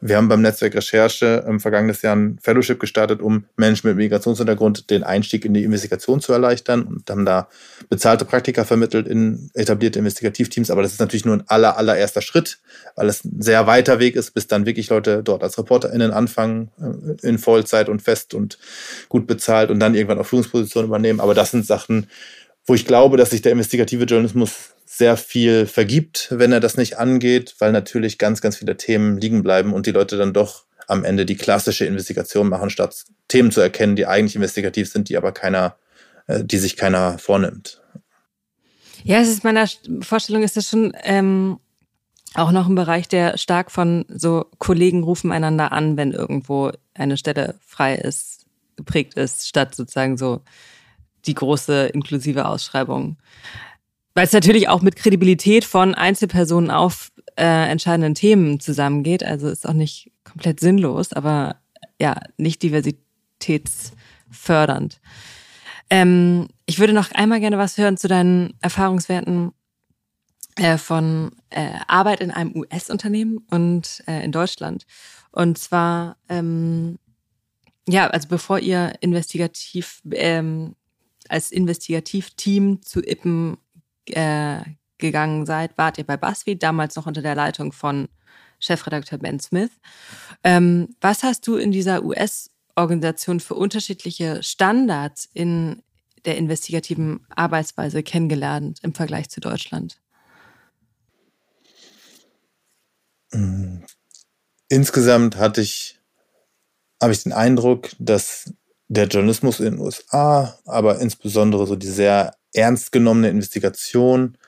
Wir 0.00 0.16
haben 0.16 0.28
beim 0.28 0.40
Netzwerk 0.40 0.74
Recherche 0.74 1.44
im 1.46 1.60
vergangenen 1.60 1.94
Jahr 2.00 2.16
ein 2.16 2.38
Fellowship 2.40 2.80
gestartet, 2.80 3.20
um 3.20 3.44
Menschen 3.56 3.88
mit 3.88 3.98
Migrationshintergrund 3.98 4.88
den 4.88 5.02
Einstieg 5.02 5.44
in 5.44 5.52
die 5.52 5.64
Investigation 5.64 6.20
zu 6.20 6.32
erleichtern 6.32 6.84
und 6.84 7.10
haben 7.10 7.26
da 7.26 7.48
bezahlte 7.90 8.24
Praktika 8.24 8.64
vermittelt 8.64 9.06
in 9.06 9.50
etablierte 9.52 9.98
Investigativteams. 9.98 10.70
Aber 10.70 10.80
das 10.80 10.92
ist 10.92 11.00
natürlich 11.00 11.26
nur 11.26 11.36
ein 11.36 11.44
aller, 11.46 11.76
allererster 11.76 12.22
Schritt, 12.22 12.58
weil 12.96 13.08
es 13.08 13.24
ein 13.24 13.42
sehr 13.42 13.66
weiter 13.66 13.98
Weg 13.98 14.16
ist, 14.16 14.32
bis 14.32 14.46
dann 14.46 14.64
wirklich 14.64 14.88
Leute 14.88 15.22
dort 15.22 15.42
als 15.42 15.58
ReporterInnen 15.58 16.10
anfangen, 16.10 16.70
äh, 16.80 17.26
in 17.26 17.38
Vollzeit 17.38 17.90
und 17.90 18.00
fest 18.00 18.32
und 18.32 18.58
gut 19.10 19.26
bezahlt 19.26 19.70
und 19.70 19.78
dann 19.78 19.94
irgendwann 19.94 20.18
auf 20.18 20.28
Führungspositionen 20.28 20.88
übernehmen 20.88 21.17
nehmen. 21.18 21.20
Aber 21.20 21.34
das 21.34 21.50
sind 21.50 21.66
Sachen, 21.66 22.06
wo 22.66 22.74
ich 22.74 22.86
glaube, 22.86 23.16
dass 23.16 23.30
sich 23.30 23.42
der 23.42 23.52
investigative 23.52 24.04
Journalismus 24.04 24.74
sehr 24.84 25.16
viel 25.16 25.66
vergibt, 25.66 26.28
wenn 26.30 26.52
er 26.52 26.60
das 26.60 26.76
nicht 26.76 26.98
angeht, 26.98 27.54
weil 27.58 27.72
natürlich 27.72 28.18
ganz, 28.18 28.40
ganz 28.40 28.56
viele 28.56 28.76
Themen 28.76 29.18
liegen 29.18 29.42
bleiben 29.42 29.72
und 29.72 29.86
die 29.86 29.92
Leute 29.92 30.16
dann 30.16 30.32
doch 30.32 30.64
am 30.86 31.04
Ende 31.04 31.26
die 31.26 31.36
klassische 31.36 31.84
Investigation 31.84 32.48
machen, 32.48 32.70
statt 32.70 33.04
Themen 33.28 33.50
zu 33.50 33.60
erkennen, 33.60 33.96
die 33.96 34.06
eigentlich 34.06 34.36
investigativ 34.36 34.90
sind, 34.90 35.10
die 35.10 35.18
aber 35.18 35.32
keiner, 35.32 35.76
äh, 36.26 36.42
die 36.42 36.56
sich 36.56 36.76
keiner 36.76 37.18
vornimmt. 37.18 37.82
Ja, 39.04 39.20
es 39.20 39.28
ist 39.28 39.44
meiner 39.44 39.68
Vorstellung 40.00 40.42
ist 40.42 40.56
das 40.56 40.68
schon 40.68 40.92
ähm, 41.04 41.58
auch 42.34 42.50
noch 42.50 42.66
ein 42.66 42.74
Bereich, 42.74 43.06
der 43.06 43.36
stark 43.36 43.70
von 43.70 44.06
so 44.08 44.46
Kollegen 44.58 45.04
rufen 45.04 45.30
einander 45.30 45.72
an, 45.72 45.96
wenn 45.96 46.12
irgendwo 46.12 46.72
eine 46.94 47.18
Stelle 47.18 47.54
frei 47.66 47.94
ist, 47.96 48.46
geprägt 48.76 49.14
ist, 49.14 49.46
statt 49.46 49.74
sozusagen 49.74 50.16
so 50.16 50.40
die 51.28 51.34
große 51.34 51.86
inklusive 51.86 52.46
Ausschreibung. 52.46 53.18
Weil 54.14 54.24
es 54.24 54.32
natürlich 54.32 54.68
auch 54.68 54.82
mit 54.82 54.96
Kredibilität 54.96 55.64
von 55.64 55.94
Einzelpersonen 55.94 56.72
auf 56.72 57.12
äh, 57.36 57.70
entscheidenden 57.70 58.16
Themen 58.16 58.58
zusammengeht. 58.58 59.22
Also 59.22 59.48
ist 59.48 59.68
auch 59.68 59.74
nicht 59.74 60.10
komplett 60.24 60.58
sinnlos, 60.58 61.12
aber 61.12 61.60
ja, 62.00 62.20
nicht 62.36 62.62
diversitätsfördernd. 62.62 65.00
Ähm, 65.90 66.48
ich 66.66 66.80
würde 66.80 66.92
noch 66.92 67.10
einmal 67.12 67.40
gerne 67.40 67.56
was 67.58 67.78
hören 67.78 67.96
zu 67.96 68.08
deinen 68.08 68.54
Erfahrungswerten 68.60 69.52
äh, 70.56 70.76
von 70.76 71.30
äh, 71.50 71.70
Arbeit 71.86 72.20
in 72.20 72.30
einem 72.30 72.54
US-Unternehmen 72.56 73.38
und 73.50 74.02
äh, 74.06 74.22
in 74.24 74.32
Deutschland. 74.32 74.84
Und 75.30 75.56
zwar, 75.58 76.16
ähm, 76.28 76.98
ja, 77.88 78.08
also 78.08 78.28
bevor 78.28 78.58
ihr 78.58 78.92
investigativ 79.00 80.02
ähm, 80.10 80.74
als 81.28 81.50
Investigativteam 81.52 82.82
zu 82.82 83.00
Ippen 83.00 83.58
äh, 84.06 84.60
gegangen 84.98 85.46
seid, 85.46 85.76
wart 85.78 85.98
ihr 85.98 86.04
bei 86.04 86.16
BuzzFeed, 86.16 86.62
damals 86.62 86.96
noch 86.96 87.06
unter 87.06 87.22
der 87.22 87.34
Leitung 87.34 87.72
von 87.72 88.08
Chefredakteur 88.58 89.18
Ben 89.18 89.38
Smith. 89.38 89.70
Ähm, 90.42 90.96
was 91.00 91.22
hast 91.22 91.46
du 91.46 91.56
in 91.56 91.70
dieser 91.70 92.04
US-Organisation 92.04 93.40
für 93.40 93.54
unterschiedliche 93.54 94.42
Standards 94.42 95.28
in 95.32 95.82
der 96.24 96.36
investigativen 96.36 97.24
Arbeitsweise 97.30 98.02
kennengelernt 98.02 98.80
im 98.82 98.94
Vergleich 98.94 99.28
zu 99.28 99.40
Deutschland? 99.40 100.00
Insgesamt 104.68 105.36
hatte 105.36 105.60
ich, 105.60 105.98
habe 107.00 107.12
ich 107.12 107.22
den 107.22 107.32
Eindruck, 107.32 107.90
dass 107.98 108.52
der 108.88 109.06
Journalismus 109.06 109.60
in 109.60 109.66
den 109.66 109.78
USA, 109.78 110.58
aber 110.64 110.98
insbesondere 111.00 111.66
so 111.66 111.76
die 111.76 111.88
sehr 111.88 112.34
ernst 112.54 112.90
genommene 112.92 113.28
Investigation, 113.28 114.38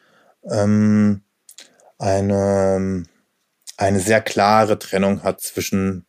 ähm, 0.50 1.22
eine, 1.98 3.04
eine 3.76 4.00
sehr 4.00 4.22
klare 4.22 4.78
Trennung 4.78 5.22
hat 5.22 5.40
zwischen 5.40 6.06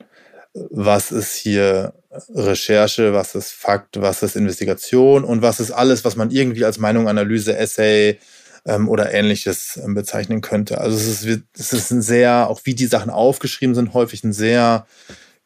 was 0.54 1.12
ist 1.12 1.36
hier 1.36 1.94
Recherche, 2.34 3.14
was 3.14 3.36
ist 3.36 3.52
Fakt, 3.52 4.02
was 4.02 4.22
ist 4.22 4.36
Investigation 4.36 5.24
und 5.24 5.42
was 5.42 5.60
ist 5.60 5.72
alles, 5.72 6.04
was 6.04 6.16
man 6.16 6.30
irgendwie 6.30 6.66
als 6.66 6.78
Meinung, 6.78 7.08
Analyse, 7.08 7.56
Essay 7.56 8.20
ähm, 8.66 8.90
oder 8.90 9.14
ähnliches 9.14 9.80
ähm, 9.82 9.94
bezeichnen 9.94 10.42
könnte. 10.42 10.80
Also 10.80 10.98
es 10.98 11.24
ist, 11.24 11.44
es 11.58 11.74
ist 11.74 11.92
ein 11.92 12.02
sehr, 12.02 12.50
auch 12.50 12.62
wie 12.66 12.76
die 12.76 12.86
Sachen 12.86 13.10
aufgeschrieben 13.10 13.76
sind, 13.76 13.94
häufig 13.94 14.24
ein 14.24 14.34
sehr, 14.34 14.86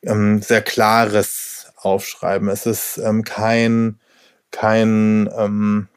ähm, 0.03 0.41
sehr 0.41 0.61
klares 0.61 1.54
aufschreiben. 1.85 2.49
Es 2.49 2.65
ist 2.65 2.97
ähm, 2.97 3.23
kein, 3.23 3.99
kein, 4.51 5.29
ähm, 5.37 5.87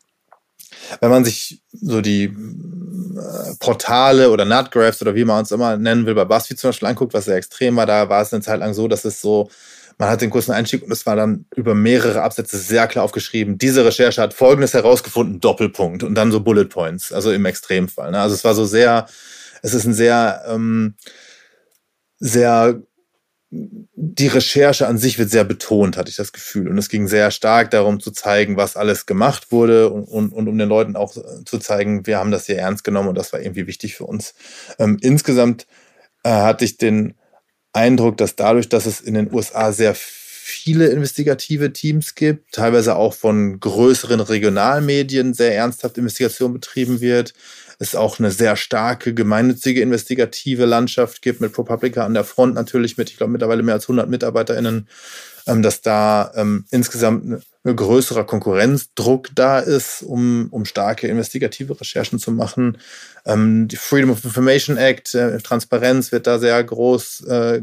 wenn 1.01 1.11
man 1.11 1.25
sich 1.25 1.63
so 1.73 2.01
die 2.01 2.25
äh, 2.25 3.55
Portale 3.59 4.31
oder 4.31 4.45
Nutgraphs 4.45 5.03
oder 5.03 5.15
wie 5.15 5.25
man 5.25 5.43
es 5.43 5.51
immer 5.51 5.77
nennen 5.77 6.07
will, 6.07 6.15
bei 6.15 6.25
BuzzFeed 6.25 6.59
zum 6.59 6.69
Beispiel 6.69 6.89
anguckt, 6.89 7.15
was 7.15 7.25
sehr 7.25 7.37
extrem 7.37 7.77
war, 7.77 7.87
da 7.87 8.09
war 8.09 8.23
es 8.23 8.33
eine 8.33 8.43
Zeit 8.43 8.61
lang 8.61 8.75
so, 8.75 8.89
dass 8.89 9.05
es 9.05 9.21
so, 9.21 9.51
man 9.99 10.09
hat 10.09 10.21
den 10.21 10.31
kurzen 10.31 10.53
Einstieg 10.53 10.83
und 10.83 10.93
es 10.93 11.07
war 11.07 11.17
dann 11.17 11.47
über 11.57 11.75
mehrere 11.75 12.23
Absätze 12.23 12.59
sehr 12.59 12.87
klar 12.87 13.05
aufgeschrieben. 13.05 13.59
Diese 13.59 13.85
Recherche 13.85 14.23
hat 14.23 14.35
Folgendes 14.35 14.75
herausgefunden, 14.75 15.41
Doppelpunkt 15.41 16.03
und 16.03 16.15
dann 16.15 16.31
so 16.31 16.41
Bullet 16.41 16.67
Points, 16.67 17.13
also 17.13 17.33
im 17.33 17.45
Extremfall. 17.45 18.13
Ne? 18.13 18.21
Also 18.21 18.35
es 18.35 18.45
war 18.45 18.55
so 18.55 18.65
sehr, 18.65 19.07
es 19.63 19.75
ist 19.75 19.85
ein 19.85 19.95
sehr, 19.95 20.45
ähm, 20.47 20.95
sehr 22.21 22.83
die 23.51 24.27
Recherche 24.27 24.87
an 24.87 24.99
sich 24.99 25.19
wird 25.19 25.31
sehr 25.31 25.45
betont, 25.45 25.97
hatte 25.97 26.11
ich 26.11 26.17
das 26.17 26.33
Gefühl. 26.33 26.69
Und 26.69 26.77
es 26.77 26.91
ging 26.91 27.09
sehr 27.09 27.31
stark 27.31 27.71
darum 27.71 27.99
zu 27.99 28.11
zeigen, 28.11 28.57
was 28.57 28.77
alles 28.77 29.07
gemacht 29.07 29.51
wurde 29.51 29.91
und, 29.91 30.05
und, 30.05 30.33
und 30.33 30.49
um 30.49 30.59
den 30.59 30.69
Leuten 30.69 30.97
auch 30.97 31.13
zu 31.13 31.59
zeigen, 31.59 32.07
wir 32.07 32.19
haben 32.19 32.31
das 32.31 32.47
hier 32.47 32.59
ernst 32.59 32.85
genommen 32.85 33.09
und 33.09 33.17
das 33.17 33.33
war 33.33 33.41
irgendwie 33.41 33.67
wichtig 33.67 33.95
für 33.95 34.05
uns. 34.05 34.35
Ähm, 34.79 34.99
insgesamt 35.01 35.67
äh, 36.25 36.31
hatte 36.31 36.65
ich 36.65 36.77
den 36.77 37.15
Eindruck, 37.73 38.19
dass 38.19 38.37
dadurch, 38.37 38.69
dass 38.69 38.87
es 38.87 39.01
in 39.01 39.15
den 39.15 39.33
USA 39.33 39.73
sehr 39.73 39.95
viele 39.95 40.89
investigative 40.89 41.73
Teams 41.73 42.15
gibt, 42.15 42.53
teilweise 42.53 42.97
auch 42.97 43.15
von 43.15 43.61
größeren 43.61 44.21
Regionalmedien 44.21 45.35
sehr 45.35 45.55
ernsthaft 45.55 45.99
Investigation 45.99 46.53
betrieben 46.53 47.01
wird. 47.01 47.35
Es 47.79 47.95
auch 47.95 48.19
eine 48.19 48.31
sehr 48.31 48.57
starke 48.57 49.15
gemeinnützige 49.15 49.81
investigative 49.81 50.65
Landschaft 50.65 51.23
gibt 51.23 51.41
mit 51.41 51.53
ProPublica 51.53 52.05
an 52.05 52.15
der 52.15 52.25
Front 52.25 52.55
natürlich 52.55 52.97
mit, 52.97 53.11
ich 53.11 53.17
glaube, 53.17 53.33
mittlerweile 53.33 53.63
mehr 53.63 53.75
als 53.75 53.85
100 53.85 54.09
MitarbeiterInnen 54.09 54.89
ähm, 55.49 55.63
dass 55.63 55.81
da 55.81 56.31
ähm, 56.37 56.67
insgesamt 56.71 57.43
ein 57.65 57.77
größerer 57.77 58.25
Konkurrenzdruck 58.25 59.31
da 59.35 59.59
ist, 59.59 60.03
um, 60.03 60.49
um 60.51 60.65
starke 60.65 61.09
investigative 61.09 61.81
Recherchen 61.81 62.19
zu 62.19 62.31
machen. 62.31 62.79
Ähm, 63.25 63.67
die 63.67 63.77
Freedom 63.77 64.11
of 64.11 64.25
Information 64.25 64.77
Act, 64.77 65.15
äh, 65.15 65.39
Transparenz 65.39 66.13
wird 66.13 66.27
da 66.27 66.39
sehr 66.39 66.63
groß, 66.63 67.25
äh, 67.27 67.63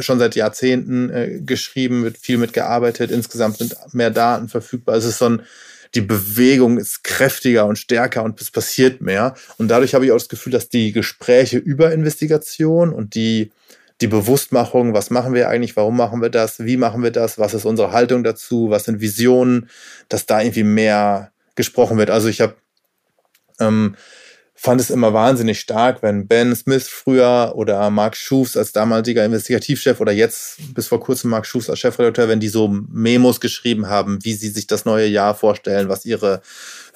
schon 0.00 0.18
seit 0.18 0.34
Jahrzehnten 0.34 1.10
äh, 1.10 1.40
geschrieben, 1.40 2.02
wird 2.02 2.18
viel 2.18 2.36
mitgearbeitet. 2.36 3.12
Insgesamt 3.12 3.58
sind 3.58 3.76
mehr 3.92 4.10
Daten 4.10 4.48
verfügbar. 4.48 4.96
Es 4.96 5.04
ist 5.04 5.18
so 5.18 5.26
ein 5.26 5.42
die 5.94 6.00
Bewegung 6.00 6.78
ist 6.78 7.04
kräftiger 7.04 7.66
und 7.66 7.76
stärker 7.76 8.24
und 8.24 8.40
es 8.40 8.50
passiert 8.50 9.00
mehr. 9.00 9.34
Und 9.58 9.68
dadurch 9.68 9.94
habe 9.94 10.04
ich 10.04 10.12
auch 10.12 10.16
das 10.16 10.28
Gefühl, 10.28 10.52
dass 10.52 10.68
die 10.68 10.92
Gespräche 10.92 11.58
über 11.58 11.92
Investigation 11.92 12.92
und 12.92 13.14
die 13.14 13.52
die 14.00 14.08
Bewusstmachung, 14.08 14.92
was 14.92 15.10
machen 15.10 15.34
wir 15.34 15.48
eigentlich, 15.48 15.76
warum 15.76 15.96
machen 15.96 16.20
wir 16.20 16.28
das, 16.28 16.64
wie 16.64 16.76
machen 16.76 17.02
wir 17.02 17.12
das, 17.12 17.38
was 17.38 17.54
ist 17.54 17.64
unsere 17.64 17.92
Haltung 17.92 18.24
dazu, 18.24 18.68
was 18.70 18.84
sind 18.84 19.00
Visionen, 19.00 19.70
dass 20.08 20.26
da 20.26 20.40
irgendwie 20.40 20.64
mehr 20.64 21.30
gesprochen 21.54 21.96
wird. 21.96 22.10
Also 22.10 22.28
ich 22.28 22.40
habe 22.40 22.56
ähm, 23.60 23.94
fand 24.54 24.80
es 24.80 24.90
immer 24.90 25.12
wahnsinnig 25.12 25.58
stark, 25.60 26.02
wenn 26.02 26.28
Ben 26.28 26.54
Smith 26.54 26.88
früher 26.88 27.52
oder 27.56 27.90
Mark 27.90 28.16
Schufs 28.16 28.56
als 28.56 28.72
damaliger 28.72 29.24
Investigativchef 29.24 30.00
oder 30.00 30.12
jetzt 30.12 30.58
bis 30.74 30.86
vor 30.86 31.00
kurzem 31.00 31.30
Mark 31.30 31.44
Schufs 31.44 31.68
als 31.68 31.80
Chefredakteur, 31.80 32.28
wenn 32.28 32.40
die 32.40 32.48
so 32.48 32.68
Memos 32.68 33.40
geschrieben 33.40 33.88
haben, 33.88 34.18
wie 34.22 34.34
sie 34.34 34.48
sich 34.48 34.66
das 34.66 34.84
neue 34.84 35.06
Jahr 35.08 35.34
vorstellen, 35.34 35.88
was 35.88 36.06
ihre 36.06 36.40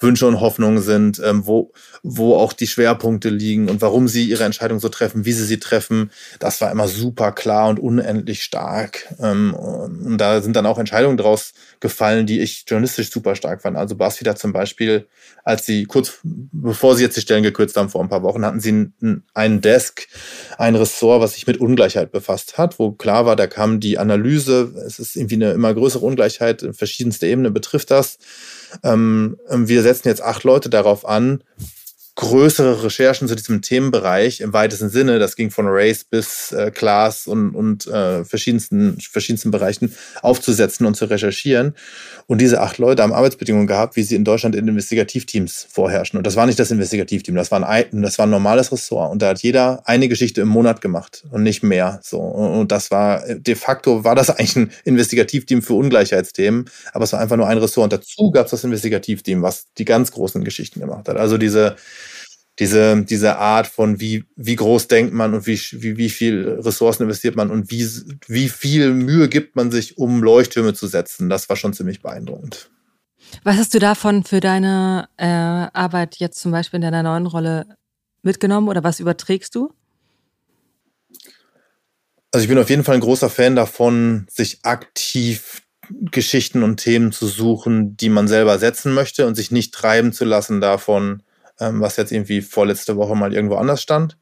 Wünsche 0.00 0.26
und 0.26 0.40
Hoffnungen 0.40 0.80
sind, 0.82 1.20
ähm, 1.24 1.46
wo, 1.46 1.72
wo 2.02 2.36
auch 2.36 2.52
die 2.52 2.66
Schwerpunkte 2.66 3.28
liegen 3.28 3.68
und 3.68 3.80
warum 3.80 4.08
sie 4.08 4.24
ihre 4.24 4.44
Entscheidung 4.44 4.78
so 4.78 4.88
treffen, 4.88 5.24
wie 5.24 5.32
sie 5.32 5.44
sie 5.44 5.58
treffen. 5.58 6.10
Das 6.38 6.60
war 6.60 6.70
immer 6.70 6.88
super 6.88 7.32
klar 7.32 7.68
und 7.68 7.80
unendlich 7.80 8.42
stark. 8.42 9.12
Ähm, 9.20 9.54
und 9.54 10.18
da 10.18 10.40
sind 10.40 10.54
dann 10.56 10.66
auch 10.66 10.78
Entscheidungen 10.78 11.16
draus 11.16 11.52
gefallen, 11.80 12.26
die 12.26 12.40
ich 12.40 12.64
journalistisch 12.66 13.10
super 13.10 13.34
stark 13.34 13.62
fand. 13.62 13.76
Also 13.76 13.96
BuzzFeed 13.96 14.28
hat 14.28 14.38
zum 14.38 14.52
Beispiel, 14.52 15.06
als 15.44 15.66
sie 15.66 15.84
kurz 15.84 16.20
bevor 16.22 16.96
sie 16.96 17.02
jetzt 17.02 17.16
die 17.16 17.20
Stellen 17.20 17.42
gekürzt 17.42 17.76
haben 17.76 17.88
vor 17.88 18.02
ein 18.02 18.08
paar 18.08 18.22
Wochen, 18.22 18.44
hatten 18.44 18.60
sie 18.60 18.90
einen 19.34 19.60
Desk, 19.60 20.06
ein 20.58 20.74
Ressort, 20.74 21.20
was 21.20 21.34
sich 21.34 21.46
mit 21.46 21.58
Ungleichheit 21.58 22.12
befasst 22.12 22.58
hat, 22.58 22.78
wo 22.78 22.92
klar 22.92 23.26
war, 23.26 23.36
da 23.36 23.46
kam 23.46 23.80
die 23.80 23.98
Analyse, 23.98 24.72
es 24.86 24.98
ist 24.98 25.16
irgendwie 25.16 25.36
eine 25.36 25.52
immer 25.52 25.74
größere 25.74 26.04
Ungleichheit, 26.04 26.66
verschiedenste 26.72 27.26
Ebenen 27.26 27.52
betrifft 27.52 27.90
das. 27.90 28.18
Ähm, 28.82 29.36
wir 29.50 29.82
setzen 29.82 30.08
jetzt 30.08 30.22
acht 30.22 30.44
Leute 30.44 30.70
darauf 30.70 31.06
an, 31.06 31.42
größere 32.18 32.82
Recherchen 32.82 33.28
zu 33.28 33.36
diesem 33.36 33.62
Themenbereich 33.62 34.40
im 34.40 34.52
weitesten 34.52 34.88
Sinne, 34.88 35.20
das 35.20 35.36
ging 35.36 35.52
von 35.52 35.66
Race 35.68 36.02
bis 36.02 36.50
äh, 36.50 36.72
Class 36.72 37.28
und, 37.28 37.54
und 37.54 37.86
äh, 37.86 38.24
verschiedensten, 38.24 38.98
verschiedensten 39.00 39.52
Bereichen 39.52 39.94
aufzusetzen 40.20 40.84
und 40.84 40.96
zu 40.96 41.04
recherchieren. 41.04 41.76
Und 42.26 42.40
diese 42.40 42.60
acht 42.60 42.78
Leute 42.78 43.04
haben 43.04 43.12
Arbeitsbedingungen 43.12 43.68
gehabt, 43.68 43.94
wie 43.94 44.02
sie 44.02 44.16
in 44.16 44.24
Deutschland 44.24 44.56
in 44.56 44.66
Investigativteams 44.66 45.68
vorherrschen. 45.70 46.16
Und 46.16 46.26
das 46.26 46.34
war 46.34 46.44
nicht 46.46 46.58
das 46.58 46.72
Investigativteam, 46.72 47.36
das 47.36 47.52
war 47.52 47.66
ein, 47.66 48.02
das 48.02 48.18
war 48.18 48.26
ein 48.26 48.30
normales 48.30 48.72
Ressort. 48.72 49.12
Und 49.12 49.22
da 49.22 49.28
hat 49.28 49.42
jeder 49.44 49.82
eine 49.86 50.08
Geschichte 50.08 50.40
im 50.40 50.48
Monat 50.48 50.80
gemacht 50.80 51.22
und 51.30 51.44
nicht 51.44 51.62
mehr. 51.62 52.00
So. 52.02 52.18
Und 52.18 52.72
das 52.72 52.90
war, 52.90 53.22
de 53.28 53.54
facto 53.54 54.02
war 54.02 54.16
das 54.16 54.28
eigentlich 54.30 54.56
ein 54.56 54.72
Investigativteam 54.82 55.62
für 55.62 55.74
Ungleichheitsthemen, 55.74 56.64
aber 56.92 57.04
es 57.04 57.12
war 57.12 57.20
einfach 57.20 57.36
nur 57.36 57.46
ein 57.46 57.58
Ressort. 57.58 57.92
Und 57.92 57.92
dazu 57.92 58.32
gab 58.32 58.46
es 58.46 58.50
das 58.50 58.64
Investigativteam, 58.64 59.40
was 59.40 59.68
die 59.78 59.84
ganz 59.84 60.10
großen 60.10 60.42
Geschichten 60.42 60.80
gemacht 60.80 61.08
hat. 61.08 61.16
Also 61.16 61.38
diese, 61.38 61.76
diese, 62.58 63.04
diese 63.04 63.36
Art 63.36 63.66
von 63.66 64.00
wie, 64.00 64.24
wie 64.36 64.56
groß 64.56 64.88
denkt 64.88 65.14
man 65.14 65.34
und 65.34 65.46
wie, 65.46 65.58
wie, 65.72 65.96
wie 65.96 66.10
viel 66.10 66.58
Ressourcen 66.60 67.04
investiert 67.04 67.36
man 67.36 67.50
und 67.50 67.70
wie, 67.70 67.88
wie 68.26 68.48
viel 68.48 68.92
Mühe 68.92 69.28
gibt 69.28 69.54
man 69.54 69.70
sich, 69.70 69.98
um 69.98 70.22
Leuchttürme 70.22 70.74
zu 70.74 70.86
setzen. 70.86 71.28
Das 71.28 71.48
war 71.48 71.56
schon 71.56 71.72
ziemlich 71.72 72.02
beeindruckend. 72.02 72.70
Was 73.44 73.56
hast 73.56 73.74
du 73.74 73.78
davon 73.78 74.24
für 74.24 74.40
deine 74.40 75.08
äh, 75.16 75.26
Arbeit 75.26 76.16
jetzt 76.16 76.40
zum 76.40 76.50
Beispiel 76.50 76.78
in 76.78 76.82
deiner 76.82 77.02
neuen 77.02 77.26
Rolle 77.26 77.76
mitgenommen 78.22 78.68
oder 78.68 78.82
was 78.82 79.00
überträgst 79.00 79.54
du? 79.54 79.72
Also 82.32 82.44
ich 82.44 82.48
bin 82.48 82.58
auf 82.58 82.70
jeden 82.70 82.84
Fall 82.84 82.96
ein 82.96 83.00
großer 83.00 83.30
Fan 83.30 83.56
davon, 83.56 84.26
sich 84.30 84.60
aktiv 84.62 85.62
Geschichten 85.90 86.62
und 86.62 86.78
Themen 86.78 87.12
zu 87.12 87.26
suchen, 87.26 87.96
die 87.96 88.10
man 88.10 88.28
selber 88.28 88.58
setzen 88.58 88.92
möchte 88.92 89.26
und 89.26 89.34
sich 89.34 89.50
nicht 89.50 89.72
treiben 89.72 90.12
zu 90.12 90.24
lassen 90.24 90.60
davon, 90.60 91.22
ähm, 91.60 91.80
was 91.80 91.96
jetzt 91.96 92.12
irgendwie 92.12 92.40
vorletzte 92.40 92.96
Woche 92.96 93.14
mal 93.14 93.34
irgendwo 93.34 93.56
anders 93.56 93.82
stand. 93.82 94.16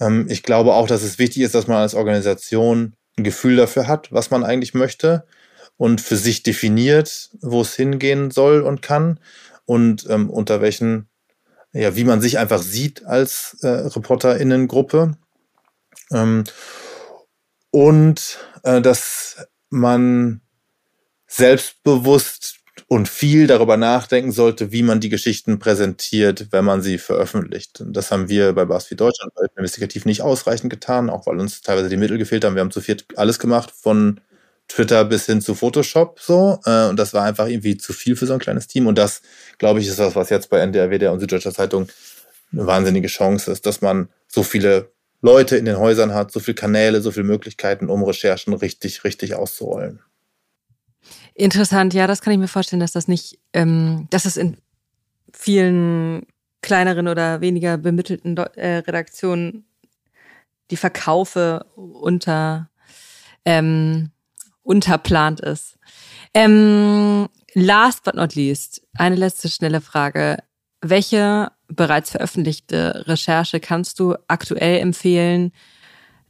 Ähm, 0.00 0.26
ich 0.28 0.42
glaube 0.42 0.74
auch, 0.74 0.86
dass 0.86 1.02
es 1.02 1.18
wichtig 1.18 1.42
ist, 1.42 1.54
dass 1.54 1.66
man 1.66 1.78
als 1.78 1.94
Organisation 1.94 2.94
ein 3.18 3.24
Gefühl 3.24 3.56
dafür 3.56 3.86
hat, 3.86 4.12
was 4.12 4.30
man 4.30 4.44
eigentlich 4.44 4.74
möchte 4.74 5.26
und 5.76 6.00
für 6.00 6.16
sich 6.16 6.42
definiert, 6.42 7.30
wo 7.40 7.60
es 7.60 7.74
hingehen 7.74 8.30
soll 8.30 8.62
und 8.62 8.82
kann 8.82 9.20
und 9.64 10.06
ähm, 10.08 10.30
unter 10.30 10.60
welchen, 10.60 11.08
ja, 11.72 11.96
wie 11.96 12.04
man 12.04 12.20
sich 12.20 12.38
einfach 12.38 12.62
sieht 12.62 13.04
als 13.04 13.56
äh, 13.62 13.68
ReporterInnengruppe. 13.68 15.16
Ähm, 16.12 16.44
und 17.70 18.38
äh, 18.62 18.80
dass 18.80 19.46
man 19.68 20.40
selbstbewusst 21.26 22.55
und 22.88 23.08
viel 23.08 23.46
darüber 23.48 23.76
nachdenken 23.76 24.30
sollte, 24.30 24.70
wie 24.70 24.82
man 24.82 25.00
die 25.00 25.08
Geschichten 25.08 25.58
präsentiert, 25.58 26.48
wenn 26.52 26.64
man 26.64 26.82
sie 26.82 26.98
veröffentlicht. 26.98 27.80
Und 27.80 27.94
das 27.94 28.12
haben 28.12 28.28
wir 28.28 28.52
bei 28.52 28.64
BuzzFeed 28.64 29.00
Deutschland 29.00 29.32
investigativ 29.56 30.04
nicht 30.04 30.22
ausreichend 30.22 30.70
getan, 30.70 31.10
auch 31.10 31.26
weil 31.26 31.40
uns 31.40 31.60
teilweise 31.62 31.88
die 31.88 31.96
Mittel 31.96 32.18
gefehlt 32.18 32.44
haben. 32.44 32.54
Wir 32.54 32.60
haben 32.60 32.70
zu 32.70 32.80
viert 32.80 33.04
alles 33.16 33.40
gemacht, 33.40 33.72
von 33.72 34.20
Twitter 34.68 35.04
bis 35.04 35.26
hin 35.26 35.40
zu 35.40 35.54
Photoshop 35.54 36.20
so. 36.20 36.60
Äh, 36.64 36.86
und 36.88 36.96
das 36.98 37.12
war 37.12 37.24
einfach 37.24 37.48
irgendwie 37.48 37.76
zu 37.76 37.92
viel 37.92 38.16
für 38.16 38.26
so 38.26 38.34
ein 38.34 38.38
kleines 38.38 38.68
Team. 38.68 38.86
Und 38.86 38.98
das, 38.98 39.22
glaube 39.58 39.80
ich, 39.80 39.88
ist 39.88 39.98
das, 39.98 40.14
was 40.14 40.30
jetzt 40.30 40.50
bei 40.50 40.58
NDR, 40.60 40.90
WDR 40.90 41.12
und 41.12 41.20
Süddeutscher 41.20 41.52
Zeitung 41.52 41.88
eine 42.52 42.66
wahnsinnige 42.66 43.08
Chance 43.08 43.50
ist, 43.50 43.66
dass 43.66 43.80
man 43.80 44.08
so 44.28 44.44
viele 44.44 44.92
Leute 45.22 45.56
in 45.56 45.64
den 45.64 45.78
Häusern 45.78 46.14
hat, 46.14 46.30
so 46.30 46.40
viele 46.40 46.54
Kanäle, 46.54 47.00
so 47.00 47.10
viele 47.10 47.26
Möglichkeiten, 47.26 47.88
um 47.88 48.04
Recherchen 48.04 48.54
richtig, 48.54 49.02
richtig 49.02 49.34
auszurollen. 49.34 50.00
Interessant, 51.38 51.92
ja, 51.92 52.06
das 52.06 52.22
kann 52.22 52.32
ich 52.32 52.38
mir 52.38 52.48
vorstellen, 52.48 52.80
dass 52.80 52.92
das 52.92 53.08
nicht, 53.08 53.38
ähm, 53.52 54.06
dass 54.08 54.24
es 54.24 54.38
in 54.38 54.56
vielen 55.34 56.26
kleineren 56.62 57.08
oder 57.08 57.42
weniger 57.42 57.76
bemittelten 57.76 58.36
äh, 58.38 58.78
Redaktionen 58.78 59.66
die 60.70 60.78
Verkaufe 60.78 61.66
unter 61.76 62.70
ähm, 63.44 64.10
unterplant 64.62 65.40
ist. 65.40 65.78
Ähm, 66.32 67.28
last 67.52 68.02
but 68.04 68.14
not 68.14 68.34
least, 68.34 68.82
eine 68.94 69.14
letzte 69.14 69.50
schnelle 69.50 69.82
Frage. 69.82 70.38
Welche 70.80 71.52
bereits 71.68 72.10
veröffentlichte 72.10 73.04
Recherche 73.06 73.60
kannst 73.60 74.00
du 74.00 74.16
aktuell 74.26 74.80
empfehlen, 74.80 75.52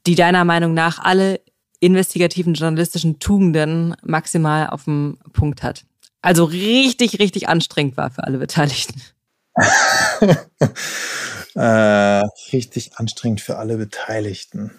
die 0.06 0.16
deiner 0.16 0.44
Meinung 0.44 0.74
nach 0.74 0.98
alle 0.98 1.40
investigativen 1.80 2.54
journalistischen 2.54 3.18
Tugenden 3.18 3.94
maximal 4.02 4.68
auf 4.68 4.84
dem 4.84 5.18
Punkt 5.32 5.62
hat. 5.62 5.84
Also 6.22 6.44
richtig, 6.44 7.18
richtig 7.18 7.48
anstrengend 7.48 7.96
war 7.96 8.10
für 8.10 8.24
alle 8.24 8.38
Beteiligten. 8.38 9.00
äh, 11.54 12.22
richtig 12.52 12.96
anstrengend 12.96 13.40
für 13.40 13.56
alle 13.56 13.76
Beteiligten. 13.76 14.72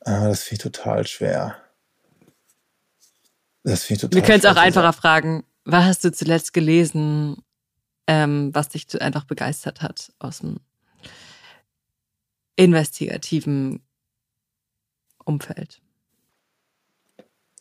Äh, 0.00 0.28
das 0.28 0.42
finde 0.42 0.66
ich 0.66 0.72
total 0.72 1.06
schwer. 1.06 1.56
Das 3.62 3.84
finde 3.84 3.96
ich 3.96 4.00
total 4.00 4.16
Wir 4.16 4.22
können 4.26 4.38
es 4.38 4.46
auch 4.46 4.56
einfacher 4.56 4.92
fragen. 4.92 5.44
Was 5.64 5.84
hast 5.84 6.04
du 6.04 6.12
zuletzt 6.12 6.52
gelesen, 6.52 7.36
ähm, 8.06 8.50
was 8.54 8.70
dich 8.70 9.00
einfach 9.00 9.24
begeistert 9.24 9.82
hat 9.82 10.12
aus 10.18 10.38
dem 10.38 10.60
investigativen 12.56 13.82
Umfeld. 15.30 15.80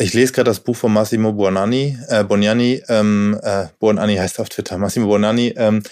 Ich 0.02 0.14
lese 0.14 0.32
gerade 0.34 0.50
das 0.50 0.62
Buch 0.62 0.76
von 0.76 0.94
Massimo 0.94 1.34
Buonanni, 1.34 1.98
äh, 2.08 2.24
Boniani, 2.24 2.82
ähm, 2.88 3.38
äh, 3.44 3.66
Buonanni 3.80 4.16
heißt 4.16 4.40
auf 4.40 4.48
Twitter, 4.50 4.78
Massimo 4.78 5.08
Buonanni, 5.08 5.54
ähm, 5.58 5.84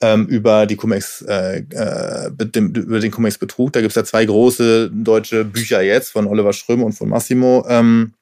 ähm, 0.00 0.26
über 0.26 0.66
die 0.66 0.76
Cum-Ex, 0.76 1.22
äh, 1.22 1.62
äh, 1.70 2.26
über 2.28 2.98
den 2.98 3.10
Cum-Ex-Betrug. 3.12 3.72
Da 3.72 3.80
gibt 3.80 3.92
es 3.92 3.94
ja 3.94 4.04
zwei 4.04 4.24
große 4.24 4.90
deutsche 4.92 5.44
Bücher 5.44 5.80
jetzt 5.80 6.10
von 6.10 6.26
Oliver 6.26 6.52
Schröm 6.52 6.82
und 6.82 6.92
von 6.92 7.08
Massimo. 7.08 7.64
Ähm, 7.68 8.14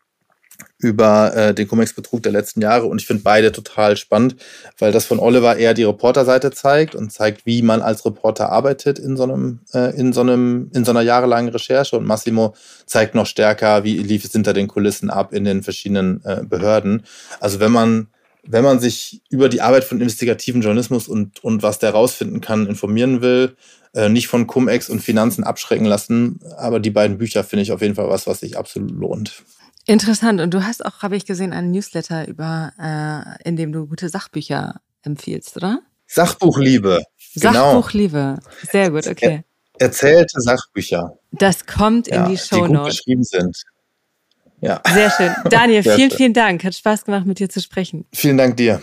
über 0.78 1.34
äh, 1.34 1.54
den 1.54 1.68
Cum-Ex-Betrug 1.68 2.22
der 2.22 2.32
letzten 2.32 2.60
Jahre 2.60 2.86
und 2.86 3.00
ich 3.00 3.06
finde 3.06 3.22
beide 3.22 3.52
total 3.52 3.96
spannend, 3.96 4.36
weil 4.78 4.92
das 4.92 5.06
von 5.06 5.18
Oliver 5.18 5.56
eher 5.56 5.74
die 5.74 5.84
Reporterseite 5.84 6.50
zeigt 6.50 6.94
und 6.94 7.12
zeigt, 7.12 7.46
wie 7.46 7.62
man 7.62 7.82
als 7.82 8.04
Reporter 8.04 8.50
arbeitet 8.50 8.98
in 8.98 9.16
so 9.16 9.24
einem, 9.24 9.60
äh, 9.74 9.94
in 9.96 10.12
so 10.12 10.20
einem, 10.22 10.70
in 10.74 10.84
so 10.84 10.90
einer 10.90 11.02
jahrelangen 11.02 11.50
Recherche 11.50 11.96
und 11.96 12.06
Massimo 12.06 12.54
zeigt 12.86 13.14
noch 13.14 13.26
stärker, 13.26 13.84
wie 13.84 13.98
lief 13.98 14.24
es 14.24 14.32
hinter 14.32 14.52
den 14.52 14.68
Kulissen 14.68 15.10
ab 15.10 15.32
in 15.32 15.44
den 15.44 15.62
verschiedenen 15.62 16.24
äh, 16.24 16.42
Behörden. 16.44 17.04
Also 17.40 17.60
wenn 17.60 17.72
man 17.72 18.08
wenn 18.42 18.64
man 18.64 18.80
sich 18.80 19.20
über 19.28 19.50
die 19.50 19.60
Arbeit 19.60 19.84
von 19.84 20.00
investigativen 20.00 20.62
Journalismus 20.62 21.08
und, 21.08 21.44
und 21.44 21.62
was 21.62 21.78
der 21.78 21.90
rausfinden 21.90 22.40
kann, 22.40 22.66
informieren 22.66 23.20
will, 23.20 23.54
äh, 23.94 24.08
nicht 24.08 24.28
von 24.28 24.46
Cum-Ex 24.46 24.88
und 24.88 25.00
Finanzen 25.00 25.44
abschrecken 25.44 25.84
lassen. 25.84 26.40
Aber 26.56 26.80
die 26.80 26.90
beiden 26.90 27.18
Bücher 27.18 27.44
finde 27.44 27.62
ich 27.62 27.72
auf 27.72 27.82
jeden 27.82 27.94
Fall 27.94 28.08
was, 28.08 28.26
was 28.26 28.40
sich 28.40 28.56
absolut 28.56 28.92
lohnt. 28.92 29.42
Interessant. 29.86 30.40
Und 30.40 30.52
du 30.52 30.64
hast 30.64 30.84
auch, 30.84 31.02
habe 31.02 31.16
ich 31.16 31.26
gesehen, 31.26 31.52
einen 31.52 31.70
Newsletter 31.70 32.28
über, 32.28 32.72
äh, 32.78 33.48
in 33.48 33.56
dem 33.56 33.72
du 33.72 33.86
gute 33.86 34.08
Sachbücher 34.08 34.80
empfiehlst, 35.02 35.56
oder? 35.56 35.80
Sachbuchliebe. 36.06 37.02
Genau. 37.36 37.52
Sachbuchliebe. 37.52 38.38
Sehr 38.70 38.90
gut, 38.90 39.06
okay. 39.06 39.44
Er 39.78 39.86
erzählte 39.86 40.40
Sachbücher. 40.40 41.18
Das 41.32 41.66
kommt 41.66 42.08
ja, 42.08 42.24
in 42.24 42.30
die 42.30 42.38
Show 42.38 42.66
Die 42.66 42.72
gut 42.72 42.86
geschrieben 42.86 43.22
sind. 43.24 43.62
Ja. 44.60 44.82
Sehr 44.92 45.10
schön. 45.10 45.34
Daniel, 45.50 45.82
Sehr 45.82 45.94
vielen, 45.94 46.10
schön. 46.10 46.16
vielen 46.16 46.34
Dank. 46.34 46.64
Hat 46.64 46.74
Spaß 46.74 47.04
gemacht, 47.04 47.26
mit 47.26 47.38
dir 47.38 47.48
zu 47.48 47.60
sprechen. 47.60 48.04
Vielen 48.12 48.36
Dank 48.36 48.56
dir. 48.56 48.82